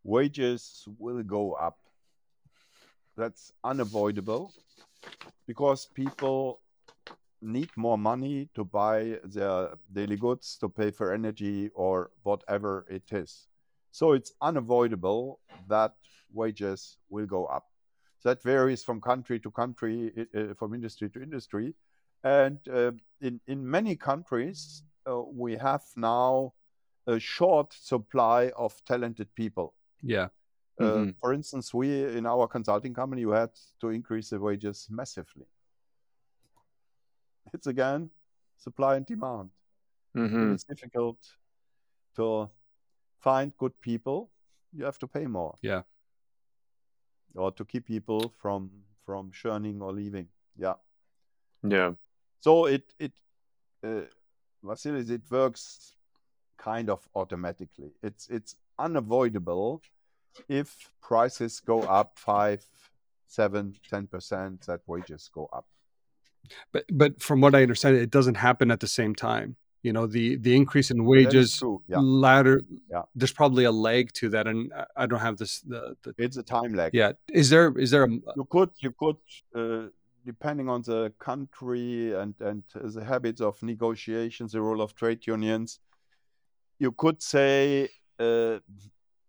Wages 0.03 0.87
will 0.97 1.23
go 1.23 1.53
up. 1.53 1.77
That's 3.15 3.51
unavoidable 3.63 4.53
because 5.47 5.87
people 5.93 6.61
need 7.41 7.69
more 7.75 7.97
money 7.97 8.49
to 8.55 8.63
buy 8.63 9.19
their 9.23 9.69
daily 9.93 10.15
goods, 10.15 10.57
to 10.59 10.69
pay 10.69 10.91
for 10.91 11.13
energy 11.13 11.69
or 11.75 12.11
whatever 12.23 12.85
it 12.89 13.03
is. 13.11 13.47
So 13.91 14.13
it's 14.13 14.33
unavoidable 14.41 15.39
that 15.67 15.93
wages 16.33 16.97
will 17.09 17.25
go 17.25 17.45
up. 17.45 17.65
That 18.23 18.43
varies 18.43 18.83
from 18.83 18.99
country 18.99 19.39
to 19.39 19.51
country, 19.51 20.27
uh, 20.35 20.53
from 20.55 20.73
industry 20.73 21.09
to 21.11 21.23
industry. 21.23 21.75
And 22.23 22.59
uh, 22.67 22.91
in, 23.21 23.39
in 23.47 23.69
many 23.69 23.95
countries, 23.95 24.83
uh, 25.09 25.21
we 25.21 25.55
have 25.55 25.83
now 25.95 26.53
a 27.07 27.19
short 27.19 27.73
supply 27.73 28.51
of 28.57 28.83
talented 28.85 29.33
people. 29.33 29.73
Yeah. 30.03 30.29
Uh, 30.79 30.83
Mhm. 30.83 31.15
For 31.19 31.33
instance, 31.33 31.73
we 31.73 32.17
in 32.17 32.25
our 32.25 32.47
consulting 32.47 32.93
company, 32.93 33.25
we 33.25 33.33
had 33.35 33.51
to 33.79 33.89
increase 33.89 34.29
the 34.29 34.39
wages 34.39 34.87
massively. 34.89 35.47
It's 37.53 37.67
again 37.67 38.11
supply 38.57 38.95
and 38.97 39.05
demand. 39.05 39.51
When 40.13 40.29
hmm 40.29 40.53
it's 40.53 40.63
difficult 40.65 41.37
to 42.15 42.49
find 43.19 43.51
good 43.57 43.73
people, 43.81 44.29
you 44.71 44.85
have 44.85 44.97
to 44.99 45.07
pay 45.07 45.27
more. 45.27 45.55
Yeah. 45.61 45.83
Or 47.35 47.51
to 47.51 47.65
keep 47.65 47.85
people 47.85 48.29
from 48.37 48.71
from 49.05 49.31
churning 49.31 49.81
or 49.81 49.93
leaving. 49.93 50.29
Yeah. 50.55 50.75
Yeah. 51.63 51.95
So 52.39 52.65
it 52.67 52.93
it 52.99 53.13
uh, 53.83 54.05
Vassilis, 54.63 55.09
it 55.09 55.21
works 55.31 55.96
kind 56.57 56.89
of 56.89 57.07
automatically. 57.15 57.91
It's 58.03 58.27
it's 58.29 58.55
unavoidable 58.79 59.81
if 60.49 60.91
prices 61.01 61.59
go 61.59 61.81
up 61.81 62.17
five, 62.19 62.63
seven, 63.27 63.75
ten 63.89 64.07
percent, 64.07 64.61
that 64.67 64.81
wages 64.87 65.29
go 65.33 65.49
up. 65.53 65.65
But 66.71 66.85
but 66.91 67.21
from 67.21 67.41
what 67.41 67.55
I 67.55 67.61
understand, 67.61 67.97
it 67.97 68.09
doesn't 68.11 68.35
happen 68.37 68.71
at 68.71 68.79
the 68.79 68.87
same 68.87 69.15
time. 69.15 69.55
You 69.83 69.93
know, 69.93 70.07
the 70.07 70.35
the 70.37 70.55
increase 70.55 70.91
in 70.91 71.05
wages. 71.05 71.61
Yeah, 71.87 71.99
ladder 71.99 72.61
Yeah. 72.91 73.03
there's 73.15 73.31
probably 73.33 73.63
a 73.65 73.71
lag 73.71 74.11
to 74.13 74.29
that 74.29 74.47
and 74.47 74.71
I- 74.73 75.03
I 75.03 75.05
don't 75.05 75.19
have 75.21 75.37
this 75.37 75.61
the, 75.61 75.95
the 76.03 76.13
it's 76.17 76.37
a 76.37 76.43
time 76.43 76.73
lag. 76.73 76.93
yeah 76.93 77.11
is 77.31 77.49
there 77.49 77.77
is 77.77 77.91
there 77.91 78.03
a, 78.03 78.09
You 78.09 78.45
could 78.49 78.71
you 78.79 78.91
could 78.91 79.17
uh, 79.55 79.87
depending 80.25 80.67
on 80.69 80.81
the 80.81 81.13
country 81.19 82.13
and 82.21 82.33
and 82.41 82.63
the 82.97 83.03
habits 83.03 83.39
of 83.41 83.61
negotiations, 83.63 84.51
the 84.51 84.61
role 84.61 84.81
of 84.81 84.93
trade 84.95 85.25
unions, 85.27 85.79
you 86.79 86.91
could 86.91 87.21
say 87.21 87.89
uh, 88.19 88.59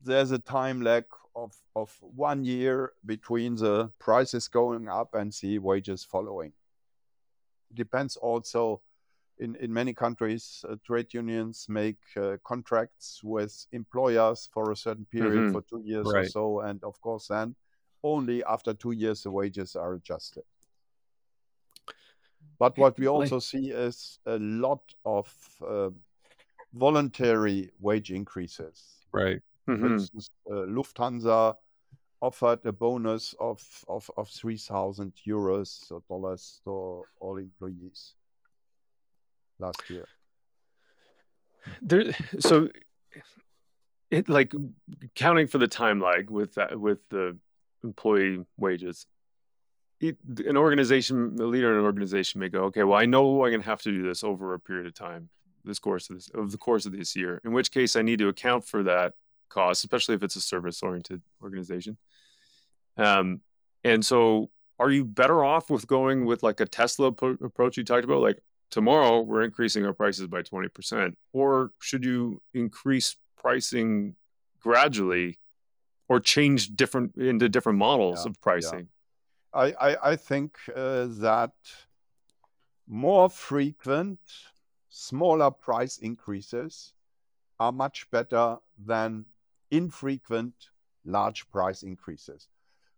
there's 0.01 0.31
a 0.31 0.39
time 0.39 0.81
lag 0.83 1.05
of 1.35 1.53
of 1.75 1.97
one 2.01 2.45
year 2.45 2.93
between 3.05 3.55
the 3.57 3.91
prices 3.99 4.49
going 4.49 4.89
up 4.89 5.15
and 5.15 5.33
the 5.41 5.59
wages 5.59 6.05
following. 6.05 6.53
It 7.71 7.77
Depends 7.77 8.17
also. 8.17 8.83
In, 9.41 9.55
in 9.61 9.73
many 9.73 9.95
countries, 9.95 10.65
uh, 10.69 10.75
trade 10.85 11.15
unions 11.15 11.67
make 11.69 11.99
uh, 12.17 12.39
contracts 12.43 13.21
with 13.23 13.67
employers 13.71 14.49
for 14.53 14.73
a 14.73 14.77
certain 14.77 15.07
period, 15.07 15.45
Mhm. 15.45 15.53
for 15.53 15.63
two 15.63 15.81
years 15.85 16.07
or 16.07 16.25
so, 16.25 16.61
and 16.61 16.83
of 16.83 17.01
course, 17.01 17.29
then 17.29 17.55
only 18.03 18.43
after 18.43 18.75
two 18.75 18.91
years 18.91 19.23
the 19.23 19.31
wages 19.31 19.77
are 19.77 19.95
adjusted. 19.95 20.43
But 22.59 22.77
what 22.79 22.99
we 22.99 23.07
also 23.07 23.39
see 23.39 23.71
is 23.71 24.19
a 24.27 24.39
lot 24.41 24.83
of 25.05 25.33
uh, 25.65 25.91
voluntary 26.73 27.71
wage 27.81 28.11
increases. 28.11 29.07
right 29.13 29.41
For 29.67 29.77
hmm 29.77 29.87
instance, 29.87 30.31
uh, 30.51 30.67
Lufthansa 30.67 31.55
offered 32.21 32.65
a 32.67 32.73
bonus 32.73 33.35
of, 33.39 33.63
of, 33.89 34.11
of 34.17 34.29
3,000 34.29 35.13
euros 35.27 35.91
or 35.91 36.03
dollars 36.09 36.61
to 36.65 37.05
all 37.21 37.37
employees 37.37 38.15
last 39.59 39.89
year. 39.89 40.09
There. 41.83 42.13
So, 42.41 42.69
it 44.11 44.29
like 44.29 44.53
counting 45.15 45.47
for 45.47 45.59
the 45.59 45.69
time 45.69 46.01
lag 46.01 46.31
with 46.31 46.55
that 46.55 46.81
with 46.81 46.99
the 47.11 47.37
employee 47.85 48.45
wages. 48.57 49.07
it, 50.01 50.17
an 50.47 50.57
organization, 50.57 51.37
the 51.37 51.47
leader 51.47 51.73
in 51.73 51.79
an 51.79 51.85
organization 51.85 52.41
may 52.41 52.49
go, 52.49 52.65
okay, 52.65 52.85
well, 52.85 52.99
I 52.99 53.07
know 53.07 53.45
I'm 53.45 53.51
going 53.51 53.63
to 53.63 53.67
have 53.69 53.83
to 53.83 53.91
do 53.91 54.03
this 54.03 54.23
over 54.25 54.55
a 54.55 54.61
period 54.61 54.87
of 54.87 54.95
time, 54.95 55.29
this 55.65 55.79
course 55.79 56.11
of 56.11 56.17
this, 56.17 56.31
of 56.35 56.51
the 56.51 56.59
course 56.59 56.87
of 56.87 56.93
this 56.93 57.15
year. 57.17 57.41
In 57.45 57.53
which 57.53 57.71
case, 57.71 57.97
I 57.97 58.03
need 58.03 58.19
to 58.21 58.29
account 58.29 58.65
for 58.65 58.83
that 58.85 59.15
cost, 59.49 59.85
especially 59.85 60.15
if 60.15 60.23
it's 60.23 60.37
a 60.37 60.41
service-oriented 60.41 61.23
organization. 61.43 61.97
Um, 62.97 63.41
and 63.85 64.05
so, 64.05 64.51
are 64.79 64.91
you 64.91 65.05
better 65.05 65.45
off 65.45 65.71
with 65.71 65.87
going 65.87 66.25
with 66.25 66.43
like 66.43 66.61
a 66.61 66.67
Tesla 66.67 67.13
po- 67.13 67.39
approach 67.43 67.77
you 67.77 67.85
talked 67.85 68.05
about, 68.05 68.23
like 68.23 68.41
tomorrow 68.71 69.21
we're 69.21 69.43
increasing 69.43 69.85
our 69.85 69.93
prices 69.93 70.27
by 70.27 70.43
20%, 70.43 71.15
or 71.33 71.73
should 71.81 72.05
you 72.05 72.41
increase 72.55 73.17
pricing 73.37 74.15
gradually 74.61 75.39
or 76.09 76.21
change 76.21 76.75
different 76.75 77.17
into 77.17 77.49
different 77.49 77.79
models 77.79 78.25
Yeah, 78.25 78.31
of 78.31 78.41
pricing? 78.41 78.89
I, 79.53 79.73
I, 79.73 80.11
I 80.13 80.17
think 80.17 80.57
uh, 80.75 81.07
that 81.21 81.53
more 82.87 83.29
frequent, 83.31 84.21
smaller 84.89 85.51
price 85.51 85.99
increases 85.99 86.93
are 87.61 87.73
much 87.73 88.11
better 88.11 88.57
than 88.79 89.25
infrequent, 89.71 90.55
large 91.05 91.51
price 91.51 91.83
increases. 91.83 92.49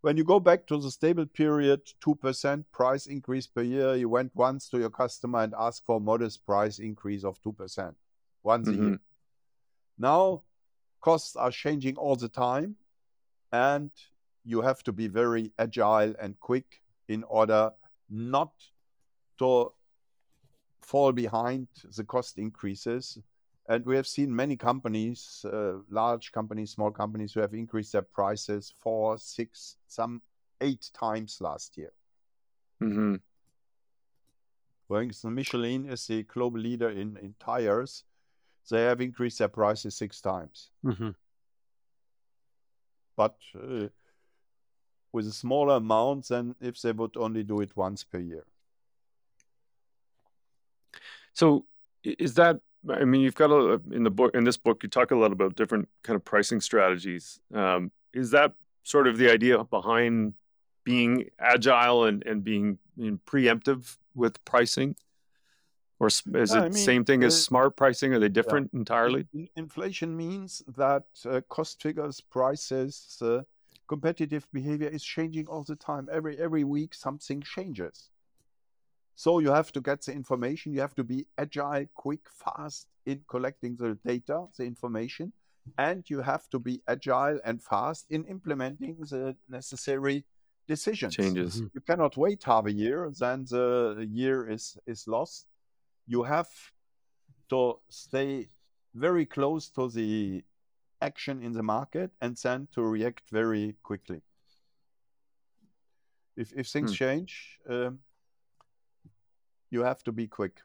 When 0.03 0.17
you 0.17 0.25
go 0.25 0.41
back 0.41 0.67
to 0.69 0.81
the 0.81 0.91
stable 0.91 1.27
period, 1.27 1.83
2% 2.05 2.65
price 2.73 3.07
increase 3.07 3.47
per 3.47 3.63
year, 3.63 3.97
you 3.97 4.09
went 4.09 4.35
once 4.35 4.69
to 4.71 4.79
your 4.79 4.91
customer 4.91 5.41
and 5.41 5.55
asked 5.59 5.85
for 5.85 5.97
a 5.97 6.01
modest 6.01 6.47
price 6.47 6.79
increase 6.79 7.23
of 7.23 7.41
2% 7.43 7.95
once 8.43 8.69
a 8.69 8.73
year. 8.73 8.81
Mm-hmm. 8.81 8.95
Now, 9.99 10.43
costs 11.03 11.37
are 11.37 11.51
changing 11.51 11.97
all 11.97 12.17
the 12.17 12.29
time, 12.29 12.77
and 13.53 13.91
you 14.45 14.63
have 14.63 14.83
to 14.85 14.93
be 14.93 15.07
very 15.07 15.53
agile 15.59 16.15
and 16.19 16.39
quick 16.41 16.81
in 17.09 17.23
order 17.25 17.73
not 18.09 18.53
to 19.39 19.73
fall 20.91 21.13
behind 21.13 21.69
the 21.97 22.05
cost 22.05 22.39
increases. 22.39 23.19
And 23.69 23.87
we 23.87 23.97
have 23.97 24.07
seen 24.07 24.35
many 24.35 24.57
companies, 24.57 25.45
uh, 25.45 25.79
large 25.89 26.33
companies, 26.33 26.73
small 26.73 26.91
companies, 26.91 27.33
who 27.33 27.41
have 27.41 27.55
increased 27.55 27.93
their 27.93 28.03
prices 28.03 28.73
four, 28.83 29.19
six, 29.19 29.77
some 29.87 30.23
eight 30.61 30.91
times 30.93 31.41
last 31.41 31.79
year. 31.79 31.93
hmm 32.81 33.17
For 34.89 35.03
instance, 35.03 35.35
Michelin 35.35 35.87
is 35.87 36.07
the 36.07 36.25
global 36.25 36.61
leader 36.61 36.91
in, 36.91 37.17
in 37.19 37.35
tires. 37.39 38.05
They 38.71 38.83
have 38.83 39.01
increased 39.01 39.39
their 39.39 39.49
prices 39.49 39.95
six 39.95 40.21
times. 40.21 40.71
Mm-hmm. 40.85 41.11
but 43.17 43.37
uh, 43.55 43.89
with 45.13 45.27
a 45.27 45.33
smaller 45.33 45.75
amount 45.75 46.29
than 46.29 46.55
if 46.61 46.81
they 46.81 46.93
would 46.93 47.17
only 47.17 47.43
do 47.43 47.61
it 47.61 47.77
once 47.77 48.03
per 48.03 48.19
year. 48.19 48.45
So 51.41 51.65
is 52.05 52.35
that 52.35 52.61
I 52.99 53.05
mean 53.05 53.23
you've 53.23 53.35
got 53.45 53.51
a 53.51 53.81
in 53.99 54.03
the 54.05 54.11
book 54.11 54.35
in 54.35 54.45
this 54.45 54.59
book 54.59 54.83
you 54.83 54.91
talk 54.91 55.11
a 55.11 55.17
lot 55.17 55.33
about 55.33 55.57
different 55.57 55.89
kind 56.03 56.15
of 56.19 56.23
pricing 56.33 56.61
strategies. 56.61 57.41
Um, 57.55 57.93
is 58.13 58.31
that 58.33 58.53
sort 58.83 59.07
of 59.07 59.17
the 59.17 59.31
idea 59.33 59.65
behind 59.65 60.35
being 60.85 61.31
agile 61.39 62.05
and 62.05 62.19
and 62.27 62.45
being, 62.45 62.79
preemptive 63.33 63.97
with 64.15 64.35
pricing, 64.45 64.97
or 65.99 66.09
is 66.09 66.23
Yeah, 66.27 66.41
it 66.43 66.51
I 66.51 66.69
mean, 66.69 66.85
same 66.91 67.05
thing 67.07 67.25
as 67.25 67.35
uh, 67.35 67.47
smart 67.49 67.75
pricing? 67.75 68.13
Are 68.13 68.19
they 68.19 68.29
different 68.41 68.71
entirely? 68.75 69.27
Inflation 69.57 70.15
means 70.15 70.63
that 70.77 71.07
uh, 71.25 71.41
cost 71.49 71.81
figures, 71.81 72.21
prices, 72.21 73.17
uh, 73.23 73.43
competitive 73.89 74.47
behavior 74.53 74.89
is 74.89 75.03
changing 75.03 75.47
all 75.47 75.65
the 75.65 75.77
time. 75.77 76.05
Every 76.13 76.35
every 76.47 76.65
week 76.65 76.93
something 76.93 77.41
changes. 77.57 78.11
So 79.25 79.39
you 79.45 79.51
have 79.53 79.71
to 79.73 79.83
get 79.83 80.01
the 80.07 80.13
information. 80.13 80.73
You 80.73 80.81
have 80.81 80.95
to 80.95 81.05
be 81.05 81.27
agile, 81.37 81.85
quick, 81.93 82.25
fast 82.33 82.87
in 83.05 83.19
collecting 83.29 83.77
the 83.77 83.91
data, 84.13 84.47
the 84.57 84.65
information, 84.65 85.27
and 85.77 86.09
you 86.09 86.23
have 86.23 86.49
to 86.49 86.59
be 86.59 86.81
agile 86.89 87.39
and 87.45 87.63
fast 87.63 88.07
in 88.09 88.25
implementing 88.25 88.97
the 89.13 89.37
necessary 89.47 90.25
decisions. 90.67 91.17
Changes. 91.17 91.55
Mhm. 91.61 91.71
You 91.75 91.81
cannot 91.83 92.17
wait 92.17 92.41
half 92.45 92.65
a 92.65 92.73
year, 92.73 93.11
then 93.23 93.45
the 93.45 94.07
year 94.21 94.49
is 94.57 94.79
is 94.87 95.07
lost. 95.07 95.47
You 96.07 96.23
have 96.25 96.51
to 97.53 97.63
stay 97.91 98.49
very 98.95 99.27
close 99.27 99.71
to 99.77 99.91
the 99.99 100.43
action 101.01 101.43
in 101.43 101.53
the 101.53 101.63
market 101.63 102.11
and 102.23 102.33
then 102.45 102.69
to 102.75 102.81
react 102.97 103.27
very 103.31 103.77
quickly. 103.89 104.21
If 106.37 106.49
if 106.61 106.67
things 106.73 106.91
Hmm. 106.91 106.97
change, 107.05 107.33
um, 107.69 108.01
you 109.71 109.83
have 109.83 110.03
to 110.05 110.13
be 110.13 110.27
quick. 110.27 110.61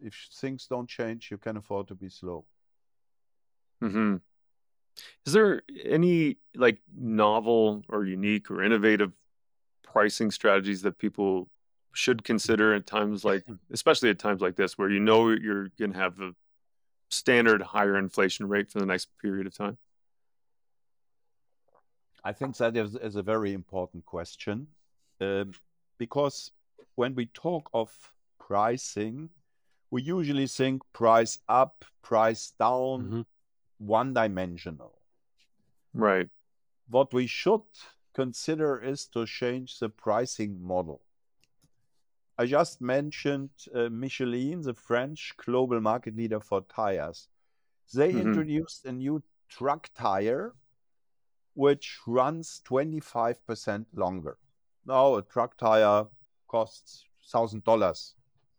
If 0.00 0.28
things 0.40 0.66
don't 0.66 0.88
change, 0.88 1.30
you 1.30 1.38
can 1.38 1.56
afford 1.56 1.88
to 1.88 1.94
be 1.94 2.08
slow. 2.08 2.44
hmm 3.80 4.16
Is 5.26 5.32
there 5.32 5.62
any 5.84 6.38
like 6.54 6.80
novel 6.96 7.82
or 7.88 8.04
unique 8.04 8.50
or 8.50 8.62
innovative 8.62 9.12
pricing 9.82 10.30
strategies 10.30 10.82
that 10.82 10.98
people 10.98 11.48
should 11.94 12.22
consider 12.24 12.74
at 12.74 12.86
times 12.86 13.24
like, 13.24 13.44
especially 13.72 14.10
at 14.10 14.18
times 14.18 14.40
like 14.40 14.56
this, 14.56 14.78
where 14.78 14.90
you 14.90 15.00
know 15.00 15.30
you're 15.30 15.68
going 15.78 15.92
to 15.92 15.98
have 15.98 16.20
a 16.20 16.32
standard 17.10 17.62
higher 17.62 17.96
inflation 17.96 18.48
rate 18.48 18.70
for 18.70 18.80
the 18.80 18.86
next 18.86 19.08
period 19.20 19.46
of 19.46 19.56
time? 19.56 19.78
I 22.24 22.32
think 22.32 22.56
that 22.58 22.76
is, 22.76 22.94
is 22.96 23.16
a 23.16 23.22
very 23.22 23.52
important 23.52 24.04
question 24.04 24.66
um, 25.20 25.52
because 25.98 26.50
when 26.96 27.14
we 27.14 27.26
talk 27.26 27.70
of 27.72 27.90
pricing, 28.48 29.28
we 29.90 30.02
usually 30.02 30.46
think 30.46 30.82
price 30.92 31.38
up, 31.48 31.84
price 32.02 32.52
down, 32.58 33.10
Mhm. 33.10 33.26
one 33.78 34.14
dimensional. 34.14 34.92
Right. 35.94 36.30
What 36.88 37.12
we 37.12 37.26
should 37.26 37.68
consider 38.14 38.82
is 38.82 39.06
to 39.08 39.26
change 39.26 39.78
the 39.78 39.88
pricing 39.88 40.62
model. 40.62 41.00
I 42.38 42.46
just 42.46 42.80
mentioned 42.80 43.50
uh, 43.74 43.88
Michelin, 43.90 44.62
the 44.62 44.74
French 44.74 45.34
global 45.36 45.80
market 45.80 46.16
leader 46.16 46.40
for 46.40 46.62
tires. 46.62 47.28
They 47.92 48.12
Mhm. 48.12 48.22
introduced 48.22 48.86
a 48.86 48.92
new 48.92 49.22
truck 49.48 49.88
tire 49.94 50.54
which 51.54 51.98
runs 52.06 52.60
25% 52.64 53.86
longer. 53.92 54.38
Now, 54.86 55.16
a 55.16 55.22
truck 55.22 55.56
tire 55.56 56.06
costs 56.46 57.04
$1,000, 57.20 58.14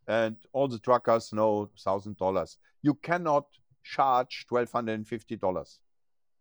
and 0.10 0.36
all 0.54 0.68
the 0.68 0.80
truckers 0.80 1.32
know 1.32 1.70
$1,000. 1.78 2.58
You 2.82 2.96
cannot 2.96 3.46
charge 3.84 4.46
$1,250 4.50 5.80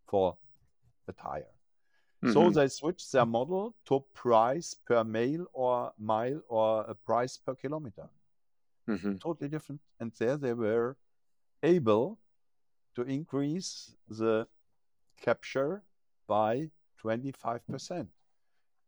for 0.07 0.37
a 1.07 1.13
tire. 1.13 1.53
So 2.25 2.49
Mhm. 2.49 2.53
they 2.55 2.67
switched 2.67 3.11
their 3.11 3.25
model 3.25 3.75
to 3.85 4.03
price 4.13 4.73
per 4.73 5.03
mile 5.03 5.45
or 5.53 5.93
mile 5.97 6.41
or 6.49 6.81
a 6.81 6.95
price 6.95 7.37
per 7.37 7.55
kilometer. 7.55 8.09
Mhm. 8.87 9.19
Totally 9.19 9.49
different. 9.49 9.81
And 9.99 10.11
there 10.13 10.37
they 10.37 10.53
were 10.53 10.97
able 11.63 12.17
to 12.95 13.03
increase 13.03 13.95
the 14.07 14.47
capture 15.21 15.83
by 16.27 16.71
25%. 16.97 18.09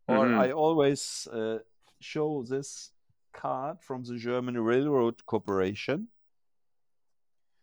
Or 0.07 0.25
Mhm. 0.25 0.39
I 0.39 0.51
always 0.51 1.27
uh, 1.27 1.59
show 1.99 2.43
this 2.43 2.91
card 3.33 3.81
from 3.81 4.03
the 4.03 4.17
German 4.17 4.57
Railroad 4.57 5.25
Corporation. 5.25 6.07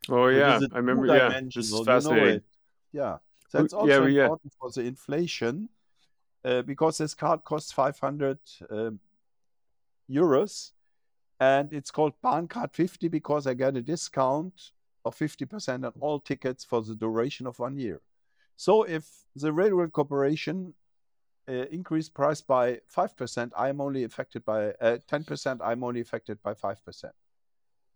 Oh 0.09 0.29
yeah, 0.29 0.61
I 0.73 0.77
remember. 0.79 1.07
Yeah, 1.07 1.41
this 1.41 1.57
is 1.57 1.71
you 1.71 1.79
know 1.79 1.85
fascinating. 1.85 2.43
Yeah. 2.93 3.19
That's 3.53 3.73
yeah, 3.73 3.79
also 3.79 4.07
yeah. 4.07 4.23
important 4.25 4.53
for 4.61 4.71
the 4.71 4.83
inflation 4.83 5.69
uh, 6.45 6.62
because 6.62 6.99
this 6.99 7.14
card 7.14 7.45
costs 7.45 7.73
500 7.73 8.39
um, 8.71 9.01
euros 10.11 10.73
and 11.41 11.73
it's 11.73 11.91
called 11.91 12.14
Bahncard 12.23 12.73
50 12.75 13.09
because 13.09 13.47
I 13.47 13.55
get 13.55 13.77
a 13.77 13.83
discount 13.83 14.73
of 15.05 15.16
50% 15.16 15.87
on 15.87 15.93
all 16.01 16.21
tickets 16.21 16.64
for 16.64 16.83
the 16.83 16.95
duration 16.95 17.47
of 17.47 17.59
one 17.59 17.77
year. 17.79 18.01
So 18.57 18.83
if 18.83 19.09
the 19.37 19.53
Railroad 19.53 19.93
Corporation 19.93 20.75
uh, 21.49 21.53
increased 21.70 22.14
price 22.14 22.40
by 22.40 22.80
5%, 22.94 23.51
I'm 23.57 23.80
only 23.80 24.05
affected 24.05 24.44
by 24.44 24.70
uh, 24.80 24.99
10%, 25.11 25.61
I'm 25.62 25.82
only 25.82 26.01
affected 26.01 26.42
by 26.42 26.55
5%. 26.55 27.11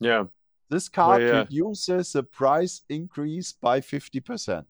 Yeah. 0.00 0.24
This 0.68 0.88
card 0.88 1.22
yeah. 1.22 1.38
reduces 1.40 2.12
the 2.12 2.22
price 2.22 2.82
increase 2.88 3.52
by 3.52 3.80
50%. 3.80 4.64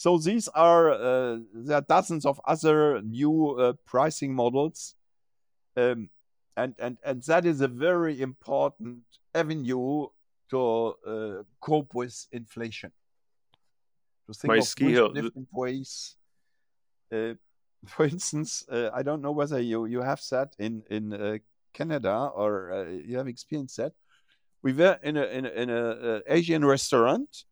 So 0.00 0.16
these 0.16 0.48
are 0.48 0.92
uh, 0.92 1.38
there 1.52 1.76
are 1.76 1.84
dozens 1.86 2.24
of 2.24 2.40
other 2.46 3.02
new 3.02 3.50
uh, 3.50 3.74
pricing 3.84 4.34
models, 4.34 4.94
um, 5.76 6.08
and 6.56 6.74
and 6.78 6.96
and 7.04 7.22
that 7.24 7.44
is 7.44 7.60
a 7.60 7.68
very 7.68 8.22
important 8.22 9.04
avenue 9.34 10.06
to 10.48 10.94
uh, 11.06 11.42
cope 11.60 11.94
with 11.94 12.26
inflation. 12.32 12.92
To 14.26 14.32
think 14.32 14.48
My 14.54 15.02
of 15.02 15.14
different 15.14 15.48
ways 15.52 16.16
uh, 17.12 17.34
for 17.86 18.04
instance, 18.04 18.64
uh, 18.68 18.90
I 18.92 19.02
don't 19.02 19.22
know 19.22 19.32
whether 19.32 19.60
you 19.60 19.86
you 19.86 20.02
have 20.02 20.20
that 20.30 20.54
in 20.58 20.82
in 20.90 21.12
uh, 21.12 21.38
Canada 21.72 22.30
or 22.34 22.72
uh, 22.72 22.84
you 22.88 23.16
have 23.16 23.28
experienced 23.28 23.76
that. 23.78 23.92
We 24.62 24.72
were 24.72 24.98
in 25.02 25.16
a 25.16 25.24
in 25.24 25.46
a, 25.46 25.48
in 25.50 25.70
a 25.70 25.90
uh, 25.90 26.20
Asian 26.26 26.64
restaurant 26.64 27.44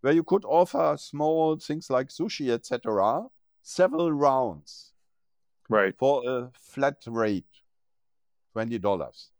where 0.00 0.14
you 0.14 0.24
could 0.24 0.44
offer 0.44 0.96
small 0.98 1.56
things 1.58 1.90
like 1.90 2.08
sushi, 2.08 2.50
etc., 2.50 3.26
several 3.62 4.10
rounds 4.12 4.92
Right. 5.68 5.94
for 5.98 6.22
a 6.26 6.50
flat 6.54 6.96
rate, 7.06 7.44
twenty 8.52 8.78
dollars. 8.78 9.30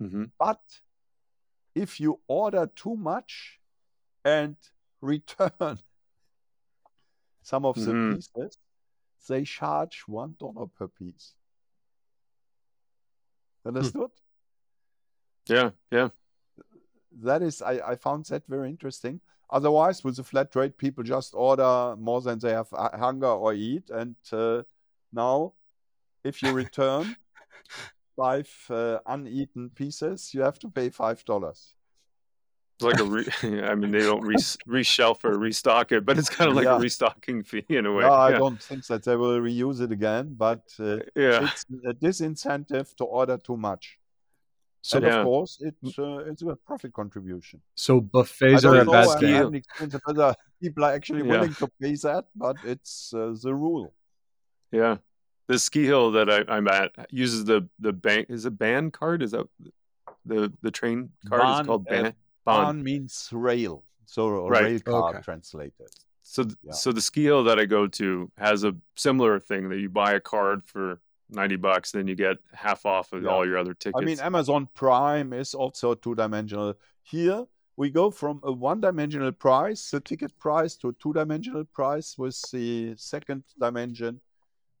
hmm 0.00 0.24
But 0.38 0.60
if 1.74 2.00
you 2.00 2.20
order 2.28 2.70
too 2.74 2.96
much 2.96 3.60
and 4.24 4.56
return 5.00 5.78
some 7.42 7.64
of 7.64 7.74
the 7.76 7.92
Mhm. 7.92 8.14
pieces, 8.14 8.58
they 9.28 9.44
charge 9.44 10.04
one 10.06 10.36
dollar 10.38 10.66
per 10.66 10.88
piece. 10.88 11.34
Understood? 13.66 14.10
Yeah. 15.48 15.70
Yeah. 15.90 16.08
That 17.22 17.42
is, 17.42 17.62
I, 17.62 17.80
I 17.84 17.96
found 17.96 18.26
that 18.26 18.46
very 18.46 18.68
interesting. 18.68 19.20
Otherwise, 19.50 20.04
with 20.04 20.18
a 20.18 20.24
flat 20.24 20.54
rate, 20.54 20.76
people 20.76 21.02
just 21.02 21.34
order 21.34 21.96
more 21.96 22.20
than 22.20 22.38
they 22.38 22.52
have 22.52 22.68
hunger 22.70 23.28
or 23.28 23.54
eat. 23.54 23.90
And 23.90 24.14
uh, 24.30 24.62
now, 25.12 25.54
if 26.22 26.42
you 26.42 26.52
return 26.52 27.16
five 28.16 28.50
uh, 28.68 28.98
uneaten 29.06 29.70
pieces, 29.70 30.34
you 30.34 30.42
have 30.42 30.58
to 30.58 30.68
pay 30.68 30.90
five 30.90 31.24
dollars. 31.24 31.74
It's 32.80 32.84
like 32.84 33.00
a 33.00 33.04
re- 33.04 33.26
I 33.64 33.74
mean, 33.74 33.90
they 33.90 34.00
don't 34.00 34.22
re- 34.22 34.36
reshelf 34.68 35.24
or 35.24 35.36
restock 35.36 35.90
it, 35.90 36.04
but 36.04 36.16
it's 36.16 36.28
kind 36.28 36.48
of 36.48 36.56
like 36.56 36.66
Yeah. 36.66 36.76
a 36.76 36.78
restocking 36.78 37.42
fee 37.42 37.64
in 37.68 37.86
a 37.86 37.92
way. 37.92 38.02
No, 38.04 38.12
I 38.12 38.30
yeah. 38.30 38.38
don't 38.38 38.62
think 38.62 38.86
that 38.86 39.02
they 39.02 39.16
will 39.16 39.40
reuse 39.40 39.80
it 39.80 39.90
again, 39.90 40.34
but 40.36 40.62
uh, 40.78 40.98
Yeah. 41.16 41.48
it's 41.48 41.64
a 41.84 41.92
disincentive 41.94 42.94
to 42.96 43.04
order 43.04 43.36
too 43.36 43.56
much. 43.56 43.98
So, 44.82 44.98
and 44.98 45.06
Yeah. 45.06 45.18
of 45.20 45.24
course, 45.24 45.58
it's 45.60 45.98
uh, 45.98 46.18
it's 46.30 46.42
a 46.42 46.54
profit 46.54 46.92
contribution. 46.92 47.60
so 47.74 47.96
I 47.96 48.00
buffets 48.00 48.62
don't 48.62 48.76
are 48.76 48.80
a 48.82 48.84
know, 48.84 48.92
bad 48.92 49.08
I 49.08 49.20
thing. 49.20 49.34
haven't 49.34 49.54
experienced 49.56 49.98
whether 50.06 50.34
people 50.62 50.84
are 50.84 50.92
actually 50.92 51.24
Yeah. 51.26 51.32
willing 51.32 51.54
to 51.54 51.66
pay 51.80 51.94
that, 51.96 52.26
but 52.36 52.56
it's 52.64 53.12
uh, 53.12 53.34
the 53.42 53.54
rule. 53.56 53.92
Yeah. 54.70 54.98
The 55.48 55.58
ski 55.58 55.84
hill 55.84 56.12
that 56.12 56.30
I, 56.30 56.44
I'm 56.54 56.68
at 56.68 56.92
uses 57.10 57.44
the 57.46 57.68
the 57.80 57.92
bank 57.92 58.26
is 58.30 58.44
a 58.44 58.52
band 58.52 58.92
card. 58.92 59.22
Is 59.22 59.32
that 59.32 59.46
the 60.24 60.52
the 60.62 60.70
train 60.70 61.10
card 61.28 61.42
Bahn, 61.42 61.60
is 61.62 61.66
called 61.66 61.84
band 61.86 62.04
Bahn 62.04 62.14
bond. 62.48 62.82
means 62.84 63.28
rail, 63.32 63.84
so 64.06 64.26
a 64.28 64.48
Right. 64.50 64.64
rail 64.64 64.80
car 64.80 65.10
Okay. 65.10 65.22
translated. 65.22 65.88
So 66.22 66.42
th- 66.44 66.56
Yeah. 66.62 66.72
so 66.72 66.92
the 66.92 67.00
ski 67.00 67.22
hill 67.24 67.42
that 67.44 67.58
I 67.58 67.64
go 67.66 67.86
to 68.00 68.30
has 68.36 68.64
a 68.64 68.72
similar 68.96 69.40
thing 69.40 69.68
that 69.70 69.78
you 69.78 69.88
buy 69.88 70.12
a 70.12 70.20
card 70.20 70.64
for 70.66 71.00
ninety 71.30 71.56
bucks, 71.56 71.92
then 71.92 72.06
you 72.06 72.14
get 72.14 72.36
half 72.52 72.84
off 72.86 73.12
of 73.12 73.22
Yeah. 73.22 73.30
all 73.30 73.46
your 73.46 73.58
other 73.58 73.74
tickets. 73.74 74.00
I 74.00 74.04
mean, 74.04 74.20
Amazon 74.20 74.66
Prime 74.74 75.32
is 75.32 75.54
also 75.54 75.94
two 75.94 76.14
dimensional. 76.14 76.74
Here 77.02 77.46
we 77.76 77.90
go 77.90 78.10
from 78.10 78.40
a 78.42 78.52
one 78.52 78.80
dimensional 78.80 79.32
price, 79.32 79.90
the 79.90 80.00
ticket 80.00 80.36
price, 80.38 80.76
to 80.78 80.88
a 80.88 80.92
two 80.94 81.12
dimensional 81.12 81.64
price 81.64 82.18
with 82.18 82.36
the 82.50 82.94
second 82.96 83.44
dimension, 83.58 84.20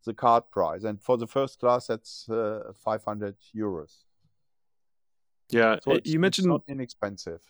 the 0.04 0.14
card 0.14 0.50
price. 0.50 0.84
And 0.84 1.00
for 1.00 1.16
the 1.16 1.26
first 1.26 1.60
class, 1.60 1.86
that's 1.86 2.28
uh, 2.28 2.72
500 2.74 3.36
euros. 3.54 4.04
yeah, 5.50 5.78
So 5.82 5.92
it's, 5.92 6.08
you 6.08 6.14
it's 6.14 6.20
mentioned 6.20 6.48
not 6.48 6.62
inexpensive. 6.68 7.42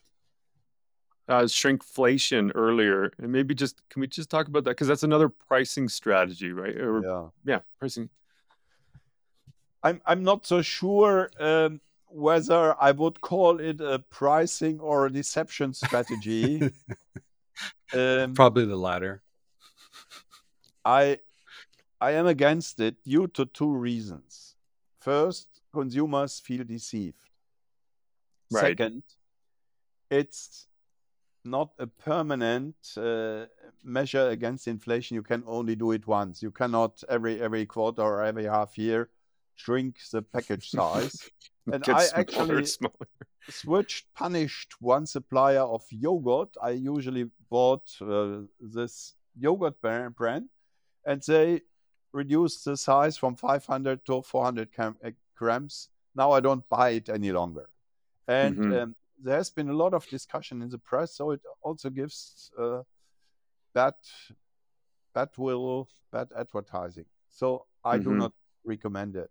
Uh, 1.28 1.42
shrinkflation 1.42 2.52
earlier, 2.54 3.12
and 3.18 3.30
maybe 3.30 3.54
just 3.54 3.82
can 3.90 4.00
we 4.00 4.06
just 4.06 4.30
talk 4.30 4.48
about 4.48 4.64
that 4.64 4.70
because 4.70 4.88
that's 4.88 5.02
another 5.02 5.28
pricing 5.28 5.88
strategy, 5.88 6.52
right? 6.52 6.76
Or, 6.76 7.02
Yeah. 7.02 7.28
yeah, 7.44 7.60
pricing. 7.78 8.08
I'm, 9.82 10.00
I'm 10.06 10.24
not 10.24 10.46
so 10.46 10.62
sure 10.62 11.30
um, 11.38 11.80
whether 12.06 12.74
I 12.80 12.90
would 12.92 13.20
call 13.20 13.60
it 13.60 13.80
a 13.80 13.98
pricing 13.98 14.80
or 14.80 15.06
a 15.06 15.12
deception 15.12 15.72
strategy. 15.74 16.72
um, 17.94 18.34
Probably 18.34 18.64
the 18.64 18.76
latter. 18.76 19.22
I 20.84 21.20
I 22.00 22.12
am 22.12 22.26
against 22.26 22.80
it 22.80 22.96
due 23.04 23.26
to 23.28 23.44
two 23.44 23.70
reasons. 23.70 24.54
First, 25.00 25.48
consumers 25.72 26.40
feel 26.40 26.64
deceived. 26.64 27.22
Right. 28.50 28.60
Second, 28.78 29.02
it's 30.10 30.67
not 31.45 31.70
a 31.78 31.86
permanent 31.86 32.76
uh, 32.97 33.47
measure 33.84 34.28
against 34.28 34.68
inflation. 34.68 35.14
You 35.14 35.22
can 35.22 35.43
only 35.47 35.76
do 35.76 35.93
it 35.93 36.07
once. 36.07 36.43
You 36.43 36.51
cannot 36.51 37.03
every 37.09 37.41
every 37.41 37.66
quarter 37.66 38.03
or 38.03 38.22
every 38.24 38.45
half 38.45 38.76
year 38.78 39.11
shrink 39.57 39.97
the 40.12 40.22
package 40.22 40.70
size. 40.78 41.30
And 41.72 41.84
I 41.89 42.05
smaller, 42.05 42.20
actually 42.20 42.64
smaller. 42.66 43.09
switched, 43.51 44.07
punished 44.14 44.74
one 44.80 45.07
supplier 45.07 45.61
of 45.61 45.84
yogurt. 45.91 46.57
I 46.62 46.70
usually 46.70 47.30
bought 47.51 47.91
uh, 48.01 48.43
this 48.61 49.14
yogurt 49.39 49.80
brand, 49.80 50.49
and 51.05 51.22
they 51.22 51.62
reduced 52.12 52.64
the 52.64 52.76
size 52.76 53.16
from 53.16 53.36
500 53.36 54.05
to 54.07 54.22
400 54.22 54.72
gram, 54.74 54.97
uh, 55.05 55.11
grams. 55.36 55.89
Now 56.14 56.32
I 56.32 56.41
don't 56.41 56.66
buy 56.68 56.91
it 56.91 57.09
any 57.09 57.32
longer. 57.32 57.68
And 58.26 58.57
Mhm. 58.57 58.82
um, 58.82 58.97
there 59.22 59.36
has 59.36 59.50
been 59.50 59.68
a 59.68 59.72
lot 59.72 59.94
of 59.94 60.06
discussion 60.08 60.62
in 60.62 60.68
the 60.70 60.78
press, 60.78 61.14
so 61.16 61.30
it 61.32 61.40
also 61.62 61.90
gives 61.90 62.50
uh, 62.58 62.82
bad, 63.74 63.94
bad 65.14 65.28
will, 65.36 65.88
bad 66.12 66.28
advertising. 66.36 67.06
So 67.28 67.66
I 67.84 67.98
do 67.98 68.10
Mhm. 68.10 68.18
not 68.18 68.32
recommend 68.64 69.16
it. 69.16 69.30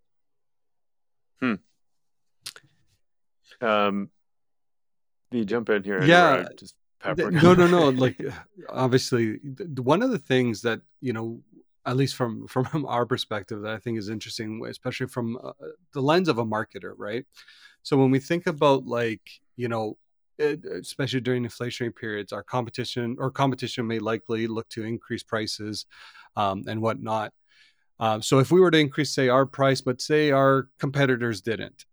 Um, 3.62 4.10
you 5.32 5.46
jump 5.46 5.70
in 5.70 5.84
here. 5.84 6.04
Yeah. 6.04 6.44
just 6.58 6.76
Th- 7.04 7.18
peppering. 7.18 7.36
no, 7.42 7.54
no, 7.54 7.68
no. 7.68 7.90
Like, 8.06 8.20
obviously, 8.70 9.40
th- 9.40 9.58
th- 9.58 9.80
one 9.80 10.02
of 10.02 10.12
the 10.12 10.20
things 10.20 10.62
that 10.64 10.82
you 11.02 11.14
know, 11.14 11.42
at 11.86 11.96
least 11.98 12.16
from 12.16 12.48
from 12.48 12.66
our 12.88 13.06
perspective, 13.06 13.62
that 13.62 13.74
I 13.74 13.78
think 13.80 13.98
is 13.98 14.10
interesting, 14.10 14.66
especially 14.68 15.08
from 15.08 15.38
uh, 15.42 15.54
the 15.94 16.02
lens 16.02 16.28
of 16.28 16.38
a 16.38 16.46
marketer, 16.46 16.94
right? 16.98 17.26
So 17.84 17.98
when 17.98 18.12
we 18.12 18.20
think 18.20 18.48
about 18.48 18.86
like 18.86 19.22
you 19.58 19.68
know, 19.68 19.98
especially 20.40 21.20
during 21.20 21.44
inflationary 21.44 21.96
periods, 21.96 22.32
our 22.32 22.44
competition 22.44 23.18
or 23.20 23.32
competition 23.32 23.86
may 23.86 24.00
likely 24.00 24.48
look 24.48 24.70
to 24.70 24.84
increase 24.84 25.24
prices 25.24 25.86
um, 26.36 26.64
and 26.68 26.82
whatnot. 26.82 27.34
Um, 28.00 28.22
so 28.22 28.40
if 28.40 28.52
we 28.52 28.60
were 28.60 28.72
to 28.72 28.78
increase, 28.78 29.12
say, 29.12 29.28
our 29.28 29.46
price, 29.46 29.82
but 29.82 30.02
say 30.02 30.32
our 30.32 30.70
competitors 30.80 31.42
didn't, 31.42 31.86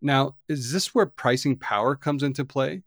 now 0.00 0.36
is 0.48 0.72
this 0.72 0.94
where 0.94 1.06
pricing 1.06 1.56
power 1.56 1.94
comes 1.94 2.22
into 2.22 2.44
play? 2.44 2.82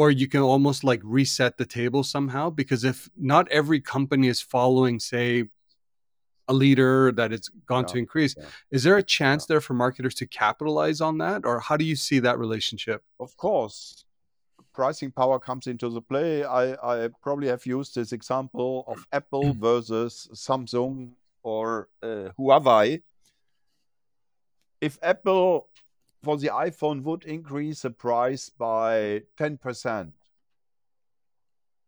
or 0.00 0.10
you 0.10 0.26
can 0.26 0.40
almost 0.40 0.82
like 0.82 1.00
reset 1.04 1.58
the 1.58 1.66
table 1.66 2.02
somehow 2.02 2.48
because 2.48 2.84
if 2.84 3.10
not 3.18 3.46
every 3.50 3.80
company 3.80 4.28
is 4.28 4.40
following 4.40 4.98
say 4.98 5.44
a 6.50 6.52
leader 6.52 7.12
that 7.12 7.32
it's 7.32 7.48
gone 7.66 7.86
to 7.86 7.96
increase 7.96 8.34
yeah. 8.36 8.44
is 8.70 8.82
there 8.82 8.96
a 8.96 9.02
chance 9.02 9.46
there 9.46 9.60
for 9.60 9.74
marketers 9.74 10.14
to 10.14 10.26
capitalize 10.26 11.00
on 11.00 11.18
that 11.18 11.44
or 11.44 11.60
how 11.60 11.76
do 11.76 11.84
you 11.84 11.96
see 11.96 12.18
that 12.18 12.38
relationship 12.38 13.02
Of 13.18 13.36
course, 13.36 14.04
pricing 14.72 15.10
power 15.10 15.38
comes 15.38 15.66
into 15.66 15.88
the 15.88 16.00
play. 16.00 16.44
I, 16.44 16.72
I 16.72 17.08
probably 17.22 17.48
have 17.48 17.66
used 17.66 17.94
this 17.94 18.12
example 18.12 18.84
of 18.86 19.06
Apple 19.12 19.52
versus 19.52 20.28
Samsung 20.32 21.10
or 21.42 21.88
uh, 22.02 22.30
Huawei. 22.38 23.02
If 24.80 24.98
Apple 25.02 25.68
for 26.22 26.36
the 26.36 26.48
iPhone 26.48 27.02
would 27.02 27.24
increase 27.24 27.82
the 27.82 27.90
price 27.90 28.48
by 28.48 29.22
10%, 29.38 30.12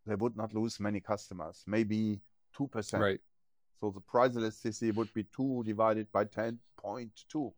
they 0.07 0.15
would 0.15 0.37
not 0.37 0.55
lose 0.55 0.81
many 0.81 1.01
customers, 1.01 1.63
maybe 1.67 2.21
2%. 2.59 3.01
right 3.01 3.21
So 3.83 3.91
the 3.91 4.01
price 4.01 4.37
elasticity 4.37 4.93
would 4.93 5.13
be 5.13 5.25
2 5.25 5.65
divided 5.65 6.07
by 6.13 6.27
10.2. 6.27 7.53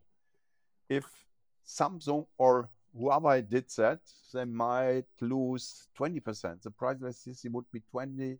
If 0.88 1.04
Samsung 1.66 2.26
or 2.38 2.70
Huawei 2.98 3.46
did 3.46 3.68
that, 3.76 4.00
they 4.32 4.46
might 4.46 5.04
lose 5.20 5.86
20%. 5.98 6.62
The 6.62 6.70
price 6.70 6.96
elasticity 7.02 7.50
would 7.50 7.70
be 7.70 7.82
20 7.90 8.38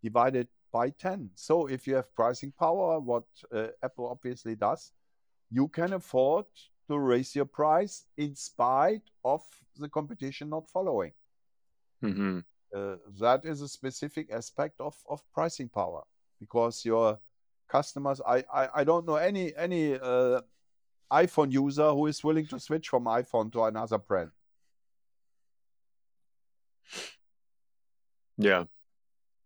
divided 0.00 0.46
by 0.72 0.90
10. 0.90 1.30
So 1.34 1.66
if 1.66 1.88
you 1.88 1.96
have 1.96 2.14
pricing 2.14 2.52
power, 2.56 3.00
what 3.00 3.24
uh, 3.52 3.66
Apple 3.82 4.06
obviously 4.10 4.54
does, 4.54 4.92
you 5.50 5.66
can 5.66 5.94
afford 5.94 6.46
to 6.86 7.00
raise 7.00 7.34
your 7.34 7.46
price 7.46 8.04
in 8.16 8.36
spite 8.36 9.10
of 9.24 9.42
the 9.76 9.88
competition 9.88 10.50
not 10.50 10.68
following. 10.68 11.12
hmm 12.00 12.38
Uh, 12.70 12.96
that 13.18 13.44
is 13.44 13.62
a 13.62 13.68
specific 13.68 14.30
aspect 14.30 14.78
of, 14.78 14.94
of 15.08 15.20
pricing 15.32 15.68
power 15.70 16.04
because 16.40 16.84
your 16.84 17.18
customers 17.68 18.20
I, 18.26 18.44
I, 18.52 18.68
I 18.76 18.84
don't 18.84 19.06
know 19.06 19.16
any 19.16 19.54
any 19.56 19.94
uh, 19.94 20.40
iphone 21.12 21.52
user 21.52 21.90
who 21.90 22.06
is 22.06 22.22
willing 22.24 22.46
to 22.46 22.58
switch 22.58 22.88
from 22.88 23.04
iphone 23.04 23.52
to 23.52 23.64
another 23.64 23.98
brand 23.98 24.30
Yeah, 28.38 28.64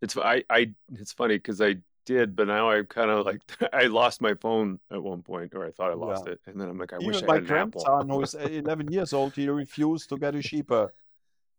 it's 0.03 0.17
I 0.17 0.45
I 0.51 0.75
it's 0.93 1.13
funny 1.13 1.37
because 1.37 1.61
I 1.63 1.77
did, 2.05 2.37
but 2.37 2.47
now 2.49 2.71
I 2.71 2.83
kind 2.83 3.11
of 3.11 3.25
like 3.25 3.41
I 3.73 3.85
lost 3.87 4.21
my 4.21 4.35
phone 4.35 4.81
at 4.91 5.03
one 5.03 5.23
point, 5.23 5.55
or 5.55 5.65
I 5.67 5.71
thought 5.71 5.91
I 5.91 5.95
lost 5.95 6.27
Yeah. 6.27 6.33
it, 6.35 6.41
and 6.47 6.61
then 6.61 6.69
I'm 6.69 6.79
like, 6.79 6.93
I 6.93 6.99
Even 6.99 7.07
wish 7.07 7.23
I 7.23 7.27
my 7.27 7.35
had 7.35 7.45
an 7.45 7.51
Apple. 7.51 7.85
grandson, 7.85 8.09
who 8.09 8.21
is 8.23 8.35
11 8.65 8.93
years 8.93 9.13
old, 9.15 9.35
he 9.35 9.49
refused 9.49 10.11
to 10.11 10.19
get 10.19 10.35
a 10.35 10.43
cheaper 10.43 10.93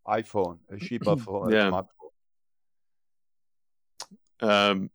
iPhone, 0.06 0.58
a 0.70 0.76
cheaper 0.78 1.16
phone, 1.24 1.50
Yeah. 1.50 1.70
smartphone. 1.70 2.03
Um, 4.44 4.90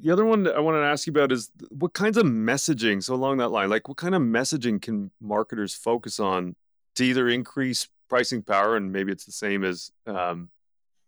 the 0.00 0.10
other 0.10 0.24
one 0.24 0.48
I 0.48 0.58
wanted 0.58 0.80
to 0.80 0.86
ask 0.86 1.06
you 1.06 1.12
about 1.12 1.30
is 1.30 1.50
what 1.70 1.92
kinds 1.92 2.16
of 2.16 2.26
messaging. 2.26 3.02
So 3.02 3.14
along 3.14 3.38
that 3.38 3.50
line, 3.50 3.70
like 3.70 3.88
what 3.88 3.96
kind 3.96 4.14
of 4.14 4.22
messaging 4.22 4.82
can 4.82 5.10
marketers 5.20 5.74
focus 5.74 6.18
on 6.18 6.56
to 6.96 7.04
either 7.04 7.28
increase 7.28 7.88
pricing 8.08 8.42
power, 8.42 8.76
and 8.76 8.92
maybe 8.92 9.12
it's 9.12 9.24
the 9.24 9.32
same 9.32 9.64
as 9.64 9.92
um, 10.06 10.50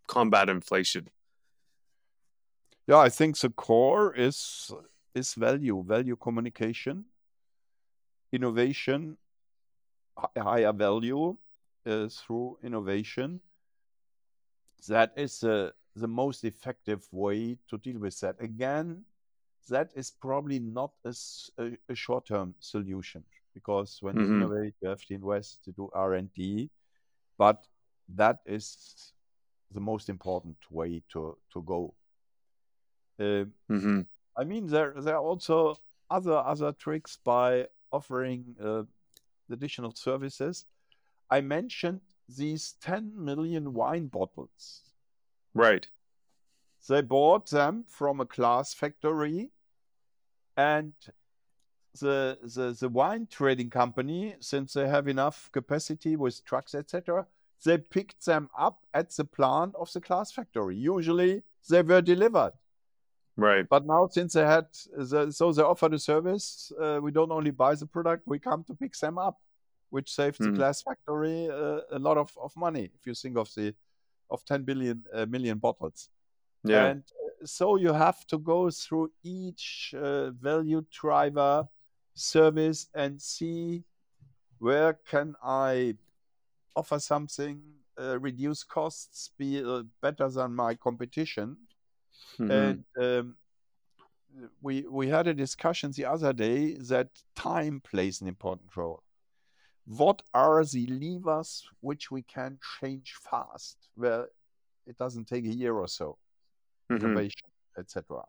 combat 0.07 0.49
inflation. 0.49 1.09
Yeah, 2.87 2.97
I 2.97 3.09
think 3.09 3.37
the 3.37 3.49
core 3.49 4.13
is 4.15 4.71
is 5.13 5.33
value, 5.33 5.83
value 5.85 6.15
communication, 6.15 7.05
innovation, 8.31 9.17
higher 10.37 10.71
value 10.71 11.35
uh, 11.85 12.07
through 12.07 12.57
innovation. 12.63 13.41
That 14.87 15.11
is 15.17 15.39
the 15.39 15.73
the 15.99 16.07
most 16.07 16.43
effective 16.43 17.07
way 17.11 17.57
to 17.69 17.77
deal 17.77 17.99
with 17.99 18.19
that. 18.21 18.35
Again, 18.41 19.05
that 19.69 19.91
is 19.95 20.11
probably 20.11 20.59
not 20.59 20.91
a 21.05 21.95
short-term 21.95 22.55
solution 22.59 23.23
because 23.53 24.01
when 24.01 24.19
you 24.19 24.27
Mhm. 24.27 24.31
innovate, 24.31 24.75
you 24.81 24.89
have 24.89 25.03
to 25.05 25.13
invest 25.15 25.63
to 25.65 25.71
do 25.71 25.89
R&D, 25.93 26.69
but 27.37 27.67
that 28.09 28.39
is 28.45 29.13
the 29.71 29.81
most 29.81 30.09
important 30.09 30.57
way 30.71 31.03
to 31.09 31.37
to 31.53 31.61
go. 31.63 31.93
Uh, 33.19 33.45
hmm 33.69 34.01
I 34.37 34.43
mean, 34.45 34.67
there 34.67 34.93
there 35.01 35.15
are 35.17 35.23
also 35.23 35.77
other 36.09 36.37
other 36.37 36.71
tricks 36.73 37.17
by 37.23 37.67
offering 37.91 38.55
uh, 38.61 38.83
additional 39.51 39.93
services. 39.95 40.65
I 41.29 41.41
mentioned 41.41 42.01
these 42.29 42.73
10 42.81 43.13
million 43.15 43.73
wine 43.73 44.07
bottles. 44.07 44.86
Right. 45.57 45.87
They 46.87 47.01
bought 47.01 47.49
them 47.49 47.83
from 47.87 48.21
a 48.21 48.25
glass 48.25 48.73
factory, 48.73 49.51
and 50.55 50.93
the 51.99 52.37
the 52.55 52.77
the 52.79 52.89
wine 52.89 53.27
trading 53.29 53.69
company, 53.69 54.35
since 54.39 54.73
they 54.73 54.87
have 54.87 55.07
enough 55.07 55.49
capacity 55.51 56.15
with 56.15 56.45
trucks, 56.45 56.75
etc., 56.75 57.25
they 57.65 57.77
picked 57.79 58.25
them 58.25 58.49
up 58.57 58.85
at 58.93 59.09
the 59.15 59.25
plant 59.25 59.75
of 59.75 59.91
the 59.91 59.99
glass 59.99 60.31
factory. 60.31 60.75
Usually, 60.77 61.43
they 61.69 61.81
were 61.81 62.01
delivered. 62.01 62.53
Right. 63.35 63.67
But 63.69 63.85
now, 63.85 64.07
since 64.11 64.33
they 64.33 64.45
had, 64.45 64.67
the, 64.95 65.31
so 65.31 65.51
they 65.51 65.61
offer 65.63 65.89
the 65.89 65.99
service, 65.99 66.71
uh, 66.79 66.99
we 67.01 67.11
don't 67.11 67.31
only 67.31 67.51
buy 67.51 67.75
the 67.75 67.85
product, 67.85 68.23
we 68.27 68.39
come 68.39 68.63
to 68.65 68.73
pick 68.75 68.95
them 68.97 69.17
up, 69.17 69.39
which 69.89 70.11
saves 70.11 70.37
the 70.37 70.49
Hmm. 70.49 70.55
glass 70.55 70.81
factory 70.81 71.49
uh, 71.49 71.81
a 71.91 71.99
lot 71.99 72.17
of, 72.17 72.35
of 72.41 72.55
money. 72.55 72.89
If 72.95 73.05
you 73.05 73.13
think 73.13 73.37
of 73.37 73.53
the 73.55 73.75
of 74.29 74.43
10 74.45 74.63
billion 74.63 75.03
uh, 75.13 75.25
million 75.25 75.57
bottles, 75.59 76.09
Yeah. 76.63 76.93
and 76.93 77.03
uh, 77.03 77.45
so 77.45 77.75
you 77.77 77.93
have 77.93 78.25
to 78.27 78.37
go 78.39 78.69
through 78.71 79.11
each 79.23 79.93
uh, 79.97 80.31
value 80.31 80.85
driver 80.91 81.67
service 82.15 82.87
and 82.95 83.21
see 83.21 83.83
where 84.59 84.93
can 84.93 85.35
I 85.43 85.95
offer 86.75 86.99
something, 86.99 87.61
uh, 87.99 88.19
reduce 88.19 88.63
costs, 88.63 89.31
be 89.37 89.63
uh, 89.63 89.83
better 90.01 90.29
than 90.29 90.55
my 90.55 90.75
competition 90.75 91.57
Mhm. 92.39 92.49
and 92.51 92.85
um, 92.99 93.37
we 94.61 94.81
we 94.87 95.07
had 95.07 95.27
a 95.27 95.33
discussion 95.33 95.91
the 95.91 96.05
other 96.05 96.33
day 96.33 96.73
that 96.75 97.09
time 97.35 97.81
plays 97.81 98.21
an 98.21 98.27
important 98.27 98.75
role. 98.75 99.03
What 99.87 100.21
are 100.33 100.63
the 100.65 100.85
levers 100.87 101.63
which 101.79 102.11
we 102.11 102.21
can 102.23 102.59
change 102.79 103.13
fast, 103.13 103.77
where 103.95 104.27
it 104.85 104.97
doesn't 104.97 105.25
take 105.25 105.45
a 105.45 105.53
year 105.53 105.73
or 105.75 105.87
so, 105.87 106.17
Mhm. 106.91 107.03
innovation, 107.03 107.49
etc. 107.77 108.25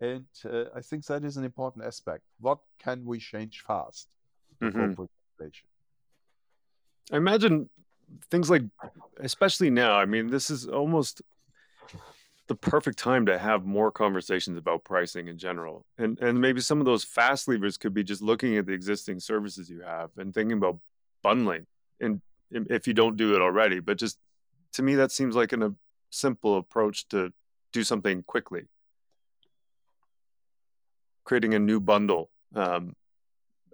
And 0.00 0.26
uh, 0.44 0.64
I 0.74 0.80
think 0.80 1.06
that 1.06 1.24
is 1.24 1.36
an 1.36 1.44
important 1.44 1.84
aspect. 1.84 2.24
What 2.40 2.58
can 2.78 3.04
we 3.04 3.18
change 3.20 3.62
fast 3.62 4.08
to 4.60 4.66
Mhm. 4.66 4.72
cope 4.72 4.98
with 4.98 5.10
inflation? 5.38 5.68
I 7.12 7.16
imagine 7.16 7.70
things 8.30 8.50
like, 8.50 8.64
especially 9.20 9.70
now. 9.70 9.92
I 9.94 10.04
mean, 10.04 10.26
this 10.28 10.50
is 10.50 10.66
almost 10.66 11.22
the 12.48 12.54
perfect 12.54 12.98
time 12.98 13.26
to 13.26 13.38
have 13.38 13.64
more 13.64 13.90
conversations 13.90 14.56
about 14.56 14.84
pricing 14.84 15.28
in 15.28 15.38
general, 15.38 15.84
and 15.98 16.18
and 16.20 16.40
maybe 16.40 16.60
some 16.60 16.80
of 16.80 16.86
those 16.86 17.04
fast 17.04 17.48
levers 17.48 17.76
could 17.76 17.94
be 17.94 18.04
just 18.04 18.22
looking 18.22 18.56
at 18.56 18.66
the 18.66 18.72
existing 18.72 19.20
services 19.20 19.68
you 19.68 19.80
have 19.82 20.10
and 20.16 20.32
thinking 20.32 20.58
about 20.58 20.78
bundling, 21.22 21.66
and 22.00 22.20
if 22.50 22.86
you 22.86 22.94
don't 22.94 23.16
do 23.16 23.34
it 23.34 23.40
already, 23.40 23.80
but 23.80 23.98
just 23.98 24.18
to 24.72 24.82
me 24.82 24.94
that 24.94 25.10
seems 25.10 25.34
like 25.34 25.52
an, 25.52 25.62
a 25.62 25.74
simple 26.10 26.56
approach 26.56 27.08
to 27.08 27.32
do 27.72 27.82
something 27.82 28.22
quickly, 28.22 28.62
creating 31.24 31.54
a 31.54 31.58
new 31.58 31.80
bundle 31.80 32.30
um, 32.54 32.94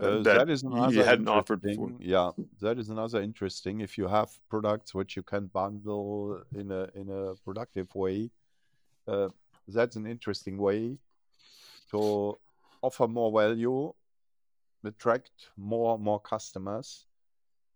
Uh, 0.01 0.23
that 0.23 0.39
that 0.39 0.51
is 0.51 0.63
you 0.63 0.73
another 0.73 1.05
hadn't 1.05 1.29
offered 1.29 1.61
before. 1.61 1.93
Yeah, 2.01 2.31
that 2.61 2.79
is 2.79 2.89
another 2.89 3.21
interesting. 3.21 3.81
If 3.81 3.99
you 3.99 4.09
have 4.09 4.31
products 4.49 4.95
which 4.95 5.17
you 5.17 5.23
can 5.23 5.47
bundle 5.53 6.43
in 6.55 6.73
a 6.73 6.89
in 7.01 7.07
a 7.11 7.35
productive 7.45 7.95
way, 7.95 8.31
uh, 9.07 9.29
that's 9.69 9.97
an 9.97 10.07
interesting 10.07 10.57
way 10.59 10.99
to 11.91 12.39
offer 12.81 13.07
more 13.07 13.31
value, 13.33 13.93
attract 14.85 15.51
more 15.57 15.99
more 15.99 16.21
customers. 16.21 17.07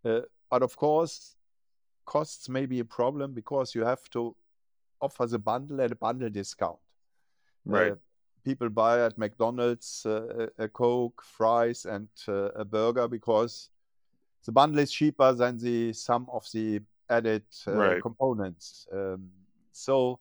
Uh, 0.04 0.20
but 0.50 0.62
of 0.62 0.76
course, 0.76 1.36
costs 2.04 2.48
may 2.48 2.66
be 2.66 2.80
a 2.80 2.84
problem 2.84 3.32
because 3.32 3.74
you 3.74 3.84
have 3.84 4.08
to 4.10 4.34
offer 5.00 5.26
the 5.26 5.38
bundle 5.38 5.80
at 5.80 5.92
a 5.92 5.96
bundle 5.96 6.30
discount. 6.30 6.78
Right. 7.64 7.92
Uh, 7.92 7.96
people 8.44 8.68
buy 8.68 9.04
at 9.04 9.18
McDonald's 9.18 10.06
uh, 10.06 10.48
a 10.58 10.64
a 10.64 10.68
Coke, 10.68 11.22
fries, 11.22 11.84
and 11.84 12.08
uh, 12.28 12.50
a 12.54 12.64
burger 12.64 13.08
because 13.08 13.70
the 14.44 14.52
bundle 14.52 14.78
is 14.80 14.92
cheaper 14.92 15.32
than 15.32 15.58
the 15.58 15.92
sum 15.92 16.28
of 16.32 16.46
the 16.52 16.80
added 17.10 17.44
uh, 17.66 17.72
Right. 17.72 18.02
components. 18.02 18.86
Um, 18.92 19.30
so 19.72 20.20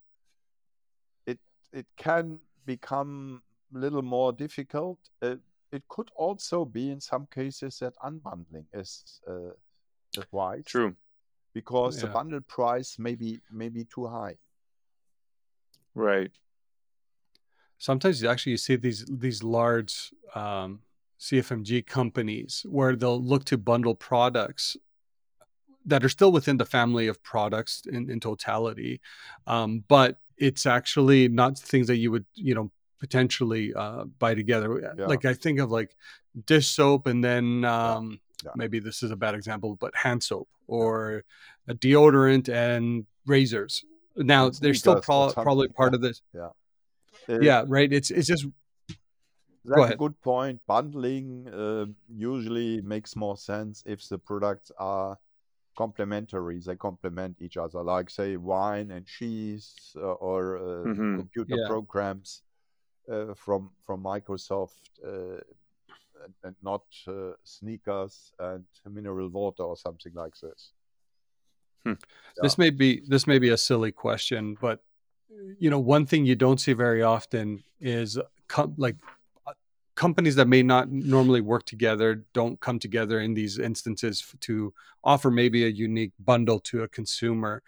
it 1.73 1.79
it 1.79 1.85
can 1.97 2.39
become 2.65 3.41
a 3.75 3.77
little 3.77 4.01
more 4.01 4.33
difficult. 4.33 4.99
Uh, 5.21 5.35
it 5.71 5.83
could 5.87 6.09
also 6.15 6.65
be 6.65 6.91
in 6.91 7.01
some 7.01 7.27
cases 7.27 7.79
that 7.79 7.93
unbundling 7.97 8.65
is 8.73 9.21
uh, 9.27 9.51
advised 10.17 10.67
True. 10.67 10.95
because 11.53 11.99
the 11.99 12.07
Yeah. 12.07 12.13
bundle 12.13 12.41
price 12.41 12.99
may 12.99 13.15
be 13.15 13.41
may 13.51 13.69
be 13.69 13.85
too 13.85 14.07
high. 14.07 14.37
Right. 15.93 16.31
Sometimes 17.77 18.21
you 18.21 18.29
actually 18.29 18.51
you 18.51 18.57
see 18.57 18.75
these 18.77 19.05
these 19.09 19.43
large 19.43 20.13
um, 20.33 20.81
CFMG 21.19 21.85
companies 21.85 22.65
where 22.69 22.95
they'll 22.95 23.21
look 23.21 23.45
to 23.45 23.57
bundle 23.57 23.95
products 23.95 24.77
that 25.85 26.03
are 26.03 26.09
still 26.09 26.31
within 26.31 26.57
the 26.57 26.65
family 26.65 27.07
of 27.07 27.21
products 27.21 27.83
in, 27.85 28.09
in 28.09 28.19
totality, 28.19 29.01
um, 29.45 29.83
but 29.87 30.19
it's 30.37 30.65
actually 30.65 31.27
not 31.27 31.57
things 31.57 31.87
that 31.87 31.97
you 31.97 32.11
would 32.11 32.25
you 32.35 32.55
know 32.55 32.71
potentially 32.99 33.73
uh, 33.73 34.05
buy 34.19 34.33
together. 34.33 34.93
Yeah. 34.97 35.05
Like 35.05 35.25
I 35.25 35.33
think 35.33 35.59
of 35.59 35.71
like 35.71 35.95
dish 36.45 36.67
soap, 36.67 37.07
and 37.07 37.23
then 37.23 37.65
um, 37.65 38.19
Yeah. 38.43 38.51
maybe 38.55 38.79
this 38.79 39.03
is 39.03 39.11
a 39.11 39.15
bad 39.15 39.35
example, 39.35 39.75
but 39.75 39.95
hand 39.95 40.23
soap 40.23 40.47
or 40.67 41.23
a 41.67 41.73
deodorant 41.73 42.49
and 42.49 43.05
razors. 43.25 43.83
Now 44.15 44.49
they're 44.49 44.73
still 44.73 45.01
pro- 45.01 45.31
probably 45.33 45.67
part 45.67 45.91
yeah. 45.91 45.95
of 45.95 46.01
this. 46.01 46.21
Uh, 47.29 47.39
Yeah, 47.41 47.63
right. 47.67 47.91
It's 47.91 48.11
it's 48.11 48.27
just 48.27 48.45
That's 49.65 49.79
a 49.79 49.83
ahead. 49.83 49.97
good 49.97 50.19
point. 50.21 50.61
Bundling 50.67 51.47
uh, 51.49 51.85
usually 52.07 52.81
makes 52.81 53.15
more 53.15 53.35
sense 53.37 53.83
if 53.85 54.07
the 54.07 54.17
products 54.19 54.71
are 54.77 55.17
complementary. 55.75 56.59
They 56.59 56.75
complement 56.75 57.41
each 57.41 57.57
other, 57.57 57.83
like 57.83 58.09
say 58.09 58.37
wine 58.37 58.91
and 58.91 59.05
cheese 59.05 59.95
uh, 59.95 60.13
or 60.29 60.57
uh, 60.57 60.87
Mhm. 60.87 61.17
computer 61.17 61.55
Yeah. 61.57 61.67
programs 61.67 62.43
uh, 63.09 63.33
from 63.35 63.71
from 63.85 64.03
Microsoft, 64.03 64.81
uh, 65.03 65.39
and, 66.23 66.33
and 66.43 66.55
not 66.61 66.83
uh, 67.07 67.33
sneakers 67.43 68.33
and 68.39 68.65
mineral 68.89 69.29
water 69.29 69.63
or 69.63 69.77
something 69.77 70.13
like 70.13 70.35
this. 70.39 70.73
this 72.41 72.57
may 72.57 72.69
be 72.69 73.01
this 73.07 73.27
may 73.27 73.39
be 73.39 73.49
a 73.49 73.57
silly 73.57 73.91
question, 73.91 74.57
but 74.59 74.83
you 75.59 75.69
know, 75.69 75.79
one 75.79 76.05
thing 76.05 76.25
you 76.25 76.35
don't 76.35 76.59
see 76.59 76.73
very 76.73 77.03
often 77.03 77.63
is 77.79 78.19
com- 78.47 78.75
like 78.77 78.95
companies 79.95 80.35
that 80.35 80.47
may 80.47 80.61
not 80.61 80.91
normally 80.91 81.41
work 81.41 81.65
together 81.65 82.25
don't 82.33 82.59
come 82.59 82.79
together 82.79 83.19
in 83.19 83.33
these 83.33 83.57
instances 83.57 84.33
to 84.41 84.73
offer 85.03 85.31
maybe 85.31 85.65
a 85.65 85.69
unique 85.69 86.11
bundle 86.19 86.59
to 86.59 86.83
a 86.83 86.87
consumer. 86.87 87.63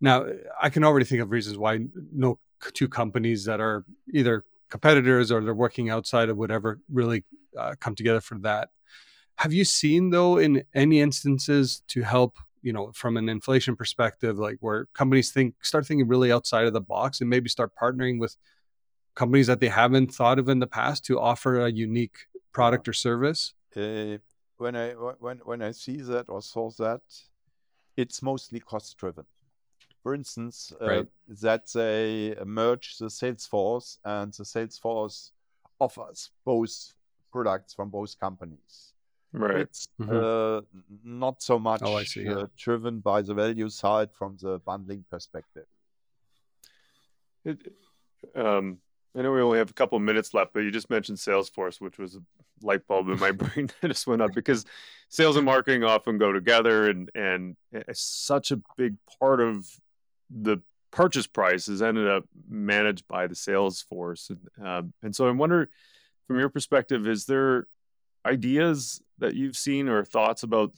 Now, 0.00 0.26
I 0.60 0.70
can 0.70 0.84
already 0.84 1.04
think 1.04 1.20
of 1.20 1.30
reasons 1.30 1.58
why 1.58 1.80
no 2.12 2.38
two 2.74 2.88
companies 2.88 3.44
that 3.44 3.60
are 3.60 3.84
either 4.12 4.44
competitors 4.68 5.32
or 5.32 5.42
they're 5.42 5.54
working 5.54 5.90
outside 5.90 6.28
of 6.28 6.36
whatever 6.36 6.80
really 6.92 7.24
uh, 7.56 7.74
come 7.80 7.94
together 7.94 8.20
for 8.20 8.38
that. 8.38 8.70
Have 9.36 9.52
you 9.52 9.64
seen 9.64 10.10
though 10.10 10.38
in 10.38 10.64
any 10.74 11.00
instances 11.00 11.82
to 11.88 12.02
help 12.02 12.38
you 12.62 12.72
know 12.72 12.90
from 12.92 13.16
an 13.16 13.28
inflation 13.28 13.76
perspective 13.76 14.38
like 14.38 14.58
where 14.60 14.86
companies 14.86 15.30
think 15.30 15.54
start 15.64 15.86
thinking 15.86 16.08
really 16.08 16.32
outside 16.32 16.66
of 16.66 16.72
the 16.72 16.80
box 16.80 17.20
and 17.20 17.30
maybe 17.30 17.48
start 17.48 17.72
partnering 17.80 18.18
with 18.18 18.36
companies 19.20 19.48
that 19.48 19.60
they 19.60 19.72
haven't 19.82 20.10
thought 20.18 20.38
of 20.38 20.48
in 20.48 20.58
the 20.64 20.72
past 20.80 21.04
to 21.04 21.18
offer 21.18 21.52
a 21.60 21.70
unique 21.86 22.18
product 22.52 22.88
or 22.88 22.92
service 22.92 23.40
uh, 23.76 24.16
when 24.62 24.74
i 24.84 24.88
when 25.26 25.38
when 25.50 25.60
i 25.68 25.72
see 25.82 25.98
that 26.12 26.26
or 26.28 26.40
saw 26.40 26.70
that 26.84 27.02
it's 27.96 28.22
mostly 28.22 28.60
cost 28.60 28.96
driven 28.96 29.26
for 30.02 30.14
instance 30.14 30.72
uh, 30.80 30.86
right. 30.86 31.08
that 31.46 31.62
they 31.74 32.36
merge 32.60 32.96
the 32.98 33.10
sales 33.10 33.46
force 33.46 33.98
and 34.04 34.32
the 34.34 34.44
sales 34.44 34.78
force 34.78 35.32
offers 35.80 36.30
both 36.44 36.74
products 37.32 37.74
from 37.74 37.88
both 37.90 38.12
companies 38.18 38.94
Right. 39.32 39.56
It's 39.58 39.88
mm-hmm. 40.00 40.16
uh, 40.16 40.60
not 41.04 41.42
so 41.42 41.58
much 41.58 41.82
oh, 41.84 42.02
see, 42.02 42.22
yeah. 42.22 42.32
uh, 42.32 42.46
driven 42.56 43.00
by 43.00 43.20
the 43.20 43.34
value 43.34 43.68
side 43.68 44.10
from 44.10 44.38
the 44.40 44.58
bundling 44.60 45.04
perspective. 45.10 45.66
It, 47.44 47.58
um, 48.34 48.78
I 49.18 49.22
know 49.22 49.32
we 49.32 49.40
only 49.40 49.58
have 49.58 49.70
a 49.70 49.74
couple 49.74 49.98
minutes 49.98 50.32
left, 50.32 50.52
but 50.52 50.60
you 50.60 50.70
just 50.70 50.90
mentioned 50.90 51.18
Salesforce, 51.18 51.80
which 51.80 51.98
was 51.98 52.14
a 52.14 52.20
light 52.62 52.86
bulb 52.86 53.08
in 53.08 53.18
my 53.18 53.32
brain 53.32 53.68
that 53.80 53.88
just 53.88 54.06
went 54.06 54.22
up 54.22 54.32
because 54.32 54.64
sales 55.08 55.36
and 55.36 55.44
marketing 55.44 55.82
often 55.82 56.18
go 56.18 56.30
together, 56.30 56.88
and 56.88 57.10
and 57.16 57.56
such 57.92 58.52
a 58.52 58.60
big 58.76 58.94
part 59.18 59.40
of 59.40 59.66
the 60.30 60.58
purchase 60.92 61.26
price 61.26 61.66
has 61.66 61.82
ended 61.82 62.08
up 62.08 62.24
managed 62.48 63.08
by 63.08 63.26
the 63.26 63.34
sales 63.34 63.82
force, 63.82 64.30
and, 64.30 64.66
um, 64.66 64.92
and 65.02 65.16
so 65.16 65.26
I 65.26 65.32
wonder, 65.32 65.68
from 66.28 66.38
your 66.38 66.48
perspective, 66.48 67.08
is 67.08 67.24
there 67.26 67.66
ideas 68.24 69.02
that 69.18 69.34
you've 69.34 69.56
seen 69.56 69.88
or 69.88 70.04
thoughts 70.04 70.44
about 70.44 70.72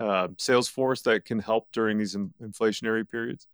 uh, 0.00 0.28
Salesforce 0.36 1.04
that 1.04 1.24
can 1.24 1.38
help 1.38 1.68
during 1.72 1.98
these 1.98 2.16
in- 2.16 2.34
inflationary 2.42 3.08
periods? 3.08 3.46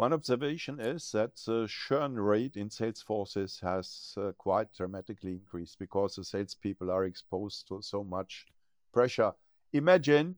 One 0.00 0.14
observation 0.14 0.80
is 0.80 1.12
that 1.12 1.36
the 1.44 1.68
churn 1.68 2.18
rate 2.18 2.56
in 2.56 2.70
sales 2.70 3.02
forces 3.02 3.60
has 3.62 4.14
uh, 4.16 4.32
quite 4.38 4.72
dramatically 4.74 5.32
increased 5.32 5.78
because 5.78 6.14
the 6.14 6.24
salespeople 6.24 6.90
are 6.90 7.04
exposed 7.04 7.68
to 7.68 7.82
so 7.82 8.02
much 8.02 8.46
pressure. 8.94 9.32
Imagine 9.74 10.36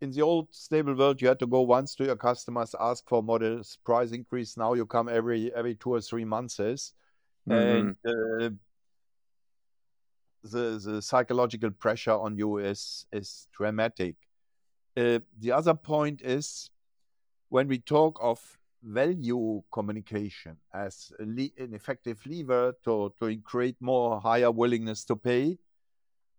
in 0.00 0.10
the 0.10 0.22
old 0.22 0.48
stable 0.52 0.96
world, 0.96 1.22
you 1.22 1.28
had 1.28 1.38
to 1.38 1.46
go 1.46 1.60
once 1.60 1.94
to 1.94 2.04
your 2.06 2.16
customers, 2.16 2.74
ask 2.80 3.08
for 3.08 3.22
modest 3.22 3.84
price 3.84 4.10
increase. 4.10 4.56
Now 4.56 4.72
you 4.74 4.84
come 4.84 5.08
every 5.08 5.54
every 5.54 5.76
two 5.76 5.90
or 5.94 6.00
three 6.00 6.24
months, 6.24 6.58
mm-hmm. 6.58 7.52
and 7.52 7.96
uh, 8.04 8.50
the, 10.42 10.80
the 10.84 11.00
psychological 11.00 11.70
pressure 11.70 12.18
on 12.18 12.36
you 12.36 12.58
is 12.58 13.06
is 13.12 13.46
dramatic. 13.56 14.16
Uh, 14.96 15.20
the 15.38 15.52
other 15.52 15.74
point 15.74 16.20
is 16.20 16.68
when 17.48 17.68
we 17.68 17.78
talk 17.78 18.18
of 18.20 18.58
value 18.82 19.62
communication 19.72 20.56
as 20.74 21.12
le- 21.20 21.50
an 21.58 21.74
effective 21.74 22.20
lever 22.26 22.74
to, 22.84 23.12
to 23.20 23.36
create 23.38 23.76
more 23.80 24.20
higher 24.20 24.50
willingness 24.50 25.04
to 25.04 25.16
pay, 25.16 25.58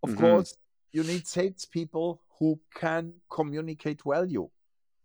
of 0.03 0.09
mm-hmm. 0.09 0.19
course, 0.19 0.57
you 0.91 1.03
need 1.03 1.25
salespeople 1.25 2.21
who 2.39 2.59
can 2.75 3.13
communicate 3.29 4.01
value 4.05 4.49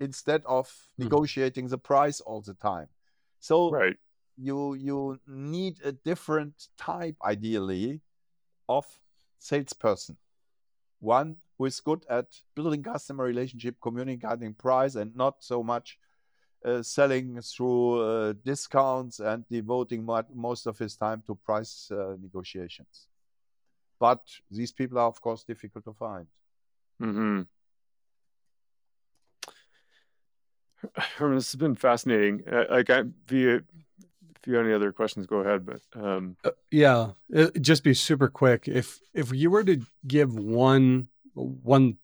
instead 0.00 0.42
of 0.46 0.66
mm-hmm. 0.66 1.04
negotiating 1.04 1.68
the 1.68 1.78
price 1.78 2.20
all 2.20 2.40
the 2.40 2.54
time. 2.54 2.88
So 3.40 3.70
right. 3.70 3.96
you 4.36 4.74
you 4.74 5.20
need 5.26 5.78
a 5.84 5.92
different 5.92 6.68
type, 6.76 7.16
ideally, 7.24 8.00
of 8.68 8.86
salesperson. 9.38 10.16
One 11.00 11.36
who 11.56 11.66
is 11.66 11.80
good 11.80 12.04
at 12.10 12.26
building 12.54 12.82
customer 12.82 13.24
relationship, 13.24 13.76
communicating 13.80 14.54
price, 14.54 14.96
and 14.96 15.14
not 15.14 15.36
so 15.38 15.62
much 15.62 15.98
selling 16.82 17.40
through 17.40 18.00
uh, 18.00 18.34
discounts 18.44 19.20
and 19.20 19.44
devoting 19.48 20.04
most 20.34 20.66
of 20.66 20.78
his 20.78 20.96
time 20.96 21.22
to 21.26 21.34
price 21.34 21.90
uh, 21.90 22.16
negotiations. 22.20 23.06
But 23.98 24.20
these 24.50 24.72
people 24.72 24.98
are, 24.98 25.08
of 25.08 25.20
course, 25.20 25.44
difficult 25.44 25.84
to 25.84 25.92
find. 25.92 26.26
Mm-hmm. 27.02 27.42
Hermann, 31.16 31.36
this 31.36 31.52
has 31.52 31.58
been 31.58 31.74
fascinating. 31.74 32.42
Uh, 32.50 32.64
like 32.70 32.90
I, 32.90 33.02
via 33.26 33.56
if 33.56 34.46
you 34.46 34.54
have 34.54 34.64
any 34.64 34.74
other 34.74 34.92
questions, 34.92 35.26
go 35.26 35.38
ahead. 35.38 35.66
But 35.66 35.80
um... 35.94 36.36
uh, 36.44 36.50
yeah, 36.70 37.10
it, 37.28 37.60
just 37.60 37.82
be 37.82 37.94
super 37.94 38.28
quick. 38.28 38.68
If 38.68 39.00
if 39.14 39.32
you 39.32 39.50
were 39.50 39.64
to 39.64 39.80
give 40.06 40.34
one 40.34 41.08
one 41.34 41.96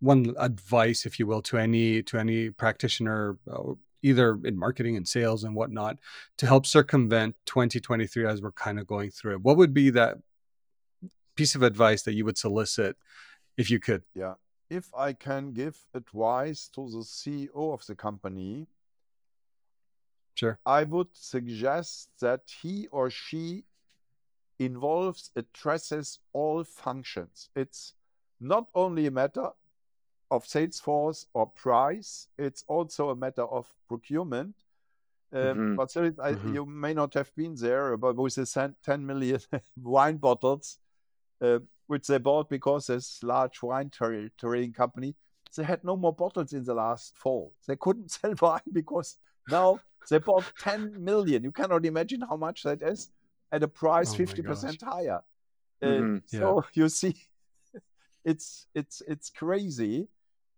one 0.00 0.34
advice, 0.38 1.06
if 1.06 1.18
you 1.18 1.26
will, 1.26 1.42
to 1.42 1.58
any 1.58 2.02
to 2.04 2.18
any 2.18 2.50
practitioner, 2.50 3.38
uh, 3.50 3.74
either 4.02 4.38
in 4.44 4.58
marketing 4.58 4.96
and 4.96 5.06
sales 5.06 5.44
and 5.44 5.54
whatnot, 5.54 5.98
to 6.38 6.46
help 6.46 6.66
circumvent 6.66 7.36
2023 7.46 8.26
as 8.26 8.42
we're 8.42 8.52
kind 8.52 8.78
of 8.78 8.86
going 8.86 9.10
through 9.10 9.34
it, 9.34 9.42
what 9.42 9.56
would 9.56 9.74
be 9.74 9.90
that 9.90 10.18
piece 11.36 11.54
of 11.54 11.62
advice 11.62 12.02
that 12.02 12.14
you 12.14 12.24
would 12.24 12.38
solicit 12.38 12.96
if 13.56 13.70
you 13.70 13.78
could? 13.78 14.02
Yeah. 14.14 14.34
If 14.70 14.90
I 14.96 15.12
can 15.12 15.52
give 15.52 15.76
advice 15.94 16.70
to 16.74 16.88
the 16.88 16.98
CEO 16.98 17.74
of 17.74 17.84
the 17.86 17.94
company, 17.94 18.68
Sure. 20.34 20.58
I 20.64 20.84
would 20.84 21.08
suggest 21.12 22.08
that 22.20 22.40
he 22.62 22.86
or 22.90 23.10
she 23.10 23.64
involves, 24.58 25.30
addresses 25.36 26.18
all 26.32 26.64
functions. 26.64 27.50
It's 27.54 27.92
not 28.40 28.68
only 28.74 29.06
a 29.06 29.10
matter 29.10 29.50
of 30.30 30.44
Salesforce 30.44 31.26
or 31.34 31.46
price, 31.46 32.28
it's 32.38 32.64
also 32.68 33.10
a 33.10 33.16
matter 33.16 33.44
of 33.44 33.66
procurement. 33.88 34.54
Um, 35.32 35.40
mm-hmm. 35.40 35.74
But 35.76 35.90
so 35.90 36.04
I, 36.04 36.32
mm-hmm. 36.32 36.54
you 36.54 36.66
may 36.66 36.94
not 36.94 37.14
have 37.14 37.34
been 37.36 37.54
there, 37.54 37.96
but 37.96 38.16
with 38.16 38.34
the 38.34 38.74
10 38.84 39.06
million 39.06 39.40
wine 39.82 40.16
bottles, 40.16 40.78
uh, 41.40 41.58
which 41.86 42.06
they 42.06 42.18
bought 42.18 42.48
because 42.48 42.86
this 42.86 43.22
large 43.22 43.62
wine 43.62 43.90
trading 43.90 44.72
company, 44.72 45.14
they 45.56 45.64
had 45.64 45.82
no 45.84 45.96
more 45.96 46.12
bottles 46.12 46.52
in 46.52 46.64
the 46.64 46.74
last 46.74 47.16
fall. 47.16 47.52
They 47.66 47.76
couldn't 47.76 48.10
sell 48.10 48.34
wine 48.40 48.60
because 48.72 49.16
now 49.48 49.80
they 50.08 50.18
bought 50.18 50.52
10 50.60 51.02
million. 51.02 51.44
You 51.44 51.52
cannot 51.52 51.84
imagine 51.86 52.22
how 52.22 52.36
much 52.36 52.62
that 52.64 52.82
is 52.82 53.10
at 53.52 53.62
a 53.62 53.68
price 53.68 54.14
oh 54.14 54.18
50% 54.18 54.82
higher. 54.82 55.20
Uh, 55.82 55.86
mm-hmm. 55.86 56.16
So 56.26 56.64
yeah. 56.74 56.82
you 56.82 56.88
see, 56.88 57.16
it's 58.24 58.66
it's 58.74 59.02
it's 59.08 59.30
crazy. 59.30 60.08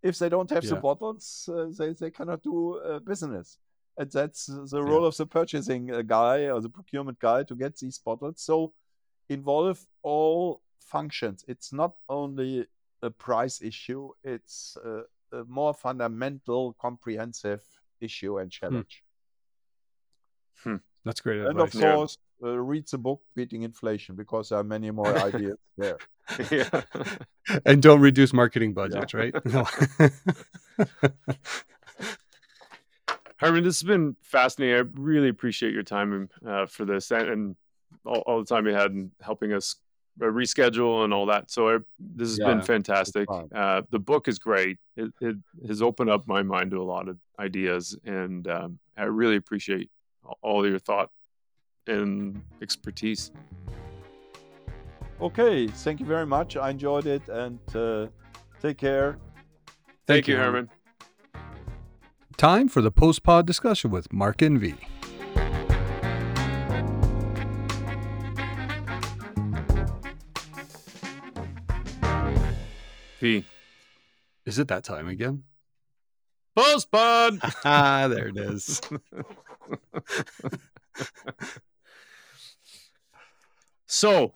If 0.03 0.19
they 0.19 0.29
don't 0.29 0.51
have 0.51 0.65
yeah. 0.65 0.71
the 0.71 0.77
bottles, 0.77 1.49
uh, 1.53 1.67
they, 1.79 1.93
they 1.93 2.11
cannot 2.11 2.43
do 2.43 2.79
uh, 2.79 2.99
business. 2.99 3.59
And 3.99 4.11
that's 4.11 4.47
the 4.47 4.83
role 4.83 5.03
yeah. 5.03 5.09
of 5.09 5.17
the 5.17 5.27
purchasing 5.27 5.93
uh, 5.93 6.03
guy 6.03 6.49
or 6.49 6.61
the 6.61 6.69
procurement 6.69 7.19
guy 7.21 7.45
to 7.45 7.55
get 7.55 7.77
these 7.77 7.99
bottles. 7.99 8.41
So 8.41 8.73
involve 9.29 9.85
all 10.03 10.63
functions. 10.81 11.45
It's 11.47 11.73
not 11.73 11.95
only 12.09 12.67
a 13.03 13.11
price 13.11 13.61
issue, 13.61 14.11
it's 14.25 14.77
a, 14.85 15.03
a 15.37 15.45
more 15.45 15.75
fundamental, 15.75 16.75
comprehensive 16.81 17.63
issue 18.01 18.39
and 18.39 18.47
hmm. 18.47 18.51
challenge. 18.51 19.03
Hmm. 20.63 20.77
That's 21.05 21.21
great 21.21 21.41
and 21.41 21.61
of 21.61 21.73
course, 21.73 22.19
yeah. 22.41 22.51
uh, 22.51 22.55
read 22.55 22.87
the 22.87 22.99
book 22.99 23.23
Beating 23.35 23.63
Inflation 23.63 24.15
because 24.15 24.51
there 24.51 24.59
are 24.59 24.65
many 24.65 24.91
more 24.91 25.17
ideas 25.29 25.59
there. 25.77 25.99
Yeah. 26.51 26.83
and 27.66 27.83
don't 27.83 28.01
reduce 28.01 28.33
marketing 28.33 28.73
budgets, 28.73 29.12
yeah. 29.12 29.20
right? 29.20 29.35
No. 29.45 29.66
Hermann, 33.37 33.64
this 33.64 33.81
has 33.81 33.87
been 33.87 34.16
fascinating. 34.23 34.77
I 34.77 34.85
really 35.01 35.29
appreciate 35.29 35.75
your 35.75 35.83
time 35.83 36.29
uh, 36.47 36.66
for 36.66 36.85
this 36.85 37.11
and, 37.11 37.29
and 37.29 37.57
all, 38.05 38.20
all, 38.20 38.39
the 38.39 38.47
time 38.47 38.68
you 38.68 38.73
had 38.73 38.93
in 38.93 39.11
helping 39.20 39.53
us 39.53 39.75
uh, 40.20 40.27
reschedule 40.27 41.05
and 41.05 41.12
all 41.12 41.27
that. 41.27 41.51
So 41.51 41.68
I, 41.68 41.79
this 41.99 42.29
has 42.29 42.39
yeah, 42.39 42.47
been 42.47 42.62
fantastic. 42.62 43.29
Uh, 43.31 43.83
the 43.91 43.99
book 43.99 44.29
is 44.29 44.39
great. 44.39 44.79
It, 44.97 45.12
it, 45.20 45.37
has 45.66 45.83
opened 45.83 46.11
up 46.11 46.29
my 46.29 46.43
mind 46.43 46.70
to 46.70 46.81
a 46.81 46.85
lot 46.85 47.09
of 47.09 47.18
ideas, 47.39 47.99
and 48.05 48.47
um, 48.47 48.79
I 48.97 49.05
really 49.05 49.37
appreciate 49.37 49.91
all 50.41 50.66
your 50.68 50.79
thought 50.79 51.11
and 51.89 52.43
expertise. 52.61 53.33
Okay, 55.23 55.68
thank 55.68 56.01
you 56.01 56.07
very 56.07 56.27
much. 56.27 56.57
I 56.57 56.70
enjoyed 56.70 57.07
it 57.07 57.29
and 57.29 57.61
uh, 57.77 58.09
take 58.61 58.77
care. 58.77 59.18
Thank, 60.05 60.27
thank 60.27 60.27
you, 60.27 60.37
Hermann. 60.37 60.68
Time 62.37 62.66
for 62.68 62.83
the 62.83 62.91
post 62.91 63.23
pod 63.23 63.47
discussion 63.47 63.93
with 63.93 64.12
Marc 64.12 64.43
and 64.43 64.59
V. 64.59 64.75
V. 73.20 73.45
Is 74.45 74.59
it 74.59 74.66
that 74.66 74.83
time 74.83 75.07
again? 75.07 75.45
Post 76.57 76.91
pod! 76.91 77.39
ah, 77.64 78.09
there 78.09 78.27
it 78.27 78.37
is. 78.37 78.81
so, 83.87 84.35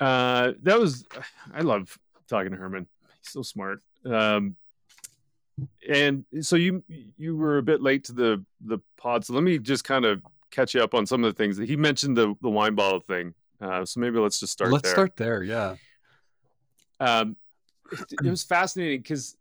uh, 0.00 0.52
that 0.62 0.78
was. 0.78 1.04
I 1.52 1.60
love 1.60 1.96
talking 2.28 2.52
to 2.52 2.56
Hermann. 2.56 2.86
He's 3.18 3.32
so 3.32 3.42
smart. 3.42 3.82
Um, 4.04 4.56
and 5.88 6.24
so 6.40 6.56
you 6.56 6.82
you 7.18 7.36
were 7.36 7.58
a 7.58 7.62
bit 7.62 7.82
late 7.82 8.04
to 8.04 8.12
the 8.12 8.44
the 8.64 8.78
pod. 8.96 9.24
So 9.24 9.34
let 9.34 9.42
me 9.42 9.58
just 9.58 9.84
kind 9.84 10.04
of 10.04 10.22
catch 10.50 10.74
you 10.74 10.82
up 10.82 10.94
on 10.94 11.06
some 11.06 11.22
of 11.22 11.32
the 11.32 11.36
things 11.36 11.56
that 11.58 11.68
he 11.68 11.76
mentioned 11.76 12.16
the 12.16 12.34
the 12.40 12.50
wine 12.50 12.74
bottle 12.74 13.00
thing. 13.00 13.34
Uh, 13.60 13.84
so 13.84 14.00
maybe 14.00 14.18
let's 14.18 14.40
just 14.40 14.52
start. 14.52 14.72
Let's 14.72 14.84
there. 14.84 14.92
start 14.92 15.16
there. 15.16 15.42
Yeah. 15.42 15.76
Um, 16.98 17.36
it, 17.92 18.20
it 18.24 18.30
was 18.30 18.42
fascinating 18.42 19.00
because, 19.00 19.36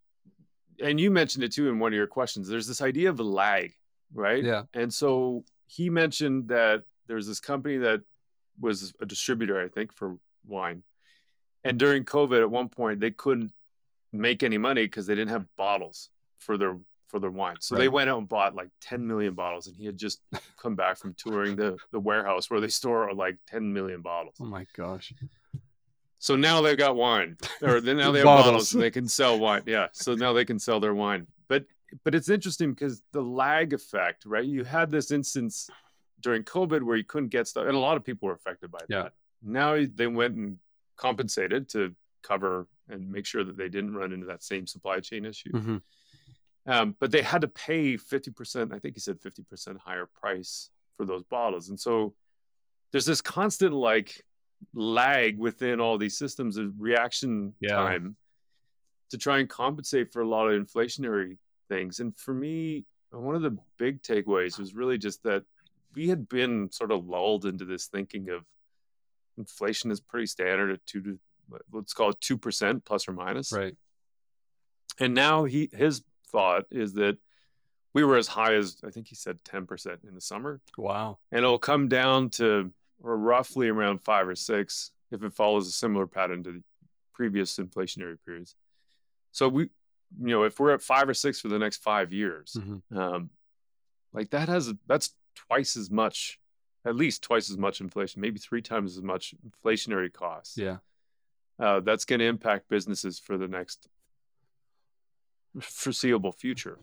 and 0.84 1.00
you 1.00 1.12
mentioned 1.12 1.44
it 1.44 1.54
too 1.54 1.70
in 1.70 1.80
one 1.80 1.94
of 1.94 1.98
your 1.98 2.08
questions. 2.08 2.48
There's 2.48 2.68
this 2.68 2.82
idea 2.82 3.10
of 3.10 3.20
a 3.20 3.24
lag, 3.24 3.74
right? 4.14 4.44
Yeah. 4.44 4.64
And 4.74 4.94
so 4.94 5.46
he 5.68 5.90
mentioned 5.90 6.50
that 6.50 6.84
there's 7.08 7.28
this 7.28 7.40
company 7.40 7.78
that 7.78 8.02
was 8.60 8.94
a 9.02 9.06
distributor, 9.06 9.62
I 9.62 9.70
think, 9.70 9.94
for 9.94 10.18
wine. 10.46 10.84
And 11.64 11.78
during 11.78 12.06
COVID, 12.06 12.42
at 12.42 12.50
one 12.50 12.70
point, 12.70 13.00
they 13.00 13.12
couldn't 13.12 13.52
make 14.14 14.44
any 14.44 14.58
money 14.58 14.84
because 14.86 15.06
they 15.08 15.16
didn't 15.16 15.30
have 15.32 15.46
bottles 15.58 16.10
for 16.38 16.58
their 16.58 16.78
for 17.10 17.20
their 17.20 17.32
wine. 17.32 17.56
So 17.60 17.76
they 17.76 17.90
went 17.90 18.08
out 18.10 18.20
and 18.20 18.30
bought 18.30 18.54
like 18.56 18.70
10 18.82 19.06
million 19.08 19.34
bottles, 19.34 19.66
and 19.66 19.76
he 19.76 19.86
had 19.86 19.98
just 19.98 20.22
come 20.62 20.76
back 20.76 20.98
from 20.98 21.16
touring 21.16 21.56
the 21.56 21.78
the 21.92 22.00
warehouse 22.00 22.50
where 22.50 22.62
they 22.62 22.68
store 22.68 23.14
like 23.14 23.38
10 23.48 23.74
million 23.74 24.02
bottles. 24.02 24.36
Oh 24.40 24.46
my 24.46 24.66
gosh. 24.76 25.12
So 26.20 26.36
now 26.36 26.62
they've 26.62 26.78
got 26.78 26.96
wine, 26.96 27.38
or 27.62 27.80
then 27.82 27.98
now 27.98 28.12
they 28.12 28.20
have 28.20 28.26
Bottles. 28.26 28.46
bottles, 28.46 28.74
and 28.74 28.84
they 28.84 28.92
can 28.92 29.08
sell 29.08 29.40
wine. 29.40 29.64
Yeah, 29.66 29.88
so 29.94 30.16
now 30.16 30.34
they 30.34 30.44
can 30.46 30.60
sell 30.60 30.80
their 30.80 30.94
wine. 30.94 31.28
But 31.48 31.66
but 32.04 32.14
it's 32.14 32.30
interesting 32.30 32.74
because 32.74 33.02
the 33.14 33.22
lag 33.22 33.74
effect, 33.74 34.26
right? 34.26 34.44
You 34.46 34.64
had 34.66 34.92
this 34.92 35.12
instance 35.12 35.70
during 36.20 36.44
COVID 36.44 36.84
where 36.84 36.98
you 36.98 37.06
couldn't 37.06 37.30
get 37.30 37.48
stuff, 37.48 37.66
and 37.68 37.76
a 37.76 37.80
lot 37.80 37.96
of 37.98 38.04
people 38.04 38.28
were 38.28 38.34
affected 38.36 38.70
by 38.70 38.80
Yeah. 38.90 39.04
that. 39.04 39.14
Now 39.42 39.84
they 39.96 40.08
went 40.08 40.36
and 40.36 40.58
compensated 40.96 41.70
to 41.70 41.96
cover 42.22 42.68
and 42.90 43.10
make 43.12 43.26
sure 43.26 43.44
that 43.44 43.56
they 43.58 43.70
didn't 43.70 43.94
run 43.96 44.12
into 44.12 44.26
that 44.28 44.44
same 44.44 44.68
supply 44.68 45.00
chain 45.00 45.26
issue. 45.26 45.52
Mhm. 45.52 45.82
Um, 46.66 46.96
but 47.00 47.12
they 47.12 47.22
had 47.22 47.42
to 47.42 47.48
pay 47.48 47.96
50%, 47.98 48.74
I 48.74 48.80
think 48.80 48.96
he 48.96 49.00
said 49.00 49.20
50% 49.22 49.78
higher 49.80 50.06
price 50.06 50.70
for 50.98 51.06
those 51.06 51.24
bottles. 51.24 51.70
And 51.70 51.80
so 51.80 52.16
there's 52.92 53.06
this 53.06 53.22
constant 53.22 53.74
like 53.74 54.26
lag 54.74 55.38
within 55.38 55.80
all 55.80 55.98
these 55.98 56.18
systems 56.18 56.58
of 56.58 56.74
reaction 56.80 57.56
Yeah. 57.62 57.76
time 57.76 58.18
to 59.10 59.18
try 59.18 59.40
and 59.40 59.50
compensate 59.50 60.12
for 60.12 60.22
a 60.22 60.28
lot 60.28 60.50
of 60.52 60.62
inflationary 60.62 61.38
things. 61.70 62.00
And 62.02 62.16
for 62.18 62.34
me, 62.34 62.86
one 63.12 63.36
of 63.36 63.42
the 63.42 63.58
big 63.78 64.02
takeaways 64.04 64.60
was 64.60 64.76
really 64.76 64.98
just 64.98 65.24
that 65.24 65.46
we 65.96 66.10
had 66.10 66.28
been 66.30 66.70
sort 66.72 66.92
of 66.92 67.08
lulled 67.08 67.46
into 67.46 67.66
this 67.66 67.88
thinking 67.88 68.30
of 68.30 68.46
inflation 69.40 69.90
is 69.90 70.00
pretty 70.00 70.28
standard 70.28 70.70
at 70.72 70.86
two 70.86 71.02
to 71.02 71.20
let's 71.72 71.94
call 71.94 72.10
it 72.12 72.22
two 72.22 72.38
percent 72.38 72.86
plus 72.86 73.08
or 73.08 73.14
minus. 73.14 73.52
Right. 73.52 73.76
And 75.00 75.14
now 75.16 75.46
he 75.46 75.70
his 75.74 76.04
thought 76.32 76.66
is 76.70 76.94
that 76.94 77.18
we 77.94 78.04
were 78.04 78.18
as 78.18 78.28
high 78.28 78.54
as 78.54 78.78
I 78.86 78.92
think 78.92 79.08
he 79.08 79.16
said 79.16 79.44
ten 79.44 79.66
percent 79.66 80.02
in 80.08 80.14
the 80.14 80.22
summer, 80.22 80.62
Wow. 80.78 81.18
and 81.32 81.40
it'll 81.44 81.58
come 81.58 81.88
down 81.88 82.30
to 82.32 82.72
or 83.02 83.18
roughly 83.18 83.70
around 83.70 84.00
five 84.04 84.28
or 84.28 84.36
six 84.36 84.92
if 85.12 85.24
it 85.24 85.34
follows 85.34 85.68
a 85.68 85.72
similar 85.72 86.06
pattern 86.06 86.44
to 86.44 86.52
the 86.52 86.64
previous 87.14 87.58
inflationary 87.58 88.18
periods. 88.26 88.56
So 89.32 89.48
we, 89.48 89.64
you 89.64 90.28
know, 90.28 90.44
if 90.44 90.60
we're 90.60 90.74
at 90.74 90.82
five 90.82 91.08
or 91.10 91.14
six 91.14 91.40
for 91.40 91.48
the 91.48 91.58
next 91.60 91.78
five 91.78 92.12
years, 92.14 92.58
Mhm. 92.60 92.82
um, 92.96 93.30
like 94.14 94.30
that 94.32 94.50
has 94.50 94.74
that's 94.86 95.16
twice 95.36 95.78
as 95.78 95.90
much, 95.90 96.39
at 96.86 96.96
least 96.96 97.22
twice 97.22 97.50
as 97.50 97.58
much 97.58 97.82
inflation, 97.82 98.22
maybe 98.22 98.40
three 98.40 98.62
times 98.62 98.98
as 98.98 99.04
much 99.04 99.34
inflationary 99.48 100.12
costs 100.12 100.58
Yeah. 100.58 100.78
uh, 101.60 101.80
that's 101.82 102.06
going 102.06 102.20
to 102.20 102.26
impact 102.26 102.70
businesses 102.70 103.20
for 103.20 103.38
the 103.38 103.48
next 103.48 103.88
foreseeable 105.62 106.32
future. 106.32 106.80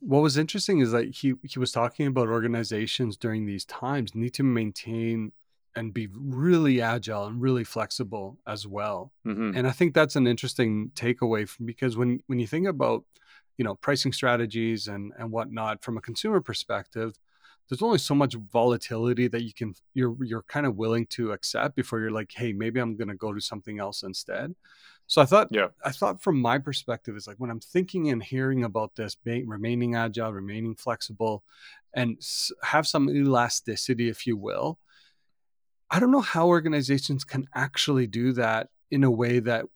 What 0.00 0.20
was 0.22 0.36
interesting 0.36 0.80
is 0.80 0.90
that 0.92 1.06
he 1.16 1.34
he 1.42 1.58
was 1.58 1.72
talking 1.72 2.06
about 2.06 2.28
organizations 2.28 3.16
during 3.16 3.46
these 3.46 3.64
times 3.64 4.14
need 4.14 4.34
to 4.34 4.42
maintain 4.42 5.32
and 5.76 5.92
be 5.94 6.08
really 6.12 6.80
agile 6.80 7.26
and 7.26 7.40
really 7.40 7.64
flexible 7.64 8.38
as 8.46 8.66
well. 8.66 9.12
hmm 9.24 9.52
And 9.54 9.66
I 9.66 9.70
think 9.72 9.94
that's 9.94 10.16
an 10.16 10.26
interesting 10.26 10.90
takeaway 10.94 11.48
from, 11.48 11.66
because 11.66 11.96
when 11.96 12.22
when 12.26 12.38
you 12.38 12.46
think 12.46 12.66
about 12.66 13.04
you 13.56 13.64
know 13.64 13.74
pricing 13.76 14.12
strategies 14.12 14.88
and 14.88 15.12
and 15.18 15.30
whatnot 15.30 15.82
from 15.82 15.96
a 15.96 16.00
consumer 16.00 16.40
perspective, 16.40 17.18
there's 17.68 17.82
only 17.82 17.98
so 17.98 18.14
much 18.14 18.34
volatility 18.34 19.26
that 19.28 19.42
you 19.42 19.52
can 19.52 19.74
you're 19.94 20.16
you're 20.24 20.42
kind 20.42 20.66
of 20.66 20.76
willing 20.76 21.06
to 21.06 21.32
accept 21.32 21.76
before 21.76 22.00
you're 22.00 22.10
like, 22.10 22.32
hey, 22.32 22.52
maybe 22.52 22.80
I'm 22.80 22.96
going 22.96 23.08
to 23.08 23.14
go 23.14 23.32
to 23.32 23.40
something 23.40 23.78
else 23.78 24.02
instead. 24.02 24.54
So 25.06 25.20
I 25.22 25.26
thought 25.26 25.48
Yeah. 25.50 25.68
I 25.84 25.90
thought 25.90 26.22
from 26.22 26.40
my 26.40 26.58
perspective 26.58 27.16
is 27.16 27.26
like 27.26 27.36
when 27.38 27.50
I'm 27.50 27.60
thinking 27.60 28.10
and 28.10 28.22
hearing 28.22 28.64
about 28.64 28.94
this, 28.96 29.14
being, 29.14 29.48
remaining 29.48 29.94
agile, 29.94 30.32
remaining 30.32 30.74
flexible, 30.74 31.42
and 31.94 32.16
s- 32.18 32.52
have 32.62 32.86
some 32.86 33.08
elasticity, 33.10 34.08
if 34.08 34.26
you 34.26 34.36
will. 34.36 34.78
I 35.90 36.00
don't 36.00 36.10
know 36.10 36.20
how 36.20 36.48
organizations 36.48 37.24
can 37.24 37.46
actually 37.54 38.06
do 38.06 38.32
that 38.32 38.68
in 38.90 39.04
a 39.04 39.10
way 39.10 39.38
that 39.40 39.66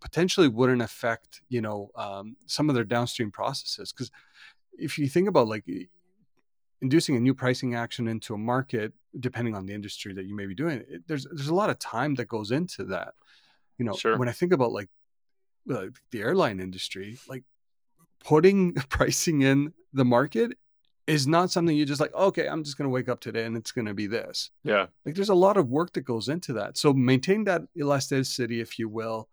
potentially 0.00 0.48
wouldn't 0.48 0.82
affect, 0.82 1.40
you 1.48 1.60
know, 1.60 1.90
um, 1.96 2.36
some 2.46 2.68
of 2.68 2.74
their 2.74 2.84
downstream 2.84 3.30
processes. 3.30 3.92
Because 3.92 4.10
if 4.78 4.98
you 4.98 5.08
think 5.08 5.28
about 5.28 5.48
like 5.48 5.64
inducing 6.80 7.16
a 7.16 7.20
new 7.20 7.34
pricing 7.34 7.74
action 7.74 8.08
into 8.08 8.34
a 8.34 8.38
market, 8.38 8.92
depending 9.18 9.54
on 9.54 9.66
the 9.66 9.74
industry 9.74 10.12
that 10.14 10.26
you 10.26 10.34
may 10.34 10.46
be 10.46 10.54
doing, 10.54 10.84
it, 10.88 11.02
there's 11.06 11.26
there's 11.32 11.48
a 11.48 11.54
lot 11.54 11.70
of 11.70 11.78
time 11.78 12.14
that 12.16 12.28
goes 12.28 12.50
into 12.50 12.84
that. 12.84 13.14
You 13.78 13.84
know, 13.84 13.94
Sure. 13.94 14.16
when 14.16 14.28
I 14.28 14.32
think 14.32 14.52
about 14.52 14.72
like 14.72 14.88
uh, 15.70 15.86
the 16.10 16.20
airline 16.20 16.60
industry, 16.60 17.18
like 17.28 17.44
putting 18.24 18.74
pricing 18.88 19.42
in 19.42 19.72
the 19.92 20.04
market 20.04 20.56
is 21.06 21.26
not 21.26 21.50
something 21.50 21.74
you 21.74 21.86
just 21.86 22.00
like, 22.00 22.12
okay, 22.14 22.46
I'm 22.46 22.62
just 22.62 22.76
going 22.76 22.84
to 22.84 22.90
wake 22.92 23.08
up 23.08 23.18
today 23.18 23.44
and 23.46 23.56
it's 23.56 23.72
going 23.72 23.86
to 23.86 23.94
be 23.94 24.06
this. 24.06 24.50
Yeah. 24.62 24.86
Like 25.06 25.14
there's 25.14 25.30
a 25.30 25.34
lot 25.34 25.56
of 25.56 25.70
work 25.70 25.94
that 25.94 26.02
goes 26.02 26.28
into 26.28 26.52
that. 26.54 26.76
So 26.76 26.92
maintain 26.92 27.44
that 27.44 27.62
elasticity, 27.76 28.60
if 28.60 28.78
you 28.78 28.90
will. 28.90 29.28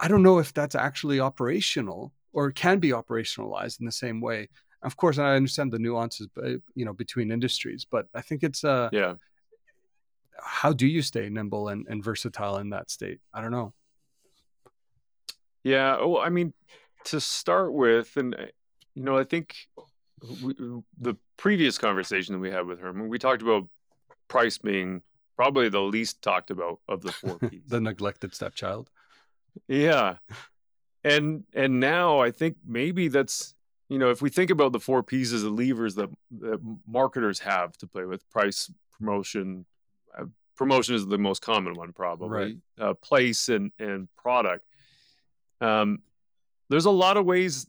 I 0.00 0.08
don't 0.08 0.22
know 0.22 0.38
if 0.38 0.54
that's 0.54 0.74
actually 0.74 1.20
operational 1.20 2.14
or 2.32 2.50
can 2.52 2.78
be 2.78 2.90
operationalized 2.90 3.80
in 3.80 3.86
the 3.86 3.92
same 3.92 4.20
way. 4.22 4.48
Of 4.82 4.96
course, 4.96 5.18
I 5.18 5.34
understand 5.36 5.72
the 5.72 5.78
nuances, 5.78 6.28
but 6.34 6.44
you 6.74 6.84
know, 6.84 6.92
between 6.92 7.30
industries, 7.30 7.84
but 7.90 8.06
I 8.14 8.20
think 8.20 8.42
it's 8.42 8.62
uh, 8.64 8.88
Yeah. 8.92 9.14
how 10.40 10.72
do 10.72 10.86
you 10.86 11.02
stay 11.02 11.28
nimble 11.28 11.68
and, 11.68 11.86
and 11.88 12.02
versatile 12.02 12.58
in 12.58 12.70
that 12.70 12.90
state? 12.90 13.18
I 13.34 13.40
don't 13.40 13.50
know. 13.50 13.72
Yeah. 15.64 15.96
Well, 16.04 16.18
I 16.18 16.28
mean, 16.28 16.52
to 17.06 17.20
start 17.20 17.72
with, 17.72 18.16
and 18.16 18.34
uh, 18.34 18.46
you 18.94 19.02
know, 19.02 19.18
I 19.18 19.24
think 19.24 19.54
we, 20.42 20.54
the 21.00 21.14
previous 21.36 21.78
conversation 21.78 22.34
that 22.34 22.40
we 22.40 22.50
had 22.50 22.66
with 22.66 22.80
Hermann, 22.80 23.08
we 23.08 23.18
talked 23.18 23.42
about 23.42 23.68
price 24.28 24.58
being 24.58 25.02
probably 25.36 25.68
the 25.68 25.80
least 25.80 26.22
talked 26.22 26.50
about 26.50 26.80
of 26.88 27.02
the 27.02 27.12
four 27.12 27.38
P's. 27.50 27.62
the 27.66 27.80
neglected 27.80 28.34
stepchild. 28.34 28.90
Yeah. 29.66 30.16
And 31.04 31.44
and 31.54 31.80
now 31.80 32.20
I 32.20 32.30
think 32.30 32.56
maybe 32.66 33.08
that's 33.08 33.54
you 33.88 33.98
know 33.98 34.10
if 34.10 34.20
we 34.22 34.30
think 34.30 34.50
about 34.50 34.72
the 34.72 34.80
four 34.80 35.02
P's 35.02 35.32
of 35.32 35.42
levers 35.52 35.94
that, 35.96 36.08
that 36.40 36.60
marketers 36.86 37.38
have 37.40 37.76
to 37.78 37.86
play 37.86 38.04
with 38.04 38.28
price 38.30 38.70
promotion 38.92 39.64
uh, 40.18 40.24
promotion 40.56 40.94
is 40.94 41.06
the 41.06 41.18
most 41.18 41.40
common 41.42 41.74
one 41.74 41.92
probably 41.92 42.28
Right. 42.28 42.56
uh, 42.80 42.94
place 42.94 43.48
and 43.48 43.72
and 43.78 44.08
product 44.16 44.64
um 45.60 46.00
there's 46.68 46.84
a 46.84 46.90
lot 46.90 47.16
of 47.16 47.24
ways 47.24 47.66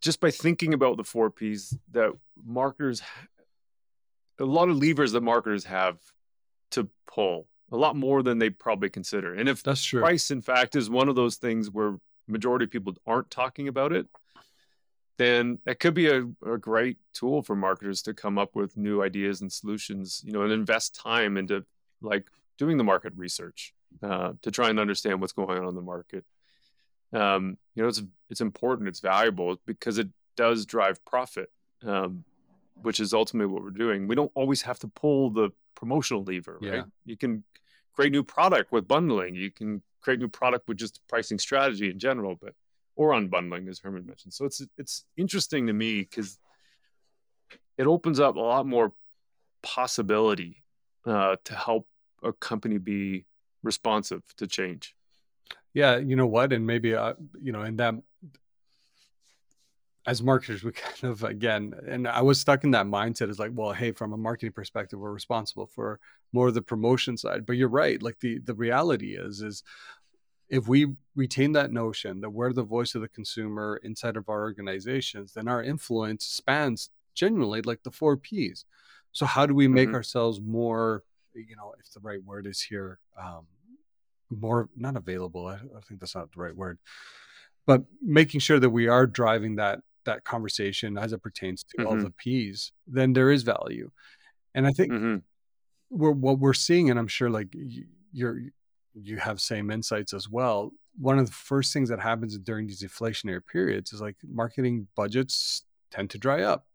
just 0.00 0.20
by 0.20 0.30
thinking 0.30 0.72
about 0.74 0.96
the 0.98 1.04
four 1.04 1.30
P's 1.30 1.76
that 1.92 2.12
marketers 2.44 3.02
a 4.38 4.44
lot 4.44 4.68
of 4.68 4.76
levers 4.76 5.12
that 5.12 5.22
marketers 5.22 5.64
have 5.64 5.98
to 6.72 6.88
pull 7.12 7.46
a 7.72 7.76
lot 7.76 7.96
more 7.96 8.22
than 8.22 8.38
they 8.38 8.50
probably 8.50 8.88
consider 8.90 9.34
and 9.34 9.48
if 9.48 9.62
That's 9.62 9.82
true. 9.84 10.00
price 10.00 10.30
in 10.30 10.42
fact 10.42 10.76
is 10.76 10.88
one 10.90 11.08
of 11.08 11.16
those 11.16 11.36
things 11.36 11.70
where 11.70 11.98
majority 12.28 12.64
of 12.66 12.70
people 12.70 12.94
aren't 13.06 13.30
talking 13.30 13.66
about 13.68 13.92
it 13.92 14.06
then 15.18 15.58
that 15.64 15.80
could 15.80 15.94
be 15.94 16.08
a, 16.08 16.22
a 16.46 16.58
great 16.58 16.98
tool 17.14 17.42
for 17.42 17.56
marketers 17.56 18.02
to 18.02 18.14
come 18.14 18.38
up 18.38 18.54
with 18.54 18.76
new 18.76 19.02
ideas 19.02 19.40
and 19.40 19.52
solutions 19.52 20.22
you 20.24 20.32
know 20.32 20.42
and 20.42 20.52
invest 20.52 20.94
time 20.94 21.36
into 21.36 21.64
like 22.00 22.26
doing 22.58 22.76
the 22.76 22.84
market 22.84 23.12
research 23.16 23.74
uh, 24.02 24.32
to 24.42 24.50
try 24.50 24.68
and 24.68 24.78
understand 24.80 25.20
what's 25.20 25.32
going 25.32 25.58
on 25.58 25.68
in 25.68 25.74
the 25.74 25.82
market. 25.82 26.24
Um, 27.12 27.56
you 27.74 27.82
know 27.82 27.88
it's 27.88 28.02
it's 28.30 28.40
important 28.40 28.88
it's 28.88 29.00
valuable 29.00 29.56
because 29.64 29.98
it 29.98 30.08
does 30.36 30.66
drive 30.66 31.02
profit 31.04 31.50
um, 31.84 32.24
which 32.82 33.00
is 33.00 33.14
ultimately 33.14 33.52
what 33.52 33.62
we're 33.62 33.70
doing. 33.70 34.06
We 34.06 34.14
don't 34.14 34.32
always 34.34 34.62
have 34.62 34.78
to 34.80 34.88
pull 34.88 35.30
the 35.30 35.50
promotional 35.74 36.24
lever 36.24 36.58
right? 36.60 36.84
You 37.04 37.16
can 37.16 37.44
create 37.92 38.12
new 38.12 38.24
product 38.24 38.72
with 38.72 38.88
bundling. 38.88 39.34
You 39.34 39.50
can 39.50 39.82
create 40.00 40.20
new 40.20 40.28
product 40.28 40.68
with 40.68 40.78
just 40.78 41.00
pricing 41.08 41.38
strategy 41.38 41.90
in 41.90 41.98
general 41.98 42.36
but 42.40 42.54
or 42.96 43.12
unbundling, 43.12 43.68
as 43.68 43.78
Hermann 43.78 44.06
mentioned. 44.06 44.32
So 44.32 44.44
it's 44.44 44.62
it's 44.76 45.04
interesting 45.16 45.68
to 45.68 45.72
me 45.72 46.00
because 46.00 46.38
it 47.78 47.86
opens 47.86 48.18
up 48.18 48.36
a 48.36 48.40
lot 48.40 48.66
more 48.66 48.92
possibility 49.62 50.64
uh, 51.04 51.36
to 51.44 51.54
help 51.54 51.86
a 52.22 52.32
company 52.32 52.78
be 52.78 53.26
responsive 53.62 54.22
to 54.38 54.46
change. 54.46 54.94
Yeah, 55.74 55.98
you 55.98 56.16
know 56.16 56.26
what, 56.26 56.52
and 56.52 56.66
maybe 56.66 56.94
uh, 56.94 57.14
you 57.40 57.52
know, 57.52 57.60
and 57.60 57.78
that 57.78 57.94
as 60.06 60.22
marketers, 60.22 60.64
we 60.64 60.72
kind 60.72 61.12
of 61.12 61.22
again, 61.24 61.74
and 61.86 62.08
I 62.08 62.22
was 62.22 62.40
stuck 62.40 62.64
in 62.64 62.70
that 62.70 62.86
mindset 62.86 63.28
is 63.28 63.38
like, 63.38 63.50
well, 63.54 63.72
hey, 63.72 63.92
from 63.92 64.12
a 64.12 64.16
marketing 64.16 64.52
perspective, 64.52 64.98
we're 64.98 65.12
responsible 65.12 65.66
for 65.66 66.00
more 66.32 66.48
of 66.48 66.54
the 66.54 66.62
promotion 66.62 67.16
side. 67.16 67.44
But 67.44 67.56
you're 67.56 67.68
right. 67.68 68.02
Like 68.02 68.18
the 68.20 68.38
the 68.38 68.54
reality 68.54 69.16
is, 69.16 69.42
is 69.42 69.62
if 70.48 70.68
we 70.68 70.94
retain 71.14 71.52
that 71.52 71.72
notion 71.72 72.20
that 72.20 72.30
we're 72.30 72.52
the 72.52 72.62
voice 72.64 72.94
of 72.94 73.02
the 73.02 73.08
consumer 73.08 73.80
inside 73.82 74.16
of 74.16 74.28
our 74.28 74.42
organizations, 74.42 75.32
then 75.34 75.48
our 75.48 75.62
influence 75.62 76.24
spans 76.26 76.90
genuinely 77.14 77.62
like 77.62 77.82
the 77.82 77.90
four 77.90 78.16
P's. 78.16 78.64
So 79.12 79.26
how 79.26 79.46
do 79.46 79.54
we 79.54 79.68
make 79.68 79.88
Mhm. 79.88 79.94
ourselves 79.94 80.40
more, 80.40 81.04
you 81.34 81.56
know, 81.56 81.74
if 81.80 81.90
the 81.92 82.00
right 82.00 82.22
word 82.22 82.46
is 82.46 82.60
here, 82.60 83.00
um, 83.18 83.46
more 84.30 84.68
not 84.76 84.96
available. 84.96 85.46
I, 85.48 85.54
I 85.56 85.80
think 85.82 86.00
that's 86.00 86.14
not 86.16 86.32
the 86.32 86.40
right 86.40 86.56
word, 86.56 86.78
but 87.66 87.84
making 88.02 88.40
sure 88.40 88.60
that 88.60 88.70
we 88.70 88.88
are 88.88 89.06
driving 89.06 89.56
that 89.56 89.80
that 90.04 90.24
conversation 90.24 90.98
as 90.98 91.12
it 91.12 91.22
pertains 91.22 91.64
to 91.64 91.78
all 91.84 91.96
Mhm. 91.96 92.06
the 92.06 92.10
P's, 92.12 92.72
then 92.86 93.12
there 93.14 93.30
is 93.32 93.42
value. 93.44 93.90
And 94.54 94.66
I 94.66 94.72
think 94.72 94.92
Mhm. 94.92 95.22
we're 95.90 96.10
what 96.12 96.38
we're 96.40 96.52
seeing, 96.54 96.90
and 96.90 96.98
I'm 96.98 97.08
sure 97.08 97.30
like 97.30 97.54
you're 98.12 98.40
you 99.02 99.18
have 99.18 99.40
same 99.40 99.70
insights 99.70 100.14
as 100.14 100.28
well. 100.28 100.72
One 100.98 101.18
of 101.18 101.26
the 101.26 101.32
first 101.32 101.72
things 101.72 101.88
that 101.90 102.00
happens 102.00 102.38
during 102.38 102.66
these 102.66 102.82
inflationary 102.82 103.44
periods 103.46 103.92
is 103.92 104.00
like 104.00 104.16
marketing 104.24 104.88
budgets 104.96 105.64
tend 105.90 106.10
to 106.10 106.18
dry 106.18 106.42
up. 106.42 106.66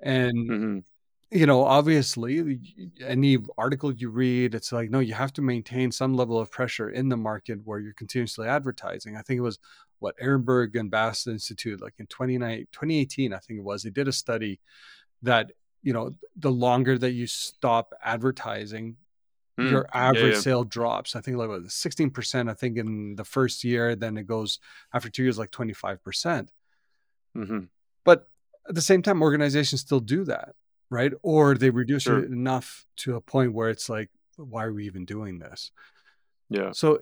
And 0.00 0.48
Mhm. 0.48 0.84
you 1.30 1.46
know, 1.46 1.64
obviously, 1.64 2.60
any 3.02 3.38
article 3.58 3.92
you 3.92 4.10
read, 4.10 4.54
it's 4.54 4.72
like, 4.72 4.90
no, 4.90 5.00
you 5.00 5.14
have 5.14 5.32
to 5.34 5.42
maintain 5.42 5.92
some 5.92 6.14
level 6.14 6.38
of 6.40 6.50
pressure 6.50 6.90
in 6.90 7.08
the 7.10 7.16
market 7.18 7.60
where 7.64 7.80
you're 7.80 7.94
continuously 7.94 8.48
advertising. 8.48 9.16
I 9.16 9.22
think 9.22 9.38
it 9.38 9.42
was 9.42 9.58
what 10.00 10.16
Ehrenberg 10.18 10.78
and 10.78 10.90
Bass 10.90 11.26
Institute, 11.26 11.82
like 11.82 11.94
in 11.98 12.06
29 12.08 12.66
2018, 12.72 13.32
I 13.34 13.38
think 13.40 13.58
it 13.60 13.64
was, 13.64 13.82
they 13.82 13.90
did 13.90 14.08
a 14.08 14.12
study 14.12 14.60
that, 15.22 15.52
you 15.82 15.92
know, 15.92 16.12
the 16.36 16.52
longer 16.52 16.98
that 16.98 17.12
you 17.12 17.26
stop 17.26 17.94
advertising, 18.02 18.96
Mm. 19.58 19.70
your 19.70 19.88
average 19.92 20.34
yeah. 20.34 20.40
sale 20.40 20.64
drops. 20.64 21.16
I 21.16 21.20
think 21.20 21.36
like 21.36 21.48
what, 21.48 21.64
16%, 21.64 22.48
I 22.48 22.54
think 22.54 22.78
in 22.78 23.16
the 23.16 23.24
first 23.24 23.64
year, 23.64 23.96
then 23.96 24.16
it 24.16 24.26
goes 24.26 24.60
after 24.94 25.08
two 25.10 25.24
years, 25.24 25.38
like 25.38 25.50
25%. 25.50 26.48
Mhm. 27.36 27.68
But 28.04 28.28
at 28.68 28.74
the 28.74 28.80
same 28.80 29.02
time, 29.02 29.20
organizations 29.22 29.80
still 29.80 30.00
do 30.00 30.24
that, 30.24 30.54
right? 30.90 31.12
Or 31.22 31.54
they 31.54 31.70
reduce 31.70 32.04
Sure. 32.04 32.20
it 32.20 32.30
enough 32.30 32.86
to 32.98 33.16
a 33.16 33.20
point 33.20 33.52
where 33.52 33.68
it's 33.68 33.88
like, 33.88 34.10
why 34.36 34.64
are 34.64 34.72
we 34.72 34.86
even 34.86 35.04
doing 35.04 35.38
this? 35.38 35.72
Yeah. 36.48 36.70
So 36.72 37.00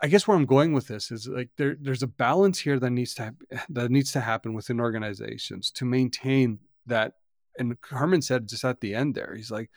I 0.00 0.08
guess 0.08 0.26
where 0.26 0.36
I'm 0.36 0.46
going 0.46 0.72
with 0.72 0.86
this 0.88 1.10
is 1.10 1.28
like 1.28 1.50
there 1.56 1.76
there's 1.78 2.02
a 2.02 2.06
balance 2.06 2.58
here 2.60 2.78
that 2.78 2.90
needs 2.90 3.12
to 3.16 3.24
hap- 3.24 3.42
that 3.68 3.90
needs 3.90 4.12
to 4.12 4.20
happen 4.20 4.54
within 4.54 4.80
organizations 4.80 5.70
to 5.72 5.84
maintain 5.84 6.58
that. 6.86 7.14
And 7.58 7.76
Hermann 7.82 8.22
said 8.22 8.48
just 8.48 8.64
at 8.64 8.80
the 8.80 8.94
end 8.94 9.14
there, 9.14 9.34
he's 9.36 9.50
like, 9.50 9.70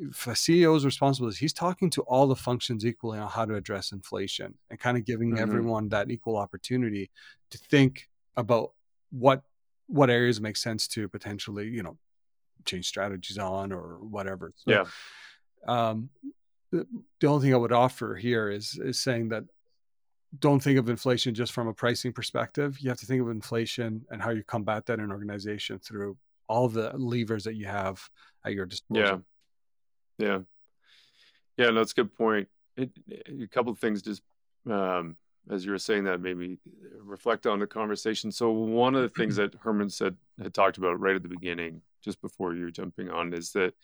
a 0.00 0.34
CEO 0.34 0.76
is 0.76 0.84
responsible, 0.84 1.30
he's 1.30 1.52
talking 1.52 1.90
to 1.90 2.02
all 2.02 2.26
the 2.26 2.36
functions 2.36 2.84
equally 2.84 3.18
on 3.18 3.28
how 3.28 3.44
to 3.44 3.54
address 3.54 3.92
inflation 3.92 4.54
and 4.70 4.78
kind 4.80 4.96
of 4.96 5.04
giving 5.04 5.32
Mhm. 5.32 5.38
everyone 5.38 5.88
that 5.90 6.10
equal 6.10 6.36
opportunity 6.36 7.10
to 7.50 7.58
think 7.58 8.08
about 8.36 8.72
what 9.10 9.42
what 9.88 10.08
areas 10.08 10.40
make 10.40 10.56
sense 10.56 10.88
to 10.88 11.06
potentially, 11.06 11.68
you 11.68 11.82
know, 11.82 11.98
change 12.64 12.86
strategies 12.88 13.36
on 13.36 13.70
or 13.72 13.98
whatever. 13.98 14.52
So 14.56 14.70
Yeah. 14.70 14.84
um 15.66 16.08
the, 16.70 16.86
the 17.20 17.26
only 17.26 17.44
thing 17.46 17.54
I 17.54 17.58
would 17.58 17.72
offer 17.72 18.14
here 18.16 18.48
is 18.50 18.78
is 18.78 18.98
saying 18.98 19.28
that 19.28 19.44
don't 20.38 20.62
think 20.62 20.78
of 20.78 20.88
inflation 20.88 21.34
just 21.34 21.52
from 21.52 21.68
a 21.68 21.74
pricing 21.74 22.10
perspective. 22.14 22.80
You 22.80 22.88
have 22.88 22.98
to 23.00 23.06
think 23.06 23.20
of 23.20 23.28
inflation 23.28 24.06
and 24.10 24.22
how 24.22 24.30
you 24.30 24.42
combat 24.42 24.86
that 24.86 24.98
in 24.98 25.04
an 25.04 25.12
organization 25.12 25.78
through 25.78 26.16
all 26.48 26.68
the 26.70 26.90
levers 26.96 27.44
that 27.44 27.54
you 27.56 27.66
have 27.66 28.08
at 28.46 28.54
your 28.54 28.64
disposal. 28.64 29.04
Yeah. 29.04 29.18
Yeah. 30.22 30.38
Yeah, 31.56 31.66
no, 31.66 31.74
that's 31.74 31.92
a 31.92 31.96
good 31.96 32.14
point. 32.16 32.48
It, 32.76 32.90
a 33.42 33.46
couple 33.48 33.72
of 33.72 33.78
things 33.78 34.00
just 34.02 34.22
um, 34.70 35.16
as 35.50 35.64
you 35.64 35.72
were 35.72 35.78
saying 35.78 36.04
that 36.04 36.20
made 36.20 36.36
me 36.36 36.58
reflect 37.02 37.46
on 37.46 37.58
the 37.58 37.66
conversation. 37.66 38.30
So 38.32 38.50
one 38.50 38.94
of 38.94 39.02
the 39.02 39.08
things 39.08 39.36
that 39.36 39.54
Hermann 39.56 39.90
said 39.90 40.16
had 40.40 40.54
talked 40.54 40.78
about 40.78 40.98
right 41.00 41.16
at 41.16 41.22
the 41.22 41.28
beginning, 41.28 41.82
just 42.02 42.20
before 42.22 42.54
you 42.54 42.64
were 42.64 42.70
jumping 42.70 43.10
on, 43.10 43.34
is 43.34 43.50
that 43.52 43.74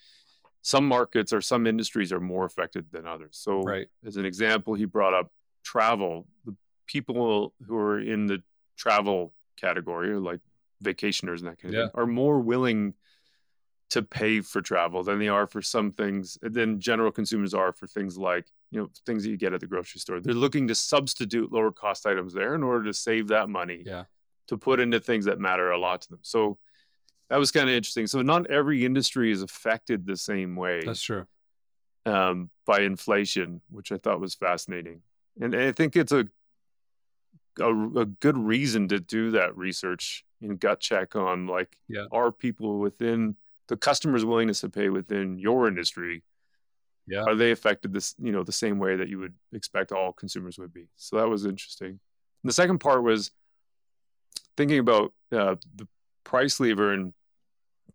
some 0.62 0.86
markets 0.86 1.32
or 1.32 1.40
some 1.40 1.66
industries 1.66 2.12
are 2.12 2.20
more 2.20 2.44
affected 2.44 2.86
than 2.92 3.06
others. 3.06 3.36
So 3.36 3.62
Right. 3.62 3.88
as 4.06 4.16
an 4.16 4.24
example, 4.24 4.74
he 4.74 4.84
brought 4.86 5.14
up 5.14 5.30
travel. 5.64 6.26
The 6.46 6.56
people 6.86 7.52
who 7.66 7.76
are 7.76 7.98
in 8.00 8.26
the 8.26 8.42
travel 8.76 9.34
category, 9.56 10.10
or 10.10 10.20
like 10.20 10.40
vacationers 10.82 11.38
and 11.40 11.48
that 11.48 11.58
kind 11.60 11.74
of 11.74 11.78
Yeah. 11.78 11.86
thing, 11.88 11.90
are 11.94 12.06
more 12.06 12.38
willing 12.40 12.94
to 13.90 14.02
pay 14.02 14.40
for 14.40 14.60
travel 14.60 15.02
than 15.02 15.18
they 15.18 15.28
are 15.28 15.46
for 15.46 15.62
some 15.62 15.90
things 15.92 16.36
than 16.42 16.78
general 16.78 17.10
consumers 17.10 17.54
are 17.54 17.72
for 17.72 17.86
things 17.86 18.18
like 18.18 18.46
you 18.70 18.78
know 18.80 18.88
things 19.06 19.22
that 19.24 19.30
you 19.30 19.36
get 19.38 19.52
at 19.54 19.60
the 19.60 19.66
grocery 19.66 19.98
store 20.00 20.20
they're 20.20 20.34
looking 20.34 20.68
to 20.68 20.74
substitute 20.74 21.50
lower 21.52 21.72
cost 21.72 22.06
items 22.06 22.34
there 22.34 22.54
in 22.54 22.62
order 22.62 22.84
to 22.84 22.92
save 22.92 23.28
that 23.28 23.48
money 23.48 23.82
Yeah. 23.86 24.04
to 24.48 24.58
put 24.58 24.78
into 24.80 25.00
things 25.00 25.24
that 25.24 25.38
matter 25.40 25.70
a 25.70 25.78
lot 25.78 26.02
to 26.02 26.10
them 26.10 26.18
so 26.22 26.58
that 27.30 27.38
was 27.38 27.50
kind 27.50 27.68
of 27.68 27.74
interesting 27.74 28.06
so 28.06 28.20
not 28.20 28.46
every 28.50 28.84
industry 28.84 29.32
is 29.32 29.40
affected 29.42 30.06
the 30.06 30.16
same 30.18 30.54
way 30.54 30.82
That's 30.84 31.02
true. 31.02 31.26
um, 32.04 32.50
by 32.66 32.80
inflation 32.80 33.62
which 33.70 33.90
i 33.90 33.96
thought 33.96 34.20
was 34.20 34.34
fascinating 34.34 35.00
and 35.40 35.56
i 35.56 35.72
think 35.72 35.96
it's 35.96 36.12
a, 36.12 36.26
a 37.58 37.72
a 38.00 38.04
good 38.04 38.36
reason 38.36 38.88
to 38.88 39.00
do 39.00 39.30
that 39.32 39.56
research 39.56 40.24
and 40.42 40.60
gut 40.60 40.78
check 40.80 41.16
on 41.16 41.46
like 41.46 41.76
Yeah. 41.88 42.04
are 42.12 42.30
people 42.30 42.78
within 42.78 43.36
the 43.68 43.76
customer's 43.76 44.24
willingness 44.24 44.60
to 44.62 44.68
pay 44.68 44.88
within 44.88 45.38
your 45.38 45.68
industry 45.68 46.22
Yeah. 47.06 47.24
are 47.26 47.34
they 47.34 47.50
affected 47.52 47.92
this 47.92 48.14
you 48.18 48.32
know 48.32 48.42
the 48.44 48.52
same 48.52 48.78
way 48.78 48.96
that 48.96 49.08
you 49.08 49.18
would 49.18 49.34
expect 49.52 49.92
all 49.92 50.12
consumers 50.12 50.58
would 50.58 50.72
be 50.72 50.88
so 50.96 51.16
that 51.16 51.28
was 51.28 51.44
interesting 51.46 51.88
and 52.42 52.48
the 52.48 52.52
second 52.52 52.78
part 52.80 53.02
was 53.02 53.30
thinking 54.56 54.78
about 54.78 55.12
uh, 55.32 55.56
the 55.76 55.86
price 56.24 56.60
lever 56.60 56.92
and 56.92 57.12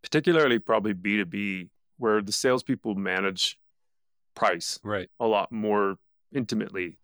particularly 0.01 0.59
probably 0.59 0.93
b2b 0.93 1.69
where 1.97 2.21
the 2.21 2.31
salespeople 2.31 2.95
manage 2.95 3.57
price 4.35 4.79
Right. 4.83 5.09
a 5.19 5.27
lot 5.27 5.51
more 5.51 5.97
intimately. 6.33 6.97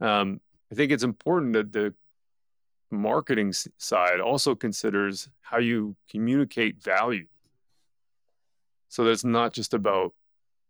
Um, 0.00 0.40
I 0.70 0.76
think 0.76 0.92
it's 0.92 1.02
important 1.02 1.54
that 1.54 1.72
the 1.72 1.92
marketing 2.90 3.52
side 3.52 4.20
also 4.20 4.54
considers 4.54 5.28
how 5.40 5.58
you 5.58 5.96
communicate 6.08 6.80
value. 6.80 7.26
So 8.88 9.04
that's 9.04 9.24
not 9.24 9.52
just 9.52 9.74
about 9.74 10.14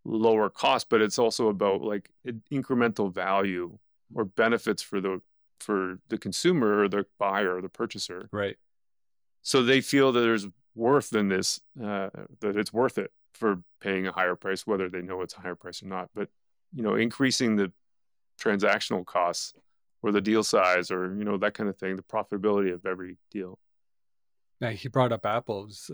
lower 0.04 0.48
cost, 0.48 0.88
but 0.88 1.02
it's 1.02 1.18
also 1.18 1.48
about 1.48 1.82
like 1.82 2.10
incremental 2.50 3.12
value 3.12 3.78
or 4.14 4.24
benefits 4.24 4.82
for 4.82 5.00
the 5.00 5.20
for 5.60 5.98
the 6.08 6.18
consumer 6.18 6.82
or 6.82 6.88
the 6.88 7.06
buyer 7.18 7.56
or 7.56 7.62
the 7.62 7.68
purchaser. 7.68 8.28
Right. 8.32 8.56
So 9.42 9.62
they 9.62 9.80
feel 9.80 10.12
that 10.12 10.20
there's 10.20 10.46
worth 10.74 11.14
in 11.14 11.28
this, 11.28 11.60
uh, 11.82 12.10
that 12.40 12.56
it's 12.56 12.72
worth 12.72 12.98
it 12.98 13.10
for 13.32 13.62
paying 13.80 14.06
a 14.06 14.12
higher 14.12 14.36
price, 14.36 14.66
whether 14.66 14.88
they 14.88 15.02
know 15.02 15.22
it's 15.22 15.34
a 15.34 15.40
higher 15.40 15.54
price 15.54 15.82
or 15.82 15.86
not. 15.86 16.10
But 16.14 16.28
you 16.74 16.82
know, 16.82 16.94
increasing 16.94 17.56
the 17.56 17.72
transactional 18.40 19.04
costs 19.04 19.54
or 20.02 20.12
the 20.12 20.20
deal 20.20 20.42
size 20.42 20.90
or 20.90 21.14
you 21.16 21.24
know 21.24 21.36
that 21.38 21.54
kind 21.54 21.68
of 21.68 21.76
thing, 21.78 21.96
the 21.96 22.02
profitability 22.02 22.72
of 22.72 22.84
every 22.86 23.16
deal. 23.30 23.58
Yeah, 24.60 24.70
he 24.70 24.88
brought 24.88 25.12
up 25.12 25.26
Apple's. 25.26 25.90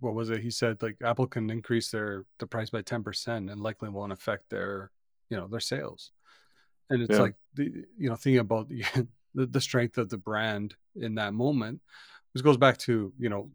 What 0.00 0.14
was 0.14 0.30
it? 0.30 0.40
He 0.40 0.50
said 0.50 0.82
like 0.82 0.96
Apple 1.02 1.26
can 1.26 1.50
increase 1.50 1.90
their 1.90 2.24
the 2.38 2.46
price 2.46 2.70
by 2.70 2.82
ten 2.82 3.02
percent 3.02 3.50
and 3.50 3.60
likely 3.60 3.90
won't 3.90 4.12
affect 4.12 4.48
their 4.50 4.90
you 5.28 5.36
know 5.36 5.46
their 5.48 5.60
sales. 5.60 6.12
And 6.90 7.02
it's 7.02 7.14
Yeah. 7.14 7.22
like 7.22 7.34
the 7.54 7.64
you 7.98 8.08
know 8.08 8.16
thinking 8.16 8.38
about 8.38 8.68
the, 8.68 8.84
the 9.34 9.60
strength 9.60 9.98
of 9.98 10.08
the 10.08 10.18
brand 10.18 10.76
in 10.94 11.16
that 11.16 11.34
moment. 11.34 11.80
This 12.34 12.42
goes 12.42 12.56
back 12.56 12.78
to 12.78 13.12
you 13.18 13.28
know 13.28 13.50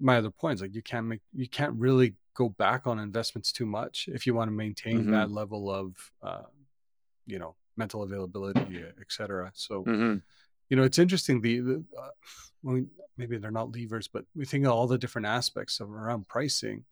my 0.00 0.16
other 0.18 0.30
points. 0.30 0.62
Like 0.62 0.74
you 0.74 0.82
can't 0.82 1.06
make 1.06 1.20
you 1.32 1.48
can't 1.48 1.74
really 1.74 2.14
go 2.34 2.48
back 2.48 2.86
on 2.86 2.98
investments 2.98 3.52
too 3.52 3.66
much 3.66 4.08
if 4.12 4.26
you 4.26 4.34
want 4.34 4.48
to 4.48 4.52
maintain 4.52 5.06
Mhm. 5.06 5.10
that 5.10 5.30
level 5.30 5.70
of 5.70 5.94
uh, 6.22 6.44
you 7.26 7.38
know 7.38 7.56
mental 7.76 8.02
availability, 8.02 8.82
et 8.82 9.10
cetera. 9.10 9.52
So 9.54 9.82
hmm 9.84 10.16
you 10.70 10.76
know 10.76 10.82
it's 10.84 10.98
interesting 10.98 11.40
the, 11.42 11.60
the 11.60 11.84
uh, 11.98 12.10
when 12.62 12.90
maybe 13.16 13.36
they're 13.38 13.50
not 13.50 13.74
levers 13.74 14.08
but 14.08 14.24
we 14.34 14.44
think 14.44 14.64
of 14.64 14.72
all 14.72 14.86
the 14.86 14.98
different 14.98 15.26
aspects 15.26 15.80
of 15.80 15.90
around 15.90 16.26
pricing 16.28 16.84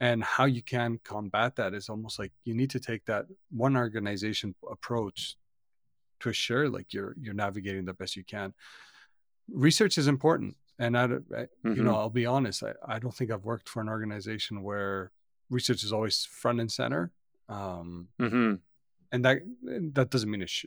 and 0.00 0.22
how 0.22 0.44
you 0.44 0.62
can 0.62 1.00
combat 1.04 1.56
that 1.56 1.74
is 1.74 1.88
almost 1.88 2.18
like 2.18 2.32
you 2.44 2.54
need 2.54 2.70
to 2.70 2.80
take 2.80 3.04
that 3.06 3.26
one 3.50 3.76
organization 3.76 4.54
approach 4.70 5.36
to 6.20 6.28
assure 6.28 6.68
like 6.68 6.92
you're 6.92 7.14
you're 7.20 7.34
navigating 7.34 7.84
the 7.84 7.92
best 7.92 8.16
you 8.16 8.24
can. 8.24 8.54
Research 9.50 9.98
is 9.98 10.08
important, 10.08 10.56
and 10.78 10.96
I, 10.96 11.04
I 11.04 11.08
Mm-hmm. 11.08 11.74
you 11.74 11.82
know 11.82 11.94
I'll 11.94 12.10
be 12.10 12.26
honest, 12.26 12.62
I, 12.62 12.72
I 12.86 12.98
don't 12.98 13.14
think 13.14 13.30
I've 13.30 13.44
worked 13.44 13.68
for 13.68 13.80
an 13.80 13.88
organization 13.88 14.62
where 14.62 15.10
research 15.50 15.82
is 15.84 15.92
always 15.92 16.24
front 16.24 16.60
and 16.60 16.70
center. 16.70 17.12
Um, 17.48 18.08
hmm 18.18 18.54
and 19.10 19.24
that 19.24 19.38
that 19.94 20.10
doesn't 20.10 20.30
mean 20.30 20.42
it's 20.42 20.64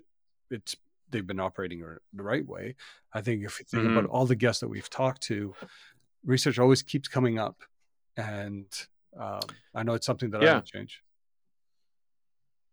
it's 0.49 0.75
they've 1.11 1.27
been 1.27 1.39
operating 1.39 1.79
the 2.13 2.23
right 2.23 2.47
way. 2.47 2.75
I 3.13 3.21
think 3.21 3.43
if 3.43 3.59
you 3.59 3.65
think 3.65 3.87
about 3.87 4.05
Mm-hmm. 4.05 4.13
all 4.13 4.25
the 4.25 4.35
guests 4.35 4.61
that 4.61 4.67
we've 4.69 4.89
talked 4.89 5.21
to, 5.23 5.53
research 6.25 6.57
always 6.59 6.81
keeps 6.81 7.07
coming 7.07 7.37
up, 7.37 7.61
and 8.17 8.65
um, 9.17 9.41
I 9.75 9.83
know 9.83 9.93
it's 9.93 10.05
something 10.05 10.29
that 10.31 10.41
I 10.41 10.45
Yeah. 10.45 10.55
would 10.55 10.65
change. 10.65 11.03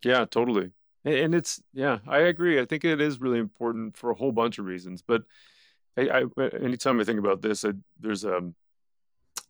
Yeah, 0.04 0.24
totally. 0.24 0.70
And 1.04 1.34
it's 1.34 1.62
yeah, 1.72 1.98
I 2.06 2.18
agree. 2.18 2.60
I 2.60 2.64
think 2.64 2.84
it 2.84 3.00
is 3.00 3.20
really 3.20 3.38
important 3.38 3.96
for 3.96 4.10
a 4.10 4.14
whole 4.14 4.32
bunch 4.32 4.58
of 4.58 4.66
reasons. 4.66 5.02
But 5.02 5.22
I, 5.96 6.22
I 6.38 6.44
anytime 6.60 7.00
I 7.00 7.04
think 7.04 7.18
about 7.18 7.40
this, 7.42 7.64
I, 7.64 7.72
there's 7.98 8.24
a 8.24 8.52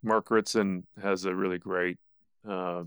Mark 0.03 0.31
Ritson 0.31 0.87
has 1.03 1.25
a 1.25 1.35
really 1.35 1.59
great 1.59 1.99
uh, 2.49 2.85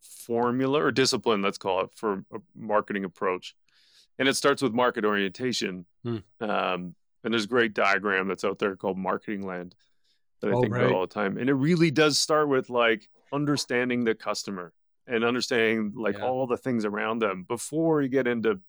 formula 0.00 0.82
or 0.82 0.90
discipline, 0.92 1.40
let's 1.42 1.58
call 1.58 1.80
it, 1.84 1.90
for 1.94 2.24
a 2.32 2.38
marketing 2.54 3.04
approach, 3.04 3.54
and 4.22 4.28
it 4.28 4.34
starts 4.36 4.62
with 4.62 4.72
market 4.72 5.04
orientation. 5.04 5.84
Hmm. 6.04 6.18
Um, 6.40 6.94
and 7.24 7.34
there's 7.34 7.44
a 7.46 7.48
great 7.48 7.74
diagram 7.74 8.28
that's 8.28 8.44
out 8.44 8.60
there 8.60 8.76
called 8.76 8.96
Marketing 8.96 9.44
Land 9.44 9.74
that 10.40 10.50
I 10.50 10.52
Oh, 10.54 10.60
think 10.60 10.72
right. 10.74 10.84
about 10.84 10.94
all 10.94 11.00
the 11.08 11.12
time, 11.12 11.38
and 11.38 11.50
it 11.50 11.54
really 11.54 11.90
does 11.90 12.20
start 12.20 12.48
with 12.48 12.70
like 12.70 13.08
understanding 13.32 14.04
the 14.04 14.14
customer 14.14 14.72
and 15.08 15.24
understanding 15.24 15.92
like 15.96 16.18
Yeah. 16.18 16.24
all 16.26 16.46
the 16.46 16.56
things 16.56 16.84
around 16.84 17.18
them 17.18 17.42
before 17.48 18.00
you 18.00 18.08
get 18.08 18.28
into 18.28 18.60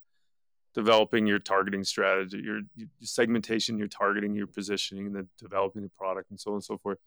developing 0.73 1.27
your 1.27 1.37
targeting 1.37 1.83
strategy, 1.83 2.39
your, 2.43 2.61
your 2.75 2.87
segmentation, 3.01 3.77
your 3.77 3.87
targeting, 3.87 4.33
your 4.33 4.47
positioning, 4.47 5.05
and 5.05 5.15
then 5.15 5.27
developing 5.37 5.83
the 5.83 5.89
product 5.89 6.31
and 6.31 6.39
so 6.39 6.49
on 6.49 6.55
and 6.55 6.63
so 6.63 6.79
forth. 6.79 6.97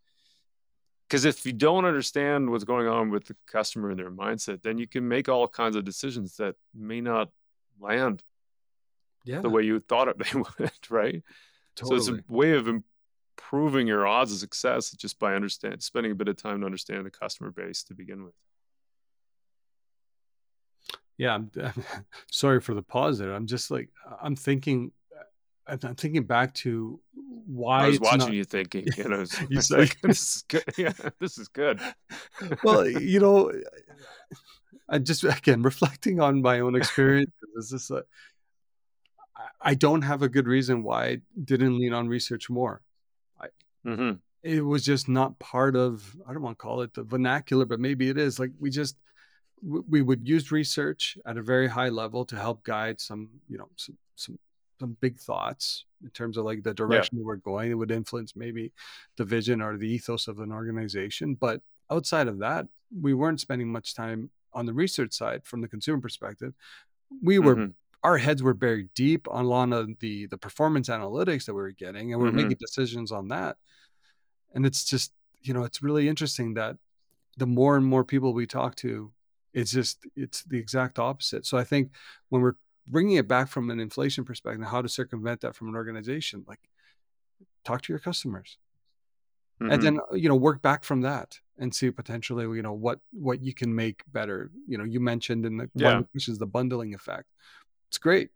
Because 1.09 1.25
if 1.25 1.45
you 1.45 1.53
don't 1.53 1.85
understand 1.85 2.49
what's 2.51 2.63
going 2.65 2.87
on 2.87 3.11
with 3.11 3.25
the 3.25 3.35
customer 3.47 3.91
and 3.91 3.99
their 3.99 4.11
mindset, 4.11 4.63
then 4.63 4.79
you 4.79 4.87
can 4.87 5.07
make 5.09 5.29
all 5.29 5.49
kinds 5.49 5.75
of 5.75 5.85
decisions 5.85 6.37
that 6.37 6.55
may 6.75 7.01
not 7.01 7.31
land 7.81 8.23
Yeah, 9.27 9.41
the 9.41 9.51
way 9.51 9.63
you 9.63 9.79
thought 9.81 10.09
it 10.09 10.17
they 10.33 10.39
would, 10.39 10.71
right? 10.89 11.23
totally. 11.75 12.01
So 12.01 12.13
it's 12.15 12.23
a 12.29 12.33
way 12.33 12.53
of 12.53 12.69
improving 12.69 13.87
your 13.87 14.07
odds 14.07 14.33
of 14.33 14.39
success 14.39 14.91
just 14.93 15.19
by 15.19 15.35
understand 15.35 15.83
spending 15.83 16.13
a 16.13 16.15
bit 16.15 16.29
of 16.29 16.37
time 16.37 16.61
to 16.61 16.67
understand 16.67 17.05
the 17.05 17.11
customer 17.11 17.51
base 17.51 17.83
to 17.85 17.95
begin 17.95 18.25
with. 18.25 18.33
yeah, 21.19 21.35
I'm, 21.35 21.51
sorry 22.31 22.61
for 22.61 22.75
the 22.75 22.83
pause 22.83 23.19
there. 23.19 23.33
I'm 23.35 23.47
just 23.47 23.71
like 23.71 23.89
I'm 24.23 24.37
thinking, 24.37 24.93
I'm 25.67 25.79
I'm 25.83 25.95
thinking 25.95 26.25
back 26.25 26.55
to 26.55 27.01
why 27.47 27.85
I 27.85 27.89
was 27.89 28.01
watching 28.01 28.19
not- 28.19 28.33
you 28.33 28.45
thinking, 28.45 28.87
you 28.97 29.05
know, 29.09 29.21
it's, 29.23 29.41
You 29.71 29.77
like, 29.77 30.01
this 30.01 30.37
is 30.37 30.45
good. 30.49 30.65
Yeah, 30.77 30.93
this 31.21 31.39
is 31.39 31.49
good. 31.49 31.81
well, 32.63 32.89
you 32.89 33.21
know, 33.21 33.53
I 34.89 34.99
just 34.99 35.25
again 35.25 35.63
reflecting 35.63 36.21
on 36.21 36.43
my 36.43 36.61
own 36.61 36.75
experience. 36.77 37.33
This 37.55 37.65
Is 37.67 37.71
this 37.71 37.91
a, 37.91 38.03
I- 39.37 39.71
I 39.71 39.75
don't 39.75 40.03
have 40.03 40.23
a 40.23 40.29
good 40.29 40.47
reason 40.47 40.83
why 40.83 41.05
I 41.07 41.21
didn't 41.45 41.79
lean 41.79 41.93
on 41.93 42.09
research 42.09 42.49
more. 42.51 42.83
hmm 43.85 44.13
It 44.43 44.65
was 44.65 44.85
just 44.85 45.09
not 45.09 45.39
part 45.39 45.75
of. 45.77 46.17
I 46.27 46.33
don't 46.33 46.43
want 46.43 46.59
to 46.59 46.63
call 46.63 46.81
it 46.83 46.95
the 46.95 47.03
vernacular, 47.05 47.65
but 47.67 47.81
maybe 47.81 48.09
it 48.09 48.19
is. 48.19 48.39
Like 48.39 48.53
we 48.59 48.71
just 48.71 48.97
we 49.63 50.03
would 50.03 50.29
use 50.29 50.53
research 50.53 51.17
at 51.27 51.37
a 51.37 51.43
very 51.43 51.67
high 51.69 51.89
level 51.89 52.25
to 52.27 52.37
help 52.37 52.63
guide 52.65 53.01
some, 53.01 53.29
you 53.49 53.59
know, 53.59 53.69
some 53.77 53.97
some 54.15 54.39
some 54.81 54.97
big 55.01 55.19
thoughts 55.19 55.85
in 56.05 56.11
terms 56.11 56.37
of 56.37 56.45
like 56.45 56.63
the 56.63 56.75
direction 56.75 57.25
we're 57.25 57.37
going. 57.37 57.71
It 57.71 57.75
would 57.75 57.91
influence 57.91 58.37
maybe 58.37 58.73
the 59.17 59.25
vision 59.25 59.61
or 59.63 59.77
the 59.77 59.89
ethos 59.89 60.29
of 60.29 60.39
an 60.41 60.53
organization. 60.53 61.35
But 61.35 61.63
outside 61.91 62.29
of 62.29 62.39
that, 62.41 62.69
we 63.07 63.15
weren't 63.15 63.41
spending 63.41 63.71
much 63.73 63.95
time 63.95 64.31
on 64.53 64.67
the 64.67 64.75
research 64.75 65.13
side 65.15 65.45
from 65.45 65.61
the 65.61 65.69
consumer 65.69 66.01
perspective. 66.01 66.53
We 67.23 67.39
were 67.39 67.57
Mhm. 67.57 67.75
Our 68.05 68.19
heads 68.19 68.43
were 68.43 68.55
buried 68.55 68.91
deep 68.95 69.29
on 69.31 69.45
a 69.45 69.49
lot 69.49 69.73
of 69.73 69.99
the 70.01 70.27
the 70.27 70.39
performance 70.39 70.89
analytics 70.89 71.47
that 71.47 71.55
we 71.55 71.63
were 71.63 71.73
getting, 71.73 72.13
and 72.13 72.21
we 72.21 72.27
were 72.27 72.33
Mhm. 72.33 72.53
making 72.53 72.59
decisions 72.61 73.13
on 73.13 73.29
that. 73.29 73.57
And 74.55 74.67
it's 74.67 74.85
just 74.85 75.13
you 75.43 75.55
know 75.55 75.65
it's 75.65 75.83
really 75.83 76.09
interesting 76.09 76.55
that 76.55 76.77
the 77.39 77.47
more 77.47 77.77
and 77.77 77.87
more 77.87 78.05
people 78.05 78.35
we 78.35 78.47
talk 78.47 78.77
to, 78.77 79.13
it's 79.55 79.73
just 79.73 80.07
it's 80.17 80.45
the 80.45 80.59
exact 80.59 80.99
opposite. 80.99 81.47
So 81.47 81.59
I 81.59 81.65
think 81.65 81.93
when 82.31 82.43
we're 82.43 82.57
bringing 82.89 83.17
it 83.17 83.29
back 83.29 83.49
from 83.49 83.71
an 83.71 83.81
inflation 83.81 84.25
perspective, 84.25 84.67
how 84.67 84.83
to 84.83 84.89
circumvent 84.91 85.43
that 85.43 85.57
from 85.57 85.69
an 85.71 85.77
organization, 85.77 86.45
like 86.49 86.61
talk 87.65 87.83
to 87.83 87.93
your 87.93 88.01
customers 88.01 88.59
Mhm. 89.61 89.69
and 89.69 89.83
then 89.83 89.99
you 90.13 90.29
know 90.29 90.37
work 90.37 90.63
back 90.63 90.85
from 90.85 91.01
that 91.03 91.41
and 91.59 91.75
see 91.75 91.91
potentially 91.91 92.45
you 92.57 92.63
know 92.63 92.73
what 92.73 93.01
what 93.13 93.43
you 93.43 93.55
can 93.55 93.75
make 93.75 94.03
better 94.13 94.51
you 94.67 94.79
know 94.79 94.85
you 94.85 95.01
mentioned 95.01 95.45
in 95.47 95.57
the 95.57 95.71
Yeah. 95.75 96.03
one 96.03 96.07
which 96.13 96.29
is 96.29 96.39
the 96.39 96.47
bundling 96.47 96.95
effect 96.95 97.29
it's 97.89 97.99
great 97.99 98.31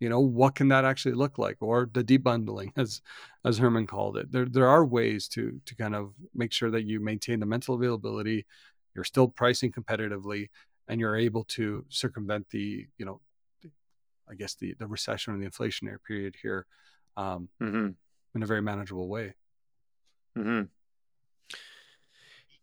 you 0.00 0.08
know 0.08 0.20
what 0.20 0.54
can 0.54 0.68
that 0.68 0.84
actually 0.84 1.14
look 1.14 1.38
like 1.38 1.56
or 1.60 1.88
the 1.92 2.04
debundling 2.04 2.70
as 2.76 3.00
as 3.44 3.58
hermann 3.58 3.86
called 3.86 4.16
it 4.16 4.30
there 4.30 4.46
there 4.46 4.68
are 4.68 4.84
ways 4.84 5.28
to 5.28 5.60
to 5.64 5.74
kind 5.74 5.94
of 5.94 6.12
make 6.34 6.52
sure 6.52 6.70
that 6.70 6.84
you 6.84 7.00
maintain 7.00 7.40
the 7.40 7.46
mental 7.46 7.74
availability 7.74 8.44
you're 8.94 9.04
still 9.04 9.28
pricing 9.28 9.72
competitively 9.72 10.48
and 10.88 11.00
you're 11.00 11.16
able 11.16 11.44
to 11.44 11.84
circumvent 11.88 12.46
the 12.50 12.86
you 12.98 13.04
know 13.06 13.20
the, 13.62 13.70
i 14.30 14.34
guess 14.34 14.54
the 14.54 14.74
the 14.78 14.86
recession 14.86 15.34
or 15.34 15.38
the 15.38 15.46
inflationary 15.48 15.98
period 16.06 16.34
here 16.42 16.66
um, 17.16 17.48
Mhm. 17.62 17.94
in 18.34 18.42
a 18.42 18.46
very 18.46 18.62
manageable 18.62 19.08
way 19.08 19.34
Mm-hmm. 20.36 20.64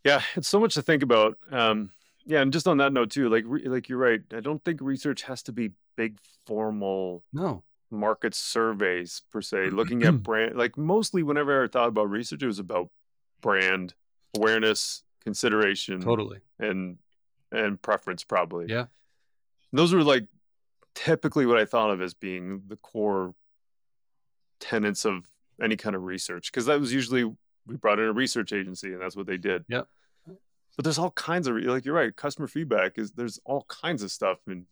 Yeah, 0.04 0.22
it's 0.36 0.48
so 0.48 0.60
much 0.60 0.74
to 0.76 0.82
think 0.82 1.02
about. 1.02 1.38
Um, 1.50 1.92
yeah, 2.26 2.42
and 2.42 2.54
just 2.54 2.68
on 2.68 2.78
that 2.78 2.94
note 2.94 3.12
too, 3.12 3.30
like 3.30 3.44
re- 3.48 3.66
like 3.66 3.90
you're 3.90 3.98
right. 3.98 4.22
I 4.34 4.40
don't 4.40 4.64
think 4.64 4.80
research 4.82 5.24
has 5.24 5.44
to 5.44 5.52
be 5.52 5.72
big 5.96 6.18
formal 6.46 7.24
no 7.34 7.64
market 7.92 8.34
surveys 8.34 9.22
per 9.32 9.42
se. 9.42 9.70
Looking 9.72 10.04
at 10.04 10.24
brand, 10.24 10.56
like 10.58 10.78
mostly 10.78 11.24
whenever 11.24 11.64
I 11.64 11.68
thought 11.68 11.90
about 11.90 12.10
research, 12.10 12.44
it 12.44 12.48
was 12.48 12.60
about 12.60 12.90
brand 13.42 13.94
awareness, 14.36 15.04
consideration, 15.24 16.02
totally 16.02 16.40
and 16.60 16.98
and 17.52 17.82
preference 17.82 18.24
probably. 18.24 18.66
Yeah. 18.68 18.86
those 19.72 19.94
were 19.94 20.04
like 20.04 20.28
typically 20.96 21.46
what 21.46 21.58
I 21.58 21.66
thought 21.66 21.92
of 21.92 22.02
as 22.02 22.14
being 22.14 22.64
the 22.68 22.78
core 22.78 23.34
tenets 24.60 25.06
of 25.06 25.28
any 25.62 25.76
kind 25.76 25.96
of 25.96 26.04
research 26.04 26.52
because 26.52 26.66
that 26.66 26.80
was 26.80 26.94
usually 26.94 27.24
we 27.66 27.76
brought 27.76 28.00
in 28.00 28.06
a 28.06 28.14
research 28.14 28.54
agency 28.54 28.94
and 28.94 29.02
that's 29.02 29.16
what 29.16 29.28
they 29.28 29.38
did. 29.38 29.66
Yep. 29.68 29.88
But 30.76 30.84
there's 30.84 30.98
all 30.98 31.12
kinds 31.12 31.48
of 31.48 31.56
like 31.58 31.86
you're 31.86 31.94
right. 31.96 32.16
Customer 32.16 32.48
feedback 32.48 32.94
is 32.98 33.12
there's 33.12 33.40
all 33.46 33.66
kinds 33.68 34.02
of 34.04 34.12
stuff 34.12 34.40
and 34.48 34.66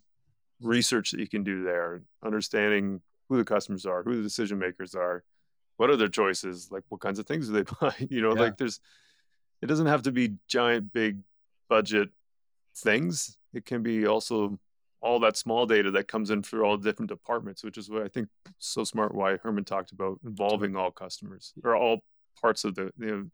research 0.61 1.11
that 1.11 1.19
you 1.19 1.28
can 1.28 1.44
do 1.44 1.64
there. 1.64 2.02
Understanding 2.23 3.02
who 3.30 3.38
the 3.38 3.45
customers 3.45 3.86
are, 3.86 4.03
who 4.03 4.15
the 4.18 4.23
decision 4.23 4.57
makers 4.60 4.95
are, 4.95 5.23
what 5.78 5.90
are 5.90 5.95
their 5.95 6.07
choices, 6.07 6.69
like 6.72 6.84
what 6.90 7.02
kinds 7.02 7.19
of 7.19 7.26
things 7.28 7.48
do 7.48 7.53
they 7.53 7.64
buy. 7.82 7.94
You 8.10 8.22
know, 8.22 8.34
Yeah. 8.36 8.41
like 8.41 8.57
there's 8.57 8.80
it 9.61 9.68
doesn't 9.68 9.86
have 9.88 10.02
to 10.03 10.11
be 10.11 10.36
giant 10.48 10.91
big 10.91 11.19
budget 11.69 12.10
things. 12.76 13.38
It 13.53 13.65
can 13.65 13.84
be 13.84 14.07
also 14.07 14.60
all 15.02 15.19
that 15.19 15.38
small 15.38 15.65
data 15.65 15.91
that 15.91 16.07
comes 16.07 16.30
in 16.32 16.41
for 16.44 16.64
all 16.64 16.78
different 16.78 17.10
departments, 17.10 17.64
which 17.64 17.78
is 17.78 17.90
what 17.90 18.03
I 18.03 18.07
think 18.07 18.28
so 18.57 18.84
smart. 18.84 19.14
Why 19.14 19.38
Hermann 19.38 19.65
talked 19.65 19.91
about 19.91 20.19
involving 20.26 20.76
all 20.76 20.90
customers 20.91 21.53
or 21.64 21.76
all 21.76 22.03
parts 22.40 22.64
of 22.64 22.73
the 22.76 22.91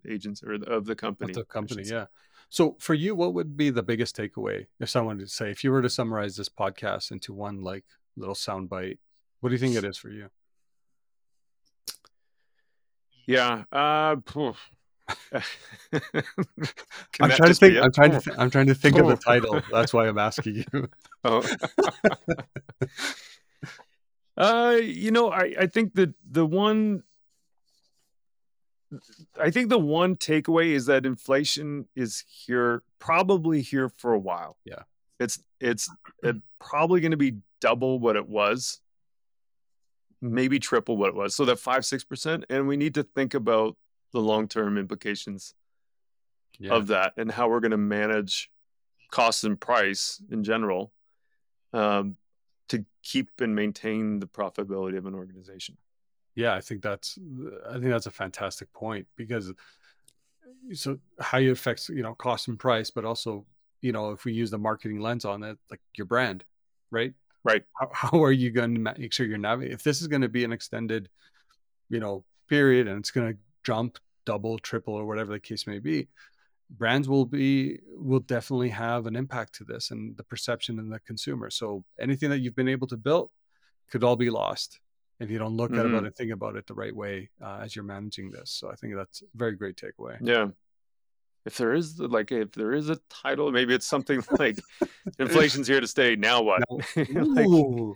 agents 0.10 0.44
or 0.44 0.54
of 0.54 0.86
the 0.86 0.96
company. 0.96 1.32
of 1.32 1.36
the 1.36 1.44
company 1.46 1.84
yeah 1.86 2.06
so 2.50 2.76
for 2.80 2.94
you 2.94 3.16
what 3.16 3.34
would 3.34 3.58
be 3.58 3.70
the 3.70 3.84
biggest 3.84 4.16
takeaway 4.16 4.66
if 4.80 4.90
someone 4.90 5.18
to 5.18 5.28
say 5.28 5.52
if 5.52 5.64
you 5.64 5.72
were 5.72 5.82
to 5.82 5.90
summarize 5.90 6.36
this 6.36 6.50
podcast 6.50 7.12
into 7.12 7.34
one 7.34 7.62
like 7.62 7.86
little 8.16 8.36
sound 8.36 8.70
bite 8.70 9.00
what 9.40 9.50
do 9.50 9.56
you 9.56 9.60
think 9.60 9.76
it 9.76 9.84
is 9.84 9.98
for 9.98 10.10
you? 10.10 10.30
Yeah. 13.26 13.64
Uh, 13.72 14.16
i'm 17.22 17.30
trying 17.30 17.48
to 17.48 17.54
think 17.54 17.78
i'm 17.78 17.92
trying 17.94 18.12
to 18.12 18.20
th- 18.20 18.36
i'm 18.38 18.50
trying 18.50 18.68
to 18.68 18.76
think 18.76 18.98
of 18.98 19.08
the 19.08 19.16
title. 19.16 19.62
That's 19.72 19.94
why 19.94 20.08
i'm 20.08 20.18
asking 20.18 20.66
you. 20.74 20.90
Oh. 21.24 21.42
uh, 24.38 24.78
you 24.82 25.12
know, 25.12 25.32
I, 25.32 25.56
I 25.60 25.68
think 25.68 25.94
that 25.96 26.14
the 26.30 26.46
one, 26.46 27.04
I 29.40 29.52
think 29.52 29.70
the 29.70 29.80
one 29.80 30.16
takeaway 30.16 30.72
is 30.72 30.86
that 30.86 31.06
inflation 31.06 31.88
is 31.96 32.24
here, 32.28 32.84
probably 33.00 33.62
here 33.62 33.90
for 33.98 34.14
a 34.14 34.20
while. 34.20 34.58
Yeah. 34.66 34.84
It's, 35.20 35.44
it's 35.60 35.90
uh, 36.24 36.34
probably 36.60 37.02
going 37.02 37.12
to 37.12 37.18
be 37.18 37.38
double 37.60 38.00
what 38.00 38.16
it 38.16 38.28
was, 38.28 38.80
maybe 40.22 40.60
triple 40.60 40.96
what 40.96 41.10
it 41.10 41.16
was. 41.16 41.36
So 41.36 41.46
that 41.46 41.60
five, 41.60 41.82
6%. 41.82 42.44
And 42.50 42.68
we 42.68 42.78
need 42.78 42.96
to 42.96 43.04
think 43.04 43.34
about 43.34 43.76
the 44.14 44.22
long-term 44.22 44.78
implications 44.78 45.54
yeah 46.60 46.74
of 46.74 46.88
that 46.88 47.14
and 47.18 47.30
how 47.30 47.50
we're 47.50 47.60
going 47.60 47.72
to 47.72 47.78
manage 47.78 48.50
cost 49.12 49.44
and 49.44 49.60
price 49.60 50.22
in 50.32 50.44
general. 50.44 50.92
Um, 51.74 52.16
to 52.70 52.86
keep 53.04 53.30
and 53.40 53.56
maintain 53.56 54.20
the 54.20 54.28
profitability 54.28 54.98
of 54.98 55.06
an 55.06 55.16
organization. 55.16 55.78
Yeah, 56.38 56.54
I 56.54 56.62
think 56.62 56.84
that's 56.84 57.18
I 57.68 57.74
think 57.74 57.86
that's 57.86 58.06
a 58.06 58.12
fantastic 58.12 58.72
point 58.72 59.08
because 59.16 59.52
so 60.72 61.00
how 61.20 61.40
it 61.40 61.50
affects 61.50 61.90
you 61.90 62.04
know 62.04 62.14
cost 62.14 62.48
and 62.48 62.60
price, 62.60 62.92
but 62.92 63.06
also 63.06 63.44
you 63.82 63.92
know 63.92 64.12
if 64.12 64.24
we 64.24 64.34
use 64.34 64.52
the 64.52 64.60
marketing 64.60 65.00
lens 65.00 65.26
on 65.26 65.42
it, 65.42 65.58
like 65.72 65.82
your 65.98 66.06
brand, 66.06 66.44
right? 66.92 67.16
Right. 67.44 67.64
How, 67.74 67.90
how 67.92 68.24
are 68.24 68.32
you 68.32 68.52
going 68.52 68.76
to 68.76 68.80
make 69.00 69.14
sure 69.14 69.26
you're 69.26 69.40
navigating? 69.40 69.74
If 69.74 69.84
this 69.84 70.00
is 70.00 70.08
going 70.08 70.22
to 70.22 70.30
be 70.30 70.44
an 70.44 70.52
extended, 70.52 71.10
you 71.90 72.00
know, 72.00 72.24
period, 72.48 72.88
and 72.88 73.00
it's 73.00 73.10
going 73.12 73.34
to 73.34 73.40
jump 73.64 73.98
double, 74.26 74.60
triple, 74.60 74.94
or 74.94 75.08
whatever 75.08 75.32
the 75.32 75.40
case 75.40 75.66
may 75.66 75.80
be, 75.80 76.08
brands 76.70 77.10
will 77.10 77.26
be 77.26 77.80
will 77.96 78.20
definitely 78.20 78.70
have 78.70 79.08
an 79.08 79.16
impact 79.16 79.56
to 79.56 79.64
this 79.64 79.90
and 79.90 80.16
the 80.18 80.24
perception 80.24 80.78
in 80.78 80.90
the 80.90 81.00
consumer. 81.00 81.50
So 81.50 81.84
anything 82.00 82.30
that 82.30 82.42
you've 82.42 82.56
been 82.56 82.68
able 82.68 82.88
to 82.88 82.98
build 82.98 83.32
could 83.90 84.04
all 84.04 84.18
be 84.18 84.30
lost 84.30 84.80
if 85.20 85.32
you 85.32 85.40
don't 85.40 85.58
look 85.58 85.72
mm-hmm. 85.72 85.80
at 85.80 85.86
it 85.86 85.90
mm-hmm. 85.90 86.06
and 86.06 86.16
think 86.16 86.32
about 86.32 86.56
it 86.56 86.68
the 86.68 86.74
right 86.74 86.96
way 86.96 87.30
uh, 87.42 87.60
as 87.62 87.76
you're 87.76 87.86
managing 87.86 88.30
this. 88.32 88.52
So 88.52 88.70
I 88.70 88.76
think 88.76 88.96
that's 88.96 89.22
a 89.22 89.26
very 89.36 89.56
great 89.56 89.76
takeaway. 89.76 90.18
Yeah. 90.22 90.48
If 91.46 91.58
there 91.58 91.74
is 91.74 92.00
like 92.00 92.32
if 92.32 92.52
there 92.52 92.74
is 92.74 92.90
a 92.90 92.98
title, 93.10 93.52
maybe 93.52 93.74
it's 93.74 93.86
something 93.86 94.24
like 94.40 94.60
inflation's 95.18 95.68
here 95.68 95.80
to 95.80 95.88
stay. 95.88 96.16
Now 96.16 96.42
what? 96.42 96.62
like, 96.96 97.08
you 97.08 97.96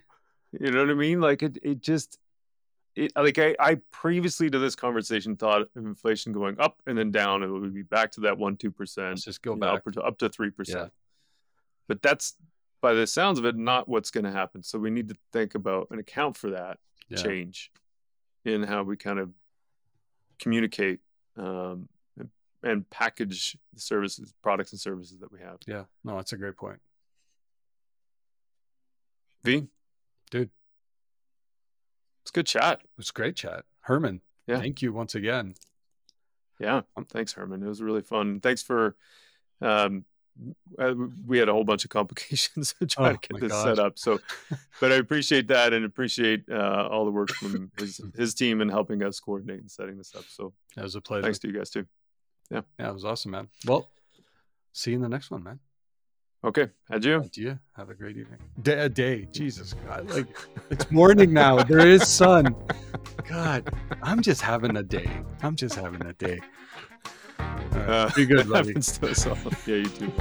know 0.60 0.80
what 0.80 0.89
I 0.89 0.93
mean? 0.93 1.19
Like 1.19 1.43
it, 1.43 1.57
it 1.61 1.81
just 1.81 2.18
it 2.95 3.11
like 3.15 3.38
I, 3.39 3.56
I 3.60 3.76
previously 3.91 4.49
to 4.49 4.57
this 4.57 4.76
conversation 4.76 5.35
thought 5.35 5.61
of 5.61 5.69
inflation 5.76 6.31
going 6.31 6.60
up 6.60 6.81
and 6.88 6.98
then 6.98 7.11
down, 7.11 7.43
it 7.43 7.48
would 7.48 7.73
be 7.73 7.84
back 7.84 8.11
to 8.14 8.22
that 8.22 8.38
one 8.38 8.56
two 8.56 8.72
percent. 8.72 9.18
Just 9.18 9.41
go 9.41 9.56
back 9.56 9.84
know, 9.85 10.02
up 10.02 10.18
to 10.19 10.30
three 10.30 10.52
percent. 10.52 10.85
Yeah. 10.85 10.89
But 11.89 12.02
that's 12.02 12.35
by 12.80 12.93
the 12.93 13.06
sounds 13.06 13.38
of 13.38 13.45
it, 13.45 13.57
not 13.57 13.88
what's 13.88 14.11
going 14.11 14.23
to 14.23 14.31
happen. 14.31 14.64
So 14.64 14.80
we 14.80 14.89
need 14.89 15.10
to 15.10 15.15
think 15.34 15.56
about 15.56 15.88
and 15.91 15.99
account 15.99 16.38
for 16.38 16.52
that 16.52 16.80
yeah. 17.12 17.22
change 17.22 17.72
in 18.46 18.64
how 18.64 18.84
we 18.84 18.98
kind 18.98 19.20
of 19.20 19.30
communicate 20.40 21.00
um, 21.38 21.88
and, 22.18 22.30
and 22.64 22.90
package 22.90 23.58
the 23.74 23.80
services, 23.80 24.34
products, 24.42 24.72
and 24.72 24.82
services 24.82 25.20
that 25.20 25.32
we 25.32 25.40
have. 25.40 25.58
Yeah, 25.68 25.84
no, 26.04 26.16
that's 26.16 26.34
a 26.34 26.38
great 26.38 26.58
point. 26.58 26.80
V, 29.44 29.68
dude, 30.30 30.50
it's 32.24 32.32
good 32.32 32.46
chat. 32.46 32.82
It 32.84 32.90
was 32.98 33.12
great 33.12 33.36
chat, 33.36 33.66
Hermann. 33.82 34.22
Yeah, 34.48 34.60
thank 34.60 34.82
you 34.82 34.94
once 34.94 35.16
again. 35.16 35.56
Yeah, 36.60 36.82
thanks, 37.10 37.34
Hermann. 37.34 37.64
It 37.64 37.68
was 37.68 37.82
really 37.82 38.02
fun. 38.02 38.40
Thanks 38.40 38.62
for 38.62 38.96
um, 39.62 40.06
we 41.26 41.38
had 41.38 41.49
a 41.49 41.53
whole 41.53 41.63
bunch 41.63 41.84
of 41.84 41.89
complications 41.89 42.76
trying 42.88 43.13
oh, 43.15 43.18
to 43.18 43.27
get 43.27 43.41
this 43.41 43.51
gosh. 43.51 43.63
set 43.63 43.80
up. 43.80 43.99
So, 43.99 44.19
but 44.80 44.91
I 44.91 44.95
appreciate 44.95 45.47
that 45.49 45.73
and 45.73 45.85
appreciate 45.85 46.43
uh, 46.49 46.88
all 46.91 47.05
the 47.05 47.11
work 47.11 47.30
from 47.30 47.72
his, 47.77 48.01
his 48.18 48.34
team 48.34 48.61
in 48.61 48.69
helping 48.69 49.03
us 49.03 49.19
coordinate 49.19 49.59
and 49.59 49.69
setting 49.69 49.97
this 49.97 50.13
up. 50.15 50.26
So, 50.27 50.53
that 50.76 50.84
was 50.84 50.95
a 50.95 51.01
pleasure. 51.01 51.23
Thanks 51.23 51.39
to 51.39 51.47
you 51.47 51.53
guys 51.53 51.69
too. 51.69 51.85
Yeah, 52.49 52.61
yeah, 52.80 52.89
it 52.89 52.93
was 52.93 53.05
awesome, 53.05 53.31
man. 53.31 53.47
Well, 53.65 53.89
see 54.73 54.91
you 54.91 54.97
in 54.97 55.01
the 55.01 55.09
next 55.09 55.31
one, 55.31 55.43
man. 55.43 55.59
Okay, 56.43 56.69
adieu. 56.89 57.19
Adieu. 57.19 57.59
Have 57.77 57.91
a 57.91 57.93
great 57.93 58.18
evening. 58.18 58.39
Day, 58.63 58.80
a 58.80 58.89
day. 58.89 59.27
Jesus 59.31 59.73
God, 59.85 60.09
like 60.09 60.26
it's 60.72 60.89
morning 60.89 61.31
now. 61.34 61.61
There 61.63 61.88
is 61.88 62.07
sun. 62.07 62.55
God, 63.30 63.69
I'm 64.01 64.23
just 64.23 64.41
having 64.41 64.76
a 64.76 64.84
day. 64.84 65.09
I'm 65.43 65.55
just 65.55 65.76
having 65.76 66.03
a 66.03 66.13
day. 66.13 66.41
Uh, 67.73 68.10
Be 68.15 68.26
good, 68.26 68.49
buddy. 68.49 68.69
happens 68.69 68.98
to 68.98 69.10
us 69.10 69.26
all. 69.26 69.38
Yeah, 69.65 69.76
you 69.77 69.85
too. 69.85 70.11